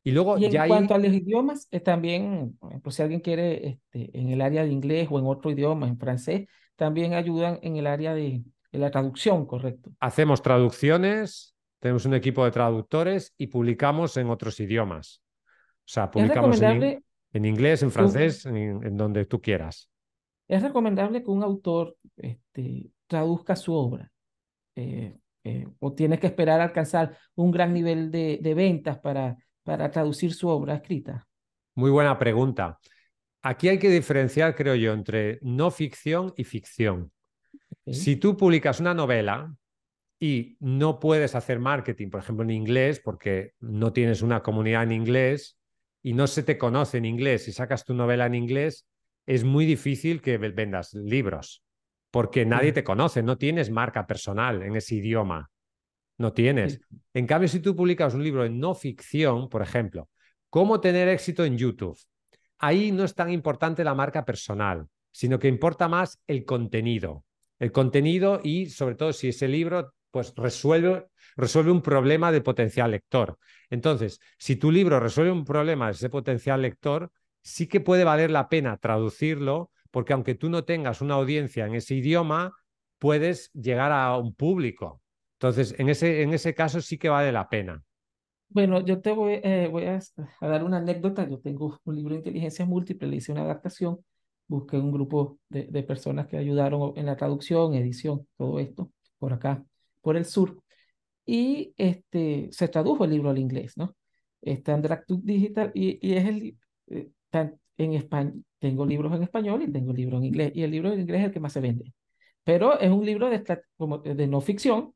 Y 0.02 0.12
luego 0.12 0.38
en 0.38 0.68
cuanto 0.68 0.94
a 0.94 0.98
los 0.98 1.12
idiomas, 1.12 1.68
eh, 1.70 1.80
también, 1.80 2.56
por 2.58 2.70
ejemplo, 2.70 2.90
si 2.90 3.02
alguien 3.02 3.20
quiere 3.20 3.68
este, 3.68 4.18
en 4.18 4.30
el 4.30 4.40
área 4.40 4.64
de 4.64 4.70
inglés 4.70 5.08
o 5.10 5.18
en 5.18 5.26
otro 5.26 5.50
idioma, 5.50 5.86
en 5.88 5.98
francés, 5.98 6.46
también 6.80 7.12
ayudan 7.12 7.58
en 7.60 7.76
el 7.76 7.86
área 7.86 8.14
de, 8.14 8.42
la 8.72 8.90
traducción, 8.90 9.44
correcto. 9.44 9.90
Hacemos 10.00 10.40
traducciones, 10.40 11.54
tenemos 11.78 12.06
un 12.06 12.14
equipo 12.14 12.42
de 12.42 12.52
traductores 12.52 13.34
y 13.36 13.48
publicamos 13.48 14.16
en 14.16 14.30
otros 14.30 14.58
idiomas. 14.60 15.22
O 15.80 15.92
sea, 15.92 16.10
publicamos 16.10 16.58
en, 16.62 17.44
inglés, 17.44 17.82
en 17.82 17.90
francés, 17.90 18.46
en, 18.46 18.96
donde 18.96 19.26
tú 19.26 19.42
quieras. 19.42 19.90
Es 20.48 20.62
recomendable 20.62 21.22
que 21.22 21.30
un 21.30 21.42
autor 21.42 21.96
este, 22.16 22.90
traduzca 23.06 23.56
su 23.56 23.74
obra. 23.74 24.10
Eh, 24.74 25.18
eh, 25.44 25.66
o 25.80 25.92
tiene 25.92 26.18
que 26.18 26.28
esperar 26.28 26.62
a 26.62 26.64
alcanzar 26.64 27.14
un 27.34 27.50
gran 27.50 27.74
nivel 27.74 28.10
de, 28.10 28.38
de 28.40 28.54
ventas 28.54 28.98
para, 29.00 29.36
para 29.64 29.90
traducir 29.90 30.32
su 30.32 30.48
obra 30.48 30.76
escrita. 30.76 31.28
Muy 31.74 31.90
buena 31.90 32.18
pregunta. 32.18 32.78
Aquí 33.42 33.68
hay 33.68 33.78
que 33.78 33.88
diferenciar, 33.88 34.54
creo 34.54 34.74
yo, 34.74 34.92
entre 34.92 35.38
no 35.42 35.70
ficción 35.70 36.32
y 36.36 36.44
ficción. 36.44 37.10
Si 37.86 38.16
tú 38.16 38.36
publicas 38.36 38.80
una 38.80 38.94
novela 38.94 39.54
y 40.18 40.56
no 40.60 41.00
puedes 41.00 41.34
hacer 41.34 41.58
marketing, 41.58 42.10
por 42.10 42.20
ejemplo, 42.20 42.44
en 42.44 42.50
inglés, 42.50 43.00
porque 43.02 43.54
no 43.60 43.92
tienes 43.92 44.22
una 44.22 44.42
comunidad 44.42 44.82
en 44.82 44.92
inglés 44.92 45.58
y 46.02 46.12
no 46.12 46.26
se 46.26 46.42
te 46.42 46.58
conoce 46.58 46.98
en 46.98 47.06
inglés 47.06 47.48
y 47.48 47.52
sacas 47.52 47.84
tu 47.84 47.94
novela 47.94 48.26
en 48.26 48.34
inglés, 48.34 48.86
es 49.26 49.44
muy 49.44 49.64
difícil 49.64 50.20
que 50.20 50.36
vendas 50.36 50.92
libros, 50.92 51.62
porque 52.10 52.44
nadie 52.44 52.72
te 52.72 52.84
conoce, 52.84 53.22
no 53.22 53.38
tienes 53.38 53.70
marca 53.70 54.06
personal 54.06 54.62
en 54.62 54.76
ese 54.76 54.96
idioma. 54.96 55.50
No 56.18 56.34
tienes. 56.34 56.78
En 57.14 57.26
cambio, 57.26 57.48
si 57.48 57.60
tú 57.60 57.74
publicas 57.74 58.12
un 58.12 58.22
libro 58.22 58.44
en 58.44 58.60
no 58.60 58.74
ficción, 58.74 59.48
por 59.48 59.62
ejemplo, 59.62 60.10
¿cómo 60.50 60.78
tener 60.78 61.08
éxito 61.08 61.46
en 61.46 61.56
YouTube? 61.56 61.98
Ahí 62.60 62.92
no 62.92 63.04
es 63.04 63.14
tan 63.14 63.30
importante 63.30 63.82
la 63.82 63.94
marca 63.94 64.24
personal, 64.24 64.86
sino 65.10 65.38
que 65.38 65.48
importa 65.48 65.88
más 65.88 66.20
el 66.26 66.44
contenido. 66.44 67.24
El 67.58 67.72
contenido 67.72 68.40
y 68.42 68.66
sobre 68.66 68.94
todo 68.94 69.12
si 69.12 69.28
ese 69.28 69.48
libro 69.48 69.92
pues 70.10 70.32
resuelve, 70.36 71.06
resuelve 71.36 71.70
un 71.70 71.82
problema 71.82 72.32
de 72.32 72.40
potencial 72.40 72.90
lector. 72.90 73.38
Entonces, 73.68 74.20
si 74.38 74.56
tu 74.56 74.70
libro 74.70 75.00
resuelve 75.00 75.32
un 75.32 75.44
problema 75.44 75.86
de 75.86 75.92
ese 75.92 76.10
potencial 76.10 76.62
lector, 76.62 77.10
sí 77.42 77.66
que 77.66 77.80
puede 77.80 78.04
valer 78.04 78.30
la 78.30 78.48
pena 78.48 78.76
traducirlo, 78.76 79.70
porque 79.90 80.12
aunque 80.12 80.34
tú 80.34 80.50
no 80.50 80.64
tengas 80.64 81.00
una 81.00 81.14
audiencia 81.14 81.66
en 81.66 81.74
ese 81.74 81.94
idioma, 81.94 82.52
puedes 82.98 83.52
llegar 83.52 83.92
a 83.92 84.16
un 84.16 84.34
público. 84.34 85.00
Entonces, 85.34 85.74
en 85.78 85.88
ese, 85.88 86.22
en 86.22 86.34
ese 86.34 86.54
caso 86.54 86.80
sí 86.80 86.98
que 86.98 87.08
vale 87.08 87.32
la 87.32 87.48
pena. 87.48 87.82
Bueno, 88.52 88.80
yo 88.84 89.00
te 89.00 89.12
voy, 89.12 89.34
eh, 89.44 89.68
voy 89.70 89.84
a, 89.84 90.00
dar 90.40 90.64
una 90.64 90.78
anécdota. 90.78 91.28
Yo 91.28 91.38
tengo 91.38 91.78
un 91.84 91.94
libro 91.94 92.10
de 92.14 92.18
inteligencia 92.18 92.66
múltiple, 92.66 93.06
le 93.06 93.16
hice 93.16 93.30
una 93.30 93.42
adaptación, 93.42 94.04
busqué 94.48 94.76
un 94.76 94.90
grupo 94.90 95.38
de, 95.48 95.66
de 95.66 95.82
personas 95.84 96.26
que 96.26 96.36
ayudaron 96.36 96.92
en 96.96 97.06
la 97.06 97.16
traducción, 97.16 97.74
edición, 97.74 98.26
todo 98.36 98.58
esto, 98.58 98.90
por 99.18 99.32
acá, 99.32 99.64
por 100.00 100.16
el 100.16 100.24
sur. 100.24 100.60
Y 101.24 101.72
este, 101.76 102.48
se 102.50 102.66
tradujo 102.66 103.04
el 103.04 103.10
libro 103.10 103.30
al 103.30 103.38
inglés, 103.38 103.76
¿no? 103.76 103.94
Está 104.42 104.74
en 104.74 104.82
Dractus 104.82 105.24
Digital 105.24 105.70
y, 105.72 106.04
y 106.04 106.14
es 106.14 106.26
el, 106.26 106.58
eh, 106.88 107.10
en 107.76 107.92
español, 107.94 108.44
tengo 108.58 108.84
libros 108.84 109.14
en 109.14 109.22
español 109.22 109.62
y 109.62 109.70
tengo 109.70 109.92
libros 109.92 110.18
en 110.20 110.26
inglés. 110.26 110.52
Y 110.56 110.62
el 110.64 110.72
libro 110.72 110.92
en 110.92 111.00
inglés 111.00 111.20
es 111.20 111.26
el 111.28 111.32
que 111.32 111.40
más 111.40 111.52
se 111.52 111.60
vende. 111.60 111.92
Pero 112.42 112.80
es 112.80 112.90
un 112.90 113.06
libro 113.06 113.30
de, 113.30 113.44
como 113.76 113.98
de 113.98 114.26
no 114.26 114.40
ficción, 114.40 114.92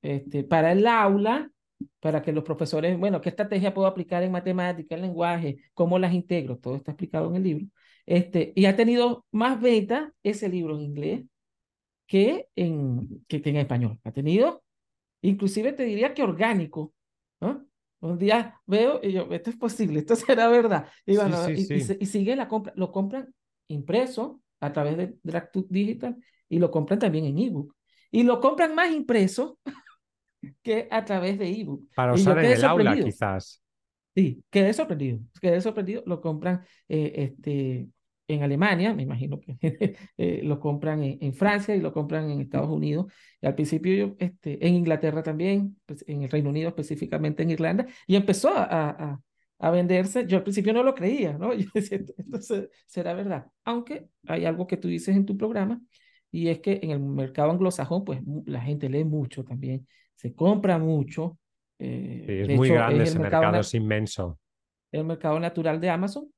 este, 0.00 0.44
para 0.44 0.72
el 0.72 0.86
aula 0.86 1.50
para 2.00 2.22
que 2.22 2.32
los 2.32 2.44
profesores, 2.44 2.98
bueno, 2.98 3.20
qué 3.20 3.28
estrategia 3.28 3.74
puedo 3.74 3.86
aplicar 3.86 4.22
en 4.22 4.32
matemática, 4.32 4.94
en 4.94 5.02
lenguaje, 5.02 5.58
cómo 5.74 5.98
las 5.98 6.14
integro, 6.14 6.58
todo 6.58 6.76
está 6.76 6.92
explicado 6.92 7.28
en 7.30 7.36
el 7.36 7.42
libro. 7.42 7.66
Este, 8.06 8.52
y 8.54 8.66
ha 8.66 8.76
tenido 8.76 9.26
más 9.32 9.60
venta 9.60 10.12
ese 10.22 10.48
libro 10.48 10.76
en 10.76 10.82
inglés 10.82 11.24
que 12.06 12.48
en, 12.54 13.24
que, 13.26 13.42
en 13.44 13.56
español. 13.56 13.98
Ha 14.04 14.12
tenido, 14.12 14.62
inclusive 15.22 15.72
te 15.72 15.84
diría 15.84 16.14
que 16.14 16.22
orgánico. 16.22 16.92
Un 17.98 18.18
día 18.18 18.60
veo 18.66 19.00
y 19.02 19.12
yo, 19.12 19.26
esto 19.30 19.50
es 19.50 19.56
posible, 19.56 20.00
esto 20.00 20.14
será 20.16 20.48
verdad. 20.48 20.88
Y, 21.04 21.16
bueno, 21.16 21.50
y, 21.50 22.06
sigue 22.06 22.36
la 22.36 22.46
compra, 22.46 22.72
lo 22.76 22.92
compran 22.92 23.34
impreso 23.68 24.40
a 24.60 24.72
través 24.72 24.96
de 24.96 25.16
Dragtooth 25.22 25.68
Digital 25.68 26.16
y 26.48 26.58
lo 26.58 26.70
compran 26.70 26.98
también 26.98 27.24
en 27.24 27.38
ebook. 27.38 27.74
Y 28.10 28.22
lo 28.22 28.40
compran 28.40 28.74
más 28.74 28.92
impreso 28.92 29.58
que 30.62 30.88
a 30.90 31.04
través 31.04 31.38
de 31.38 31.48
ebook. 31.48 31.88
Para 31.94 32.14
usar 32.14 32.38
en 32.38 32.52
el 32.52 32.64
aula, 32.64 32.94
quizás. 32.94 33.62
Sí, 34.14 34.42
quedé 34.50 34.72
sorprendido. 34.72 35.18
Quedé 35.40 35.60
sorprendido. 35.60 36.02
Lo 36.06 36.20
compran 36.20 36.64
eh, 36.88 37.12
este, 37.16 37.88
en 38.28 38.42
Alemania, 38.42 38.94
me 38.94 39.02
imagino 39.02 39.40
que 39.40 39.56
eh, 40.16 40.40
lo 40.42 40.58
compran 40.58 41.02
en, 41.02 41.34
Francia 41.34 41.76
y 41.76 41.80
lo 41.80 41.92
compran 41.92 42.30
en 42.30 42.40
Estados 42.40 42.70
Unidos. 42.70 43.12
Y 43.40 43.46
al 43.46 43.54
principio, 43.54 43.94
yo, 43.94 44.16
este, 44.18 44.66
en 44.66 44.74
Inglaterra 44.74 45.22
también, 45.22 45.78
pues, 45.86 46.04
en 46.08 46.22
el 46.22 46.30
Reino 46.30 46.50
Unido, 46.50 46.68
específicamente 46.68 47.42
en 47.42 47.50
Irlanda, 47.50 47.86
y 48.06 48.16
empezó 48.16 48.48
a, 48.56 48.64
a, 48.64 49.20
a 49.58 49.70
venderse. 49.70 50.26
Yo 50.26 50.38
al 50.38 50.42
principio 50.42 50.72
no 50.72 50.82
lo 50.82 50.94
creía, 50.94 51.38
¿no? 51.38 51.52
Yo 51.54 51.68
decía, 51.74 51.98
esto 51.98 52.68
será 52.86 53.14
verdad. 53.14 53.46
Aunque 53.64 54.08
hay 54.26 54.44
algo 54.44 54.66
que 54.66 54.76
tú 54.76 54.88
dices 54.88 55.16
en 55.16 55.26
tu 55.26 55.36
programa, 55.36 55.80
y 56.30 56.48
es 56.48 56.60
que 56.60 56.80
en 56.82 56.90
el 56.90 57.00
mercado 57.00 57.50
anglosajón, 57.50 58.04
pues 58.04 58.20
la 58.46 58.60
gente 58.60 58.88
lee 58.88 59.04
mucho 59.04 59.44
también 59.44 59.86
se 60.16 60.34
compra 60.34 60.78
mucho 60.78 61.38
Eh, 61.78 62.36
es 62.42 62.48
de 62.48 62.56
muy 62.56 62.70
hecho, 62.70 62.74
grande 62.74 63.04
es 63.04 63.10
ese 63.10 63.18
mercado, 63.18 63.20
mercado, 63.20 63.60
es 63.60 63.74
inmenso. 63.74 64.38
el 64.92 65.04
mercado 65.04 65.38
natural 65.40 65.80
de 65.80 65.90
Amazon. 65.90 66.30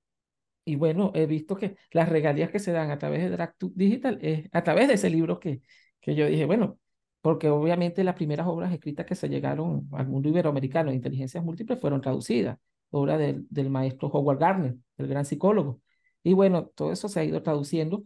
Y 0.65 0.77
bueno, 0.77 1.13
he 1.15 1.27
visto 1.27 1.57
que 1.57 1.77
las 1.93 2.09
regalías 2.11 2.51
que 2.51 2.59
se 2.61 2.73
dan 2.73 2.91
a 2.91 2.99
través 2.99 3.23
de 3.23 3.31
DragTube 3.31 3.73
Digital 3.75 4.19
es 4.23 4.49
a 4.53 4.65
través 4.65 4.89
de 4.89 4.95
ese 4.95 5.11
libro 5.11 5.41
que, 5.41 5.63
que 6.01 6.15
yo 6.15 6.27
dije, 6.27 6.47
bueno, 6.47 6.79
porque 7.23 7.49
obviamente 7.51 8.05
las 8.05 8.17
primeras 8.17 8.47
obras 8.49 8.73
escritas 8.73 9.07
que 9.07 9.15
se 9.17 9.29
llegaron 9.29 9.89
al 9.93 10.09
mundo 10.09 10.29
iberoamericano 10.31 10.91
de 10.91 10.97
inteligencias 10.97 11.45
múltiples 11.45 11.81
fueron 11.81 12.01
traducidas, 12.03 12.59
obra 12.91 13.19
del, 13.19 13.47
del 13.51 13.71
maestro 13.71 14.09
Howard 14.11 14.39
Gardner, 14.41 14.77
el 14.99 15.09
gran 15.09 15.25
psicólogo. 15.25 15.81
Y 16.23 16.35
bueno, 16.35 16.67
todo 16.69 16.93
eso 16.93 17.09
se 17.09 17.21
ha 17.21 17.25
ido 17.25 17.43
traduciendo 17.43 18.05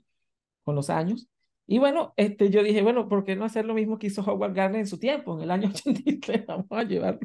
con 0.65 0.77
los 0.77 0.91
años. 0.91 1.29
Y 1.67 1.79
bueno, 1.79 2.13
este, 2.17 2.51
yo 2.51 2.63
dije, 2.63 2.83
bueno, 2.83 3.09
¿por 3.09 3.25
qué 3.25 3.37
no 3.37 3.45
hacer 3.45 3.65
lo 3.65 3.75
mismo 3.75 3.99
que 3.99 4.09
hizo 4.09 4.23
Howard 4.23 4.55
Gardner 4.55 4.81
en 4.81 4.87
su 4.87 4.99
tiempo, 4.99 5.37
en 5.37 5.43
el 5.45 5.51
año 5.51 5.69
83? 5.75 6.47
Vamos 6.47 6.67
a 6.71 6.83
llevarlo. 6.85 7.21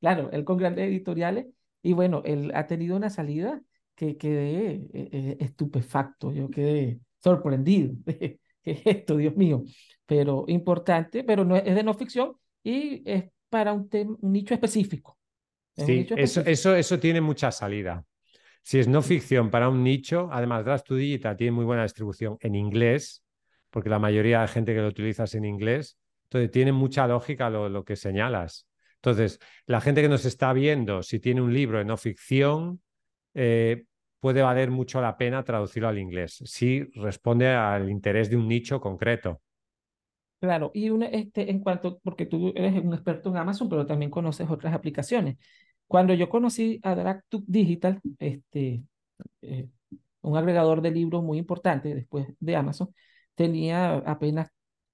Claro, 0.00 0.30
él 0.32 0.44
con 0.44 0.56
grandes 0.56 0.88
editoriales. 0.88 1.46
Y 1.82 1.92
bueno, 1.92 2.22
él 2.24 2.52
ha 2.54 2.66
tenido 2.66 2.96
una 2.96 3.10
salida 3.10 3.60
que 3.94 4.16
quedé 4.16 4.72
eh, 4.92 5.08
eh, 5.12 5.36
estupefacto, 5.40 6.32
yo 6.32 6.50
quedé 6.50 7.00
sorprendido. 7.22 7.94
¿Qué 8.06 8.38
es 8.70 8.82
esto, 8.84 9.16
Dios 9.16 9.36
mío? 9.36 9.64
Pero 10.06 10.44
importante, 10.48 11.24
pero 11.24 11.44
no 11.44 11.56
es, 11.56 11.64
de 11.64 11.82
no 11.82 11.94
ficción 11.94 12.34
y 12.62 13.02
es 13.10 13.24
para 13.48 13.72
un, 13.72 13.88
un 14.20 14.32
nicho 14.32 14.54
específico. 14.54 15.18
Es 15.76 15.86
Sí, 15.86 15.92
nicho 15.92 16.14
eso, 16.14 16.40
específico. 16.40 16.50
eso, 16.50 16.74
eso 16.76 16.98
tiene 16.98 17.20
mucha 17.20 17.50
salida. 17.50 18.04
Si 18.62 18.78
es 18.78 18.88
no 18.88 19.02
ficción 19.02 19.50
para 19.50 19.68
un 19.68 19.82
nicho, 19.82 20.28
además 20.32 20.64
Draft 20.64 20.86
to 20.86 20.94
Digital 20.96 21.36
tiene 21.36 21.52
muy 21.52 21.64
buena 21.64 21.82
distribución 21.82 22.36
en 22.40 22.54
inglés, 22.54 23.21
porque 23.72 23.88
la 23.88 23.98
mayoría 23.98 24.42
de 24.42 24.48
gente 24.48 24.74
que 24.74 24.80
lo 24.80 24.88
utiliza 24.88 25.24
es 25.24 25.34
en 25.34 25.46
inglés, 25.46 25.98
entonces 26.24 26.50
tiene 26.50 26.72
mucha 26.72 27.06
lógica 27.06 27.48
lo, 27.50 27.68
lo 27.68 27.84
que 27.84 27.96
señalas. 27.96 28.68
Entonces, 28.96 29.40
la 29.66 29.80
gente 29.80 30.02
que 30.02 30.08
nos 30.08 30.24
está 30.26 30.52
viendo, 30.52 31.02
si 31.02 31.18
tiene 31.18 31.40
un 31.40 31.52
libro 31.52 31.78
de 31.78 31.84
no 31.84 31.96
ficción, 31.96 32.80
eh, 33.34 33.84
puede 34.20 34.42
valer 34.42 34.70
mucho 34.70 35.00
la 35.00 35.16
pena 35.16 35.42
traducirlo 35.42 35.88
al 35.88 35.98
inglés, 35.98 36.40
si 36.44 36.84
responde 36.94 37.48
al 37.48 37.90
interés 37.90 38.30
de 38.30 38.36
un 38.36 38.46
nicho 38.46 38.80
concreto. 38.80 39.40
Claro, 40.38 40.70
y 40.74 40.90
una, 40.90 41.06
este, 41.06 41.50
en 41.50 41.60
cuanto, 41.60 41.98
porque 42.02 42.26
tú 42.26 42.52
eres 42.54 42.74
un 42.84 42.92
experto 42.92 43.30
en 43.30 43.38
Amazon, 43.38 43.68
pero 43.68 43.86
también 43.86 44.10
conoces 44.10 44.48
otras 44.50 44.74
aplicaciones. 44.74 45.38
Cuando 45.86 46.14
yo 46.14 46.28
conocí 46.28 46.78
a 46.82 46.94
DragTube 46.94 47.44
Digital, 47.46 48.00
este, 48.18 48.82
eh, 49.40 49.68
un 50.20 50.36
agregador 50.36 50.82
de 50.82 50.90
libros 50.90 51.22
muy 51.22 51.38
importante 51.38 51.94
después 51.94 52.26
de 52.38 52.56
Amazon, 52.56 52.94
tenía 53.34 53.94
apenas 53.98 54.48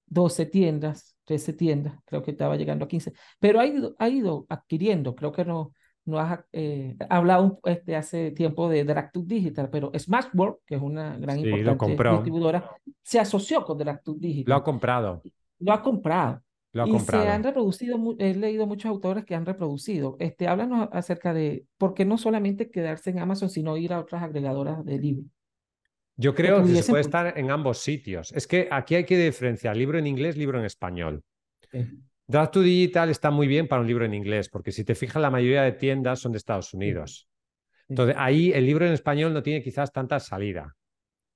12 0.07 0.45
tiendas, 0.45 1.15
13 1.25 1.53
tiendas, 1.53 1.95
creo 2.05 2.23
que 2.23 2.31
estaba 2.31 2.55
llegando 2.57 2.85
a 2.85 2.87
15, 2.87 3.13
pero 3.39 3.59
ha 3.59 3.65
ido, 3.67 3.95
ha 3.99 4.09
ido 4.09 4.45
adquiriendo, 4.49 5.15
creo 5.15 5.31
que 5.31 5.45
no, 5.45 5.73
no 6.05 6.19
has 6.19 6.39
eh, 6.51 6.95
hablado 7.09 7.59
este, 7.65 7.95
hace 7.95 8.31
tiempo 8.31 8.69
de 8.69 8.83
DragTube 8.83 9.27
Digital, 9.27 9.69
pero 9.69 9.91
Smashworld, 9.97 10.57
que 10.65 10.75
es 10.75 10.81
una 10.81 11.17
gran 11.17 11.39
Sí, 11.41 11.49
importante 11.49 11.85
distribuidora, 12.07 12.69
se 13.03 13.19
asoció 13.19 13.63
con 13.63 13.77
DragTube 13.77 14.19
Lo 14.45 14.55
Digital 14.55 14.55
ha 14.55 14.63
comprado, 14.63 15.21
lo 15.59 15.73
ha 15.73 15.81
comprado. 15.81 16.41
lo 16.73 16.83
ha 16.83 16.87
Y 16.87 16.99
se 16.99 17.27
han 17.27 17.41
comprado. 17.41 17.43
reproducido, 17.43 17.97
he 18.19 18.33
leído 18.35 18.65
muchos 18.67 18.89
autores 18.89 19.25
que 19.25 19.35
han 19.35 19.45
reproducido. 19.45 20.15
Este, 20.19 20.47
háblanos 20.47 20.89
acerca 20.91 21.33
de 21.33 21.65
por 21.77 21.93
qué 21.93 22.05
no 22.05 22.17
solamente 22.17 22.71
quedarse 22.71 23.09
en 23.11 23.19
Amazon, 23.19 23.49
sino 23.49 23.77
ir 23.77 23.93
a 23.93 23.99
otras 23.99 24.23
agregadoras 24.23 24.83
de 24.85 24.97
libros 24.99 25.25
Yo 26.19 26.35
creo 26.35 26.65
que 26.65 26.75
se 26.75 26.89
puede 26.89 27.01
estar 27.01 27.37
en 27.37 27.49
ambos 27.49 27.77
sitios. 27.77 28.33
Es 28.33 28.45
que 28.45 28.67
aquí 28.69 28.95
hay 28.95 29.05
que 29.05 29.17
diferenciar 29.17 29.77
libro 29.77 29.97
en 29.97 30.05
inglés, 30.05 30.35
libro 30.35 30.59
en 30.59 30.65
español. 30.65 31.23
Eh, 31.71 31.87
Draft 32.27 32.51
to 32.51 32.61
Digital 32.61 33.09
está 33.09 33.31
muy 33.31 33.47
bien 33.47 33.69
para 33.69 33.81
un 33.81 33.87
libro 33.87 34.03
en 34.03 34.13
inglés, 34.13 34.49
porque 34.49 34.73
si 34.73 34.83
te 34.83 34.95
fijas, 34.95 35.21
la 35.21 35.31
mayoría 35.31 35.61
de 35.61 35.71
tiendas 35.71 36.19
son 36.19 36.33
de 36.33 36.37
Estados 36.37 36.67
sí, 36.67 36.77
Unidos. 36.77 37.29
sí, 37.71 37.85
Entonces, 37.87 38.15
ahí 38.19 38.51
el 38.51 38.65
libro 38.65 38.85
en 38.85 38.91
español 38.91 39.33
no 39.33 39.41
tiene 39.41 39.63
quizás 39.63 39.93
tanta 39.93 40.19
salida 40.19 40.75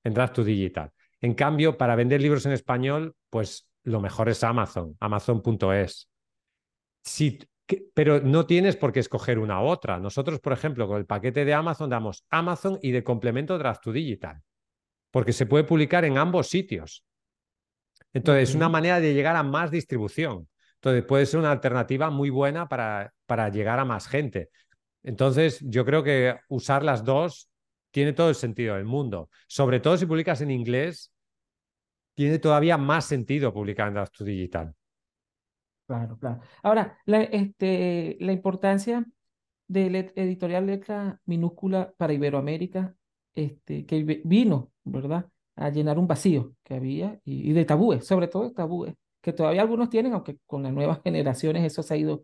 en 0.03 0.13
Draft 0.13 0.36
to 0.36 0.43
Digital. 0.43 0.91
En 1.21 1.34
cambio, 1.34 1.77
para 1.77 1.95
vender 1.95 2.21
libros 2.21 2.45
en 2.45 2.51
español, 2.51 3.15
pues 3.29 3.69
lo 3.86 4.01
mejor 4.01 4.27
es 4.27 4.43
Amazon, 4.43 4.97
amazon.es. 4.99 6.09
Si, 7.05 7.39
pero 7.93 8.19
no 8.19 8.45
tienes 8.45 8.75
por 8.75 8.91
qué 8.91 8.99
escoger 8.99 9.39
una 9.39 9.61
u 9.61 9.67
otra. 9.67 9.97
Nosotros, 9.97 10.41
por 10.41 10.51
ejemplo, 10.51 10.89
con 10.89 10.97
el 10.97 11.05
paquete 11.05 11.45
de 11.45 11.53
Amazon 11.53 11.89
damos 11.89 12.25
Amazon 12.29 12.77
y 12.81 12.91
de 12.91 13.01
complemento 13.01 13.57
Draft 13.57 13.84
to 13.84 13.93
Digital, 13.93 14.41
porque 15.14 15.32
se 15.32 15.45
puede 15.45 15.64
publicar 15.64 16.05
en 16.05 16.18
ambos 16.18 16.49
sitios. 16.49 17.05
Entonces, 18.14 18.49
es 18.49 18.55
una 18.55 18.70
manera 18.70 18.99
de 18.99 19.14
llegar 19.14 19.36
a 19.36 19.43
más 19.43 19.70
distribución. 19.72 20.47
Entonces, 20.76 21.05
puede 21.05 21.28
ser 21.28 21.39
una 21.39 21.51
alternativa 21.51 22.09
muy 22.09 22.32
buena 22.32 22.68
para, 22.68 23.14
para 23.28 23.49
llegar 23.49 23.80
a 23.80 23.86
más 23.86 24.07
gente. 24.07 24.49
Entonces, 25.03 25.59
yo 25.61 25.86
creo 25.86 26.03
que 26.03 26.36
usar 26.49 26.84
las 26.84 27.03
dos 27.03 27.49
tiene 27.91 28.14
todo 28.14 28.30
el 28.30 28.36
sentido 28.36 28.76
del 28.76 28.86
mundo. 28.86 29.30
Sobre 29.47 29.80
todo 29.80 29.97
si 29.97 30.07
publicas 30.07 30.41
en 30.41 30.49
inglés, 30.51 31.11
tiene 32.16 32.39
todavía 32.39 32.76
más 32.78 33.05
sentido 33.05 33.53
publicar 33.53 33.95
en 33.95 34.03
to 34.11 34.24
Digital. 34.24 34.74
claro, 35.88 36.18
claro. 36.18 36.41
Ahora, 36.64 36.97
la, 37.05 37.24
este, 37.24 38.18
la 38.20 38.32
importancia 38.32 39.05
de 39.68 39.89
let- 39.89 40.14
editorial 40.16 40.66
letra 40.68 41.22
minúscula 41.26 41.93
para 41.97 42.14
Iberoamérica, 42.14 42.95
este, 43.36 43.86
que 43.86 44.03
vi- 44.03 44.21
vino, 44.23 44.71
¿verdad? 44.84 45.27
A 45.55 45.69
llenar 45.69 45.99
un 45.99 46.07
vacío 46.07 46.53
que 46.63 46.75
había 46.75 47.19
y, 47.25 47.51
de 47.53 47.65
tabúes, 47.65 48.05
sobre 48.05 48.27
todo 48.27 48.43
de 48.43 48.53
tabúes, 48.53 48.95
que 49.21 49.34
todavía 49.34 49.61
algunos 49.61 49.89
tienen, 49.89 50.13
aunque 50.13 50.38
con 50.45 50.63
las 50.63 50.73
nuevas 50.73 50.99
generaciones 51.03 51.63
eso 51.63 51.84
se 51.84 51.93
ha 51.93 51.97
ido 51.97 52.23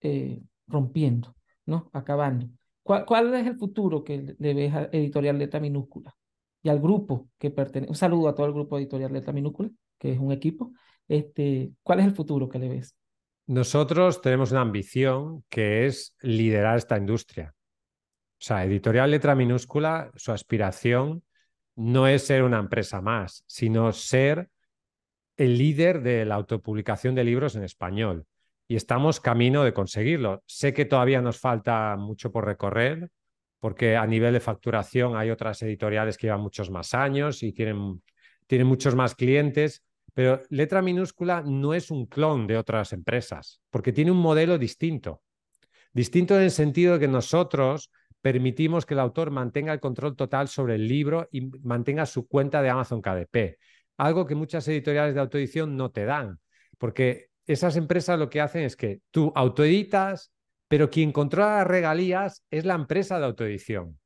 eh, 0.00 0.42
rompiendo, 0.66 1.34
¿no? 1.66 1.90
Acabando. 1.92 2.48
¿Cuál, 2.82 3.34
es 3.34 3.46
el 3.46 3.56
futuro 3.58 4.02
que 4.02 4.34
le- 4.38 4.54
ves 4.54 4.72
a 4.74 4.84
Editorial 4.92 5.38
Letra 5.38 5.60
Minúscula? 5.60 6.14
Y 6.62 6.70
al 6.70 6.80
grupo 6.80 7.28
que 7.38 7.50
pertenece, 7.50 7.90
un 7.90 7.96
saludo 7.96 8.28
a 8.28 8.34
todo 8.34 8.46
el 8.46 8.52
grupo 8.52 8.78
Editorial 8.78 9.12
Letra 9.12 9.32
Minúscula, 9.32 9.70
que 9.98 10.12
es 10.12 10.18
un 10.18 10.32
equipo. 10.32 10.72
Este, 11.06 11.72
¿cuál 11.82 12.00
es 12.00 12.06
el 12.06 12.14
futuro 12.14 12.48
que 12.48 12.58
le 12.58 12.68
ves? 12.68 12.96
Nosotros 13.46 14.20
tenemos 14.20 14.50
una 14.50 14.60
ambición 14.60 15.44
que 15.48 15.86
es 15.86 16.14
liderar 16.20 16.76
esta 16.76 16.98
industria. 16.98 17.54
O 18.40 18.44
sea, 18.44 18.64
Editorial 18.64 19.10
Letra 19.10 19.34
Minúscula, 19.34 20.12
su 20.14 20.30
aspiración 20.30 21.24
no 21.74 22.06
es 22.06 22.26
ser 22.26 22.44
una 22.44 22.58
empresa 22.58 23.00
más, 23.00 23.42
sino 23.46 23.92
ser 23.92 24.48
el 25.36 25.58
líder 25.58 26.02
de 26.02 26.24
la 26.24 26.36
autopublicación 26.36 27.14
de 27.14 27.24
libros 27.24 27.56
en 27.56 27.64
español. 27.64 28.26
Y 28.68 28.76
estamos 28.76 29.20
camino 29.20 29.64
de 29.64 29.72
conseguirlo. 29.72 30.42
Sé 30.46 30.72
que 30.72 30.84
todavía 30.84 31.20
nos 31.20 31.38
falta 31.38 31.96
mucho 31.96 32.30
por 32.30 32.44
recorrer, 32.44 33.10
porque 33.58 33.96
a 33.96 34.06
nivel 34.06 34.34
de 34.34 34.40
facturación 34.40 35.16
hay 35.16 35.30
otras 35.30 35.62
editoriales 35.62 36.16
que 36.16 36.28
llevan 36.28 36.40
muchos 36.40 36.70
más 36.70 36.94
años 36.94 37.42
y 37.42 37.52
tienen, 37.52 38.02
tienen 38.46 38.66
muchos 38.66 38.94
más 38.94 39.14
clientes, 39.14 39.82
pero 40.14 40.42
Letra 40.50 40.82
Minúscula 40.82 41.42
no 41.42 41.74
es 41.74 41.90
un 41.90 42.06
clon 42.06 42.46
de 42.46 42.56
otras 42.56 42.92
empresas, 42.92 43.60
porque 43.70 43.92
tiene 43.92 44.10
un 44.10 44.18
modelo 44.18 44.58
distinto. 44.58 45.22
Distinto 45.92 46.36
en 46.36 46.42
el 46.42 46.50
sentido 46.50 46.94
de 46.94 47.00
que 47.00 47.08
nosotros 47.08 47.90
permitimos 48.20 48.86
que 48.86 48.94
el 48.94 49.00
autor 49.00 49.30
mantenga 49.30 49.72
el 49.72 49.80
control 49.80 50.16
total 50.16 50.48
sobre 50.48 50.74
el 50.74 50.88
libro 50.88 51.28
y 51.30 51.42
mantenga 51.62 52.06
su 52.06 52.26
cuenta 52.26 52.62
de 52.62 52.70
Amazon 52.70 53.00
KDP, 53.00 53.58
algo 53.96 54.26
que 54.26 54.34
muchas 54.34 54.66
editoriales 54.68 55.14
de 55.14 55.20
autoedición 55.20 55.76
no 55.76 55.90
te 55.90 56.04
dan, 56.04 56.38
porque 56.78 57.28
esas 57.46 57.76
empresas 57.76 58.18
lo 58.18 58.28
que 58.28 58.40
hacen 58.40 58.62
es 58.62 58.76
que 58.76 59.00
tú 59.10 59.32
autoeditas, 59.34 60.32
pero 60.68 60.90
quien 60.90 61.12
controla 61.12 61.58
las 61.58 61.66
regalías 61.66 62.44
es 62.50 62.64
la 62.64 62.74
empresa 62.74 63.18
de 63.18 63.26
autoedición. 63.26 63.98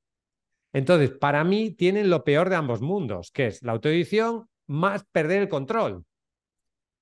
Entonces, 0.72 1.10
para 1.10 1.44
mí 1.44 1.72
tienen 1.72 2.08
lo 2.08 2.24
peor 2.24 2.48
de 2.48 2.56
ambos 2.56 2.80
mundos, 2.80 3.30
que 3.30 3.48
es 3.48 3.62
la 3.62 3.72
autoedición 3.72 4.46
más 4.66 5.04
perder 5.12 5.42
el 5.42 5.48
control. 5.48 6.04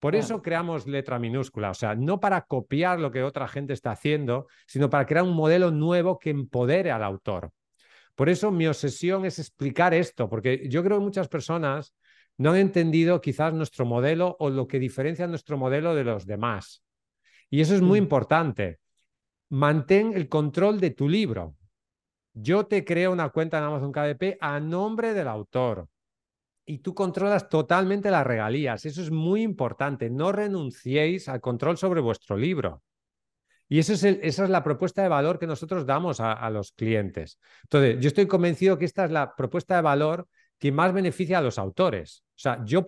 Por 0.00 0.12
Claro. 0.14 0.24
eso 0.24 0.42
creamos 0.42 0.86
letra 0.86 1.18
minúscula, 1.18 1.70
o 1.70 1.74
sea, 1.74 1.94
no 1.94 2.18
para 2.20 2.40
copiar 2.42 2.98
lo 2.98 3.10
que 3.10 3.22
otra 3.22 3.46
gente 3.46 3.74
está 3.74 3.92
haciendo, 3.92 4.46
sino 4.66 4.88
para 4.88 5.06
crear 5.06 5.24
un 5.24 5.34
modelo 5.34 5.70
nuevo 5.70 6.18
que 6.18 6.30
empodere 6.30 6.90
al 6.90 7.02
autor. 7.02 7.52
Por 8.14 8.28
eso 8.30 8.50
mi 8.50 8.66
obsesión 8.66 9.24
es 9.26 9.38
explicar 9.38 9.92
esto, 9.94 10.28
porque 10.28 10.68
yo 10.68 10.82
creo 10.82 10.98
que 10.98 11.04
muchas 11.04 11.28
personas 11.28 11.94
no 12.38 12.52
han 12.52 12.56
entendido 12.56 13.20
quizás 13.20 13.52
nuestro 13.52 13.84
modelo 13.84 14.36
o 14.40 14.48
lo 14.48 14.66
que 14.66 14.78
diferencia 14.78 15.26
nuestro 15.26 15.58
modelo 15.58 15.94
de 15.94 16.04
los 16.04 16.24
demás. 16.24 16.82
Y 17.50 17.60
eso 17.60 17.74
es 17.74 17.82
muy 17.82 17.98
Sí. 17.98 18.02
importante. 18.02 18.78
Mantén 19.50 20.14
el 20.14 20.28
control 20.28 20.80
de 20.80 20.90
tu 20.90 21.08
libro. 21.08 21.56
Yo 22.32 22.64
te 22.64 22.84
creo 22.84 23.12
una 23.12 23.28
cuenta 23.28 23.58
en 23.58 23.64
Amazon 23.64 23.92
KDP 23.92 24.38
a 24.40 24.60
nombre 24.60 25.12
del 25.12 25.28
autor 25.28 25.88
y 26.70 26.78
tú 26.78 26.94
controlas 26.94 27.48
totalmente 27.48 28.12
las 28.12 28.24
regalías. 28.24 28.86
Eso 28.86 29.02
es 29.02 29.10
muy 29.10 29.42
importante. 29.42 30.08
No 30.08 30.30
renunciéis 30.30 31.28
al 31.28 31.40
control 31.40 31.76
sobre 31.76 32.00
vuestro 32.00 32.36
libro. 32.36 32.84
Y 33.68 33.80
eso 33.80 33.92
es 33.92 34.04
esa 34.04 34.44
es 34.44 34.50
la 34.50 34.62
propuesta 34.62 35.02
de 35.02 35.08
valor 35.08 35.40
que 35.40 35.48
nosotros 35.48 35.84
damos 35.84 36.20
a, 36.20 36.48
los 36.50 36.70
clientes. 36.72 37.40
Entonces, 37.64 37.98
yo 38.00 38.06
estoy 38.06 38.26
convencido 38.26 38.78
que 38.78 38.84
esta 38.84 39.04
es 39.04 39.10
la 39.10 39.34
propuesta 39.34 39.74
de 39.76 39.82
valor 39.82 40.28
que 40.58 40.70
más 40.70 40.92
beneficia 40.92 41.38
a 41.38 41.42
los 41.42 41.58
autores. 41.58 42.22
O 42.36 42.38
sea, 42.38 42.64
yo, 42.64 42.86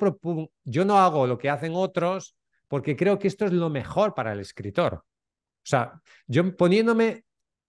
yo 0.63 0.85
no 0.85 0.99
hago 0.99 1.27
lo 1.27 1.39
que 1.39 1.51
hacen 1.51 1.73
otros 1.75 2.37
porque 2.69 2.97
creo 2.97 3.19
que 3.19 3.27
esto 3.29 3.47
es 3.47 3.53
lo 3.53 3.69
mejor 3.69 4.15
para 4.15 4.33
el 4.33 4.39
escritor. 4.39 4.95
O 4.95 5.05
sea, 5.65 6.01
yo 6.29 6.57
poniéndome, 6.57 7.25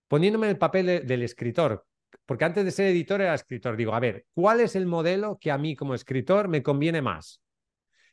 poniéndome 0.07 0.49
el 0.49 0.57
papel 0.59 1.07
del 1.07 1.23
escritor, 1.23 1.85
porque 2.25 2.45
antes 2.45 2.65
de 2.65 2.71
ser 2.71 2.87
editor 2.87 3.21
era 3.21 3.33
escritor, 3.33 3.75
digo, 3.75 3.93
a 3.93 3.99
ver, 3.99 4.25
¿cuál 4.33 4.59
es 4.61 4.75
el 4.75 4.85
modelo 4.85 5.37
que 5.39 5.51
a 5.51 5.57
mí 5.57 5.75
como 5.75 5.95
escritor 5.95 6.47
me 6.47 6.63
conviene 6.63 7.01
más? 7.01 7.41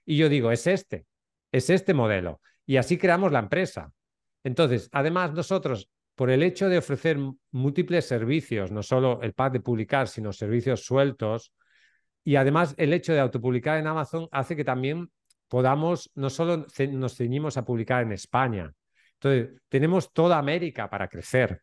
Y 0.05 0.16
yo 0.16 0.28
digo, 0.28 0.51
es 0.51 0.66
este, 0.66 1.07
es 1.53 1.70
este 1.70 1.94
modelo. 1.94 2.40
Y 2.66 2.76
así 2.76 2.98
creamos 2.98 3.32
la 3.32 3.40
empresa. 3.40 3.92
Entonces, 4.44 4.88
además 4.92 5.32
nosotros, 5.32 5.88
por 6.14 6.30
el 6.30 6.42
hecho 6.42 6.68
de 6.68 6.78
ofrecer 6.78 7.18
múltiples 7.51 8.07
servicios, 8.07 8.70
no 8.70 8.82
solo 8.82 9.20
el 9.22 9.32
pack 9.32 9.55
de 9.55 9.61
publicar, 9.61 10.09
sino 10.09 10.32
servicios 10.32 10.84
sueltos, 10.84 11.53
y 12.24 12.36
además 12.36 12.74
el 12.76 12.92
hecho 12.92 13.12
de 13.12 13.20
autopublicar 13.20 13.78
en 13.78 13.86
Amazon 13.86 14.28
hace 14.30 14.57
que 14.57 14.64
también 14.64 15.11
podamos, 15.48 16.11
no 16.14 16.30
solo 16.30 16.66
nos 16.92 17.16
ceñimos 17.16 17.57
a 17.57 17.64
publicar 17.64 18.03
en 18.03 18.12
España, 18.12 18.72
entonces 19.14 19.61
tenemos 19.68 20.12
toda 20.12 20.38
América 20.38 20.88
para 20.88 21.09
crecer. 21.09 21.62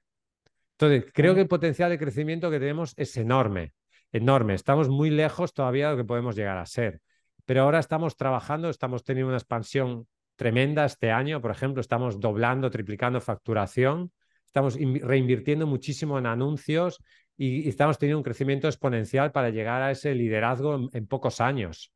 Entonces, 0.79 1.11
creo 1.11 1.33
que 1.33 1.41
el 1.41 1.47
potencial 1.47 1.89
de 1.89 1.97
crecimiento 1.97 2.51
que 2.51 2.59
tenemos 2.59 2.93
es 2.97 3.17
enorme, 3.17 3.73
enorme. 4.11 4.53
Estamos 4.53 4.89
muy 4.89 5.09
lejos 5.09 5.53
todavía 5.53 5.87
de 5.87 5.91
lo 5.93 5.97
que 5.97 6.07
podemos 6.07 6.35
llegar 6.35 6.57
a 6.57 6.67
ser. 6.67 7.01
Pero 7.45 7.63
ahora 7.63 7.79
estamos 7.79 8.15
trabajando, 8.15 8.69
estamos 8.69 9.03
teniendo 9.03 9.29
una 9.29 9.37
expansión 9.37 10.07
tremenda 10.35 10.85
este 10.85 11.09
año. 11.09 11.41
Por 11.41 11.49
ejemplo, 11.49 11.81
estamos 11.81 12.19
doblando, 12.19 12.69
triplicando 12.69 13.19
facturación, 13.19 14.11
estamos 14.45 14.75
reinvirtiendo 14.75 15.65
muchísimo 15.65 16.19
en 16.19 16.27
anuncios 16.27 17.01
y, 17.35 17.67
estamos 17.67 17.97
teniendo 17.97 18.19
un 18.19 18.23
crecimiento 18.23 18.67
exponencial 18.67 19.31
para 19.31 19.49
llegar 19.49 19.81
a 19.81 19.89
ese 19.89 20.13
liderazgo 20.13 20.89
en 20.93 21.07
pocos 21.07 21.41
años. 21.41 21.91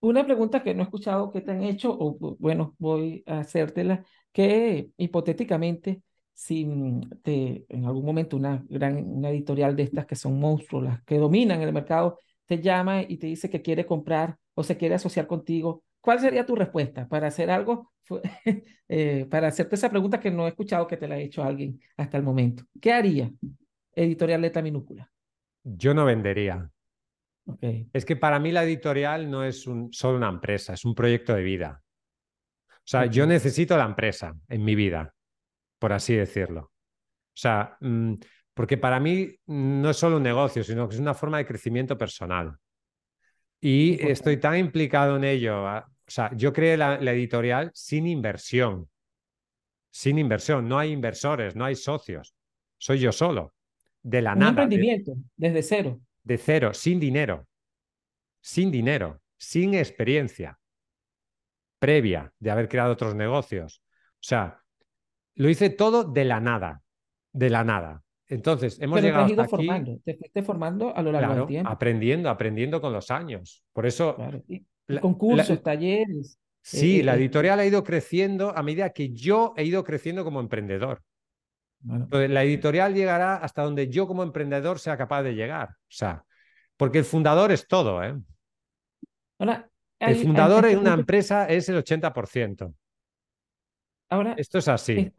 Una 0.00 0.26
pregunta 0.26 0.62
que 0.62 0.74
no 0.74 0.82
he 0.82 0.84
escuchado 0.84 1.30
que 1.30 1.40
te 1.40 1.52
han 1.52 1.62
hecho, 1.62 1.96
o 1.98 2.36
bueno, 2.38 2.74
voy 2.78 3.22
a 3.26 3.38
hacértela, 3.38 4.04
que 4.30 4.90
hipotéticamente 4.98 6.02
si 6.34 6.68
te, 7.22 7.64
en 7.68 7.86
algún 7.86 8.04
momento 8.04 8.36
una 8.36 8.62
gran 8.68 8.96
una 8.96 9.30
editorial 9.30 9.76
de 9.76 9.84
estas 9.84 10.04
que 10.04 10.16
son 10.16 10.38
monstruos, 10.38 10.84
las 10.84 11.02
que 11.04 11.16
dominan 11.16 11.62
el 11.62 11.72
mercado, 11.72 12.18
te 12.44 12.60
llama 12.60 13.02
y 13.02 13.16
te 13.16 13.28
dice 13.28 13.48
que 13.48 13.62
quiere 13.62 13.86
comprar 13.86 14.36
o 14.54 14.64
se 14.64 14.76
quiere 14.76 14.96
asociar 14.96 15.26
contigo, 15.26 15.84
¿cuál 16.00 16.18
sería 16.18 16.44
tu 16.44 16.56
respuesta 16.56 17.08
para 17.08 17.28
hacer 17.28 17.50
algo, 17.50 17.92
eh, 18.88 19.26
para 19.30 19.48
hacerte 19.48 19.76
esa 19.76 19.88
pregunta 19.88 20.20
que 20.20 20.30
no 20.30 20.46
he 20.46 20.50
escuchado 20.50 20.86
que 20.86 20.96
te 20.96 21.08
la 21.08 21.14
ha 21.14 21.20
hecho 21.20 21.44
alguien 21.44 21.80
hasta 21.96 22.16
el 22.16 22.24
momento? 22.24 22.64
¿Qué 22.80 22.92
haría 22.92 23.30
Editorial 23.94 24.42
Letra 24.42 24.60
Minúscula? 24.60 25.10
Yo 25.62 25.94
no 25.94 26.04
vendería. 26.04 26.68
Okay. 27.46 27.88
Es 27.92 28.04
que 28.04 28.16
para 28.16 28.40
mí 28.40 28.50
la 28.52 28.64
editorial 28.64 29.30
no 29.30 29.44
es 29.44 29.66
un, 29.66 29.92
solo 29.92 30.16
una 30.16 30.28
empresa, 30.28 30.74
es 30.74 30.84
un 30.84 30.94
proyecto 30.94 31.34
de 31.34 31.42
vida. 31.42 31.82
O 32.70 32.86
sea, 32.86 33.06
yo 33.06 33.26
necesito 33.26 33.76
la 33.76 33.84
empresa 33.84 34.34
en 34.48 34.64
mi 34.64 34.74
vida 34.74 35.13
por 35.84 35.92
así 35.92 36.14
decirlo. 36.14 36.60
O 36.62 37.36
sea, 37.36 37.76
mm, 37.78 38.14
porque 38.54 38.78
para 38.78 38.98
mí 38.98 39.28
no 39.48 39.90
es 39.90 39.96
solo 39.98 40.16
un 40.16 40.22
negocio, 40.22 40.64
sino 40.64 40.88
que 40.88 40.94
es 40.94 41.00
una 41.02 41.12
forma 41.12 41.36
de 41.36 41.44
crecimiento 41.44 41.98
personal. 41.98 42.56
Y 43.60 44.02
estoy 44.02 44.38
tan 44.38 44.56
implicado 44.56 45.18
en 45.18 45.24
ello. 45.24 45.62
O 45.62 45.84
sea, 46.06 46.30
yo 46.34 46.54
creé 46.54 46.78
la, 46.78 46.94
editorial 46.94 47.70
sin 47.74 48.06
inversión. 48.06 48.88
Sin 49.90 50.18
inversión. 50.18 50.66
No 50.66 50.78
hay 50.78 50.90
inversores, 50.90 51.54
no 51.54 51.66
hay 51.66 51.74
socios. 51.74 52.34
Soy 52.78 52.98
yo 52.98 53.12
solo. 53.12 53.52
De 54.02 54.22
la 54.22 54.34
nada. 54.34 54.52
Un 54.52 54.58
emprendimiento, 54.60 55.12
desde 55.36 55.62
cero. 55.62 56.00
De 56.22 56.38
cero, 56.38 56.72
sin 56.72 56.98
dinero. 56.98 57.46
Sin 58.40 58.70
dinero. 58.70 59.20
Sin 59.36 59.74
experiencia 59.74 60.58
previa 61.78 62.32
de 62.38 62.50
haber 62.50 62.70
creado 62.70 62.94
otros 62.94 63.14
negocios. 63.14 63.82
O 64.14 64.26
sea, 64.26 64.63
lo 65.36 65.48
hice 65.48 65.70
todo 65.70 66.04
de 66.04 66.24
la 66.24 66.40
nada, 66.40 66.82
de 67.32 67.50
la 67.50 67.64
nada. 67.64 68.02
Entonces, 68.26 68.80
hemos 68.80 69.02
llegado 69.02 69.26
hasta 69.26 69.42
aquí, 69.42 69.50
formando, 69.50 69.98
te 70.04 70.14
fuiste 70.14 70.42
formando 70.42 70.96
a 70.96 71.02
lo 71.02 71.12
largo 71.12 71.34
del 71.34 71.46
tiempo. 71.46 71.70
Aprendiendo, 71.70 72.30
aprendiendo 72.30 72.80
con 72.80 72.92
los 72.92 73.10
años. 73.10 73.64
Por 73.72 73.86
eso... 73.86 74.16
concursos, 75.00 75.62
talleres. 75.62 76.38
Sí, 76.62 77.00
eh, 77.00 77.04
la 77.04 77.14
eh, 77.14 77.18
editorial 77.18 77.60
ha 77.60 77.66
ido 77.66 77.84
creciendo 77.84 78.56
a 78.56 78.62
medida 78.62 78.90
que 78.90 79.12
yo 79.12 79.52
he 79.56 79.64
ido 79.64 79.84
creciendo 79.84 80.24
como 80.24 80.40
emprendedor. 80.40 81.02
Entonces, 81.86 82.30
la 82.30 82.42
editorial 82.42 82.94
llegará 82.94 83.36
hasta 83.36 83.62
donde 83.62 83.88
yo 83.88 84.06
como 84.06 84.22
emprendedor 84.22 84.78
sea 84.78 84.96
capaz 84.96 85.22
de 85.22 85.34
llegar. 85.34 85.68
O 85.68 85.90
sea, 85.90 86.24
porque 86.78 86.98
el 86.98 87.04
fundador 87.04 87.52
es 87.52 87.68
todo, 87.68 88.02
¿eh? 88.02 88.14
el 89.98 90.16
fundador 90.16 90.66
en 90.66 90.78
una 90.78 90.94
empresa 90.94 91.46
es 91.46 91.68
el 91.68 91.76
80%. 91.76 92.74
Ahora, 94.14 94.34
esto 94.38 94.58
es 94.58 94.68
así. 94.68 95.12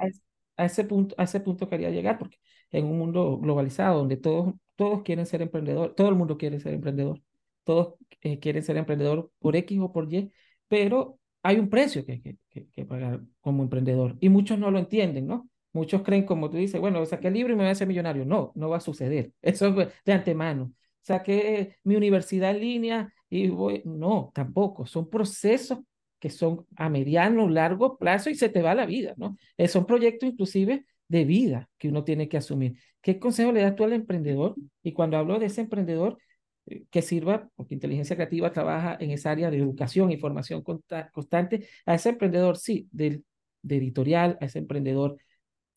A 0.58 0.66
ese 0.66 0.86
punto, 0.86 1.16
a 1.18 1.24
ese 1.24 1.42
punto 1.42 1.68
quería 1.68 1.90
llegar, 1.90 2.18
porque 2.18 2.38
en 2.72 2.86
un 2.86 2.98
mundo 2.98 3.38
globalizado 3.40 4.00
donde 4.00 4.16
todos, 4.16 4.54
todos 4.76 5.04
quieren 5.04 5.26
ser 5.26 5.42
emprendedor, 5.42 5.94
todo 5.96 6.08
el 6.08 6.16
mundo 6.16 6.38
quiere 6.38 6.60
ser 6.62 6.74
emprendedor, 6.74 7.22
todos 7.66 7.96
eh, 8.22 8.40
quieren 8.40 8.64
ser 8.64 8.78
emprendedor 8.78 9.32
por 9.40 9.56
X 9.58 9.80
o 9.82 9.92
por 9.92 10.12
Y, 10.14 10.32
pero 10.70 11.20
hay 11.44 11.60
un 11.60 11.70
precio 11.70 12.06
que, 12.06 12.22
que, 12.50 12.68
que, 12.70 12.86
pagar 12.86 13.22
como 13.42 13.64
emprendedor 13.64 14.16
y 14.22 14.30
muchos 14.30 14.58
no 14.58 14.72
lo 14.72 14.80
entienden, 14.80 15.28
¿no? 15.28 15.50
Muchos 15.74 16.04
creen, 16.04 16.26
como 16.26 16.50
tú 16.50 16.56
dices, 16.56 16.80
bueno, 16.80 17.06
saqué 17.06 17.28
el 17.28 17.34
libro 17.34 17.52
y 17.52 17.58
me 17.58 17.64
voy 17.64 17.70
a 17.70 17.72
hacer 17.74 17.88
millonario. 17.88 18.24
No, 18.24 18.54
no 18.56 18.70
va 18.70 18.78
a 18.78 18.80
suceder. 18.80 19.34
Eso 19.42 19.68
es 19.82 19.90
de 20.06 20.14
antemano. 20.14 20.72
Saqué 21.02 21.76
mi 21.84 21.98
universidad 21.98 22.52
en 22.52 22.62
línea 22.62 23.14
y 23.30 23.50
voy. 23.50 23.82
No, 23.84 24.32
tampoco. 24.34 24.86
Son 24.86 25.10
procesos 25.10 25.80
que 26.26 26.32
son 26.32 26.66
a 26.76 26.90
mediano, 26.90 27.48
largo 27.48 28.00
plazo 28.00 28.32
y 28.32 28.36
se 28.36 28.50
te 28.50 28.64
va 28.64 28.74
la 28.74 28.88
vida, 28.88 29.14
¿no? 29.16 29.38
Eh, 29.58 29.68
son 29.68 29.86
proyectos 29.86 30.28
inclusive 30.28 30.84
de 31.08 31.24
vida 31.24 31.70
que 31.78 31.90
uno 31.90 32.04
tiene 32.04 32.28
que 32.28 32.38
asumir. 32.38 32.80
¿Qué 33.00 33.20
consejo 33.20 33.52
le 33.52 33.62
das 33.62 33.76
tú 33.76 33.84
al 33.84 33.94
emprendedor? 33.94 34.56
Y 34.82 34.94
cuando 34.94 35.18
hablo 35.18 35.38
de 35.38 35.46
ese 35.46 35.62
emprendedor, 35.62 36.18
eh, 36.66 36.86
que 36.90 37.04
sirva, 37.04 37.48
porque 37.54 37.76
inteligencia 37.76 38.16
creativa 38.16 38.52
trabaja 38.52 38.98
en 39.00 39.12
esa 39.12 39.30
área 39.30 39.52
de 39.52 39.60
educación 39.60 40.12
y 40.12 40.18
formación 40.18 40.64
constante, 40.64 41.68
a 41.86 41.94
ese 41.94 42.10
emprendedor, 42.10 42.58
sí, 42.58 42.88
de, 42.92 43.22
de 43.62 43.78
editorial, 43.78 44.40
a 44.42 44.46
ese 44.46 44.58
emprendedor 44.58 45.18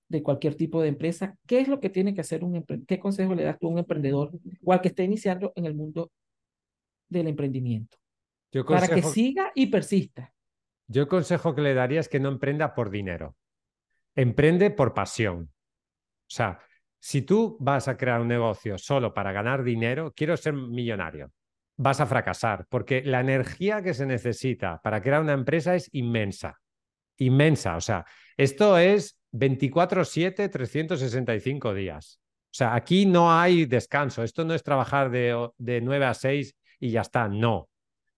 de 0.08 0.22
cualquier 0.22 0.54
tipo 0.54 0.80
de 0.80 0.88
empresa, 0.88 1.36
¿qué 1.46 1.60
es 1.60 1.68
lo 1.68 1.78
que 1.78 1.90
tiene 1.90 2.14
que 2.14 2.22
hacer 2.22 2.42
un 2.42 2.56
emprendedor? 2.56 2.86
¿Qué 2.86 2.98
consejo 2.98 3.34
le 3.34 3.44
das 3.44 3.58
tú 3.58 3.66
a 3.66 3.70
un 3.72 3.80
emprendedor 3.80 4.30
o 4.64 4.72
al 4.72 4.80
que 4.80 4.88
esté 4.88 5.04
iniciando 5.04 5.52
en 5.56 5.66
el 5.66 5.74
mundo 5.74 6.10
del 7.10 7.26
emprendimiento? 7.26 7.98
Para 8.66 8.88
que 8.88 9.02
siga 9.02 9.52
y 9.54 9.66
persista. 9.66 10.32
Yo 10.88 11.02
el 11.02 11.08
consejo 11.08 11.54
que 11.54 11.60
le 11.60 11.74
daría 11.74 12.00
es 12.00 12.08
que 12.08 12.18
no 12.18 12.30
emprenda 12.30 12.74
por 12.74 12.90
dinero. 12.90 13.36
Emprende 14.14 14.70
por 14.70 14.94
pasión. 14.94 15.52
O 15.52 16.30
sea, 16.30 16.58
si 16.98 17.22
tú 17.22 17.56
vas 17.60 17.88
a 17.88 17.96
crear 17.96 18.20
un 18.20 18.28
negocio 18.28 18.78
solo 18.78 19.14
para 19.14 19.32
ganar 19.32 19.62
dinero, 19.62 20.12
quiero 20.16 20.36
ser 20.36 20.54
millonario, 20.54 21.30
vas 21.76 22.00
a 22.00 22.06
fracasar 22.06 22.66
porque 22.68 23.02
la 23.04 23.20
energía 23.20 23.82
que 23.82 23.94
se 23.94 24.06
necesita 24.06 24.80
para 24.82 25.00
crear 25.00 25.20
una 25.20 25.34
empresa 25.34 25.74
es 25.74 25.88
inmensa. 25.92 26.58
Inmensa. 27.18 27.76
O 27.76 27.80
sea, 27.80 28.04
esto 28.36 28.78
es 28.78 29.18
24/7, 29.32 30.48
365 30.48 31.74
días. 31.74 32.20
O 32.46 32.54
sea, 32.58 32.74
aquí 32.74 33.06
no 33.06 33.32
hay 33.32 33.66
descanso. 33.66 34.22
Esto 34.22 34.44
no 34.44 34.54
es 34.54 34.62
trabajar 34.62 35.10
de, 35.10 35.50
de 35.58 35.80
9 35.80 36.06
a 36.06 36.14
6 36.14 36.56
y 36.80 36.90
ya 36.90 37.02
está. 37.02 37.28
No. 37.28 37.68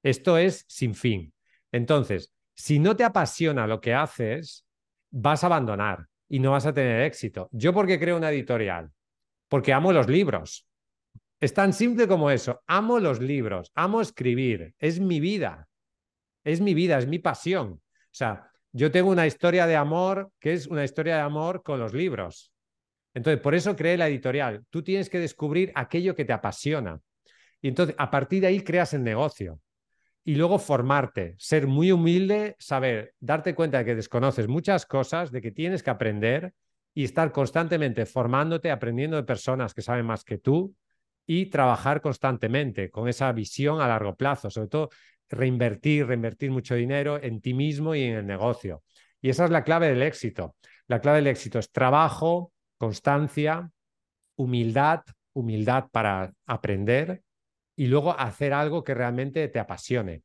Esto 0.03 0.39
es 0.39 0.65
sin 0.69 0.95
fin. 0.95 1.35
Entonces, 1.73 2.33
si 2.61 2.79
no 2.79 2.95
te 2.95 3.05
apasiona 3.05 3.67
lo 3.67 3.81
que 3.81 3.95
haces, 3.95 4.67
vas 5.11 5.43
a 5.43 5.47
abandonar 5.47 6.07
y 6.29 6.41
no 6.41 6.51
vas 6.51 6.67
a 6.67 6.75
tener 6.75 7.01
éxito. 7.01 7.49
¿Yo 7.53 7.73
por 7.73 7.87
qué 7.87 7.99
creo 7.99 8.19
una 8.19 8.31
editorial? 8.31 8.91
Porque 9.49 9.73
amo 9.73 9.95
los 9.95 10.09
libros. 10.09 10.69
Es 11.41 11.55
tan 11.55 11.73
simple 11.73 12.07
como 12.07 12.31
eso. 12.31 12.63
Amo 12.67 12.99
los 12.99 13.19
libros, 13.19 13.73
amo 13.75 14.03
escribir. 14.03 14.75
Es 14.79 15.01
mi 15.01 15.21
vida. 15.21 15.69
Es 16.45 16.61
mi 16.61 16.75
vida, 16.75 16.99
es 16.99 17.07
mi 17.07 17.19
pasión. 17.19 17.81
O 17.81 17.81
sea, 18.11 18.53
yo 18.73 18.91
tengo 18.91 19.09
una 19.09 19.27
historia 19.27 19.67
de 19.67 19.77
amor 19.77 20.31
que 20.39 20.53
es 20.53 20.67
una 20.67 20.85
historia 20.85 21.17
de 21.17 21.23
amor 21.23 21.63
con 21.63 21.81
los 21.81 21.95
libros. 21.95 22.53
Entonces, 23.15 23.41
por 23.41 23.55
eso 23.55 23.75
creé 23.75 23.97
la 23.97 24.09
editorial. 24.09 24.67
Tú 24.69 24.83
tienes 24.83 25.09
que 25.09 25.19
descubrir 25.19 25.73
aquello 25.75 26.15
que 26.15 26.27
te 26.27 26.35
apasiona. 26.35 27.01
Y 27.63 27.69
entonces, 27.69 27.97
a 27.99 28.11
partir 28.11 28.43
de 28.43 28.49
ahí, 28.49 28.61
creas 28.61 28.93
el 28.93 29.03
negocio 29.03 29.61
y 30.31 30.37
luego 30.37 30.61
formarte, 30.61 31.35
ser 31.39 31.67
muy 31.67 31.91
humilde, 31.91 32.55
saber, 32.61 33.15
darte 33.19 33.53
cuenta 33.53 33.79
de 33.79 33.85
que 33.85 33.97
desconoces 33.97 34.47
muchas 34.47 34.87
cosas, 34.87 35.33
de 35.33 35.43
que 35.43 35.51
tienes 35.51 35.83
que 35.83 35.91
aprender 35.91 36.55
y 36.95 37.03
estar 37.03 37.33
constantemente 37.33 38.07
formándote, 38.07 38.71
aprendiendo 38.71 39.17
de 39.17 39.25
personas 39.25 39.75
que 39.75 39.83
saben 39.83 40.07
más 40.07 40.23
que 40.23 40.39
tú 40.39 40.73
y 41.27 41.47
trabajar 41.47 42.01
constantemente 42.01 42.91
con 42.91 43.09
esa 43.09 43.33
visión 43.33 43.81
a 43.81 43.89
largo 43.89 44.15
plazo, 44.15 44.51
sobre 44.51 44.69
todo 44.69 44.91
reinvertir, 45.29 46.07
reinvertir 46.07 46.53
mucho 46.53 46.77
dinero 46.77 47.21
en 47.21 47.41
ti 47.41 47.53
mismo 47.53 47.97
y 47.97 48.05
en 48.05 48.19
el 48.19 48.27
negocio. 48.29 48.85
Y 49.21 49.31
esa 49.31 49.47
es 49.47 49.51
la 49.51 49.65
clave 49.65 49.89
del 49.89 50.01
éxito. 50.01 50.55
La 50.87 51.01
clave 51.01 51.17
del 51.17 51.27
éxito 51.27 51.59
es 51.59 51.73
trabajo, 51.73 52.53
constancia, 52.79 53.69
humildad, 54.37 55.01
humildad 55.33 55.87
para 55.91 56.33
aprender 56.47 57.21
y 57.81 57.87
luego 57.87 58.11
hacer 58.11 58.53
algo 58.53 58.85
que 58.85 58.93
realmente 58.93 59.49
te 59.49 59.59
apasione. 59.59 60.23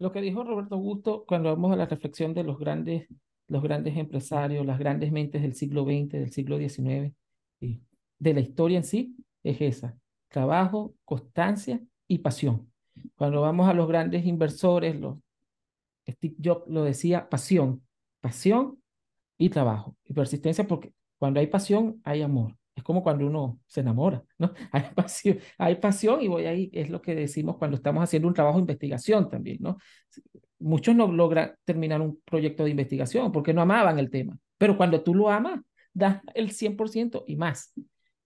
Lo 0.00 0.10
que 0.10 0.20
dijo 0.20 0.42
Roberto 0.42 0.74
Augusto 0.74 1.24
cuando 1.24 1.48
vamos 1.50 1.70
a 1.70 1.76
la 1.76 1.86
reflexión 1.86 2.34
de 2.34 2.42
los 2.42 2.58
grandes 2.58 3.06
los 3.46 3.62
grandes 3.62 3.96
empresarios, 3.96 4.66
las 4.66 4.80
grandes 4.80 5.12
mentes 5.12 5.42
del 5.42 5.54
siglo 5.54 5.84
XX, 5.84 6.08
del 6.08 6.32
siglo 6.32 6.58
XIX, 6.58 7.14
y 7.60 7.80
de 8.18 8.34
la 8.34 8.40
historia 8.40 8.78
en 8.78 8.84
sí, 8.84 9.16
es 9.44 9.60
esa, 9.60 9.96
trabajo, 10.28 10.92
constancia 11.04 11.80
y 12.08 12.18
pasión. 12.18 12.68
Cuando 13.14 13.42
vamos 13.42 13.68
a 13.68 13.74
los 13.74 13.86
grandes 13.86 14.26
inversores, 14.26 14.98
los, 14.98 15.18
Steve 16.08 16.34
Jobs 16.42 16.66
lo 16.66 16.82
decía, 16.82 17.28
pasión, 17.28 17.80
pasión 18.20 18.82
y 19.38 19.50
trabajo 19.50 19.96
y 20.04 20.14
persistencia, 20.14 20.66
porque 20.66 20.92
cuando 21.16 21.38
hay 21.38 21.46
pasión, 21.46 22.00
hay 22.02 22.22
amor. 22.22 22.59
Es 22.74 22.82
como 22.82 23.02
cuando 23.02 23.26
uno 23.26 23.60
se 23.66 23.80
enamora, 23.80 24.22
¿no? 24.38 24.52
Hay 24.72 24.84
pasión, 24.94 25.38
hay 25.58 25.76
pasión 25.76 26.22
y 26.22 26.28
voy 26.28 26.46
ahí, 26.46 26.70
es 26.72 26.88
lo 26.88 27.02
que 27.02 27.14
decimos 27.14 27.56
cuando 27.58 27.76
estamos 27.76 28.02
haciendo 28.02 28.28
un 28.28 28.34
trabajo 28.34 28.56
de 28.56 28.62
investigación 28.62 29.28
también, 29.28 29.58
¿no? 29.60 29.76
Muchos 30.58 30.94
no 30.94 31.10
logran 31.10 31.54
terminar 31.64 32.00
un 32.00 32.20
proyecto 32.24 32.64
de 32.64 32.70
investigación 32.70 33.32
porque 33.32 33.52
no 33.52 33.62
amaban 33.62 33.98
el 33.98 34.10
tema, 34.10 34.38
pero 34.58 34.76
cuando 34.76 35.02
tú 35.02 35.14
lo 35.14 35.30
amas, 35.30 35.60
das 35.92 36.20
el 36.34 36.50
100% 36.52 37.24
y 37.26 37.36
más. 37.36 37.72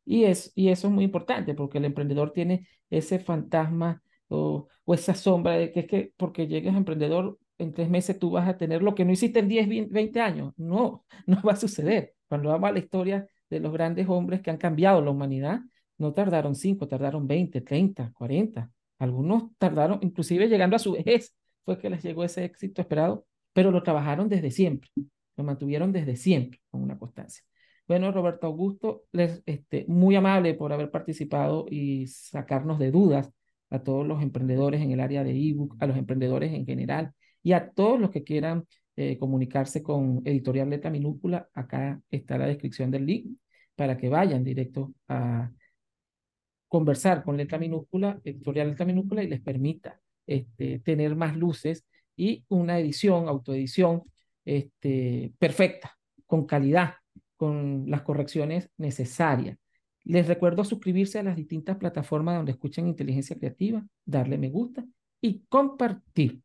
Y, 0.04 0.24
es, 0.24 0.52
y 0.54 0.68
eso 0.68 0.88
es 0.88 0.92
muy 0.92 1.04
importante 1.04 1.54
porque 1.54 1.78
el 1.78 1.86
emprendedor 1.86 2.32
tiene 2.32 2.66
ese 2.90 3.18
fantasma 3.18 4.02
o, 4.28 4.68
o 4.84 4.94
esa 4.94 5.14
sombra 5.14 5.52
de 5.54 5.72
que 5.72 5.80
es 5.80 5.86
que 5.86 6.12
porque 6.16 6.46
llegues 6.46 6.74
a 6.74 6.76
emprendedor 6.78 7.38
en 7.58 7.72
tres 7.72 7.88
meses 7.88 8.18
tú 8.18 8.30
vas 8.32 8.48
a 8.48 8.56
tener 8.56 8.82
lo 8.82 8.94
que 8.94 9.04
no 9.04 9.12
hiciste 9.12 9.38
en 9.38 9.48
10, 9.48 9.90
20 9.90 10.20
años. 10.20 10.52
No, 10.56 11.04
no 11.26 11.42
va 11.42 11.52
a 11.52 11.56
suceder. 11.56 12.14
Cuando 12.28 12.50
vamos 12.50 12.72
la 12.72 12.78
historia 12.78 13.26
de 13.50 13.60
los 13.60 13.72
grandes 13.72 14.08
hombres 14.08 14.42
que 14.42 14.50
han 14.50 14.56
cambiado 14.56 15.02
la 15.02 15.10
humanidad, 15.10 15.60
no 15.98 16.12
tardaron 16.12 16.54
5, 16.54 16.88
tardaron 16.88 17.26
20, 17.26 17.60
30, 17.60 18.12
40. 18.14 18.70
Algunos 18.98 19.56
tardaron, 19.58 19.98
inclusive 20.02 20.48
llegando 20.48 20.76
a 20.76 20.78
su 20.78 20.92
vejez, 20.92 21.34
fue 21.64 21.78
que 21.78 21.90
les 21.90 22.02
llegó 22.02 22.24
ese 22.24 22.44
éxito 22.44 22.80
esperado, 22.80 23.26
pero 23.52 23.70
lo 23.70 23.82
trabajaron 23.82 24.28
desde 24.28 24.50
siempre, 24.50 24.90
lo 25.36 25.44
mantuvieron 25.44 25.92
desde 25.92 26.16
siempre 26.16 26.60
con 26.70 26.82
una 26.82 26.98
constancia. 26.98 27.44
Bueno, 27.86 28.10
Roberto 28.12 28.46
Augusto, 28.46 29.04
les, 29.12 29.42
este, 29.46 29.84
muy 29.88 30.16
amable 30.16 30.54
por 30.54 30.72
haber 30.72 30.90
participado 30.90 31.66
y 31.68 32.06
sacarnos 32.06 32.78
de 32.78 32.90
dudas 32.90 33.30
a 33.70 33.82
todos 33.82 34.06
los 34.06 34.22
emprendedores 34.22 34.80
en 34.80 34.90
el 34.90 35.00
área 35.00 35.22
de 35.22 35.32
ebook, 35.32 35.76
a 35.80 35.86
los 35.86 35.96
emprendedores 35.96 36.52
en 36.52 36.64
general 36.64 37.12
y 37.42 37.52
a 37.52 37.70
todos 37.70 38.00
los 38.00 38.10
que 38.10 38.24
quieran 38.24 38.64
eh, 38.96 39.18
comunicarse 39.18 39.82
con 39.82 40.22
Editorial 40.24 40.70
Letra 40.70 40.90
Minúscula. 40.90 41.48
Acá 41.54 42.00
está 42.10 42.38
la 42.38 42.46
descripción 42.46 42.90
del 42.90 43.06
link 43.06 43.36
para 43.74 43.96
que 43.96 44.08
vayan 44.08 44.44
directo 44.44 44.94
a 45.08 45.50
conversar 46.68 47.22
con 47.24 47.36
Letra 47.36 47.58
Minúscula, 47.58 48.20
Editorial 48.24 48.70
Letra 48.70 48.86
Minúscula 48.86 49.22
y 49.22 49.28
les 49.28 49.40
permita 49.40 50.00
este, 50.26 50.78
tener 50.80 51.14
más 51.16 51.36
luces 51.36 51.84
y 52.16 52.44
una 52.48 52.78
edición, 52.78 53.28
autoedición 53.28 54.02
este, 54.44 55.32
perfecta, 55.38 55.96
con 56.26 56.46
calidad, 56.46 56.94
con 57.36 57.84
las 57.88 58.02
correcciones 58.02 58.70
necesarias. 58.76 59.58
Les 60.04 60.26
recuerdo 60.26 60.64
suscribirse 60.64 61.18
a 61.18 61.22
las 61.22 61.36
distintas 61.36 61.76
plataformas 61.76 62.36
donde 62.36 62.52
escuchen 62.52 62.86
inteligencia 62.86 63.36
creativa, 63.36 63.84
darle 64.04 64.38
me 64.38 64.50
gusta 64.50 64.84
y 65.20 65.42
compartir. 65.48 66.42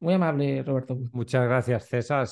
Muy 0.00 0.14
amable, 0.14 0.62
Roberto. 0.62 0.96
Muchas 1.12 1.44
gracias, 1.44 1.84
César. 1.86 2.26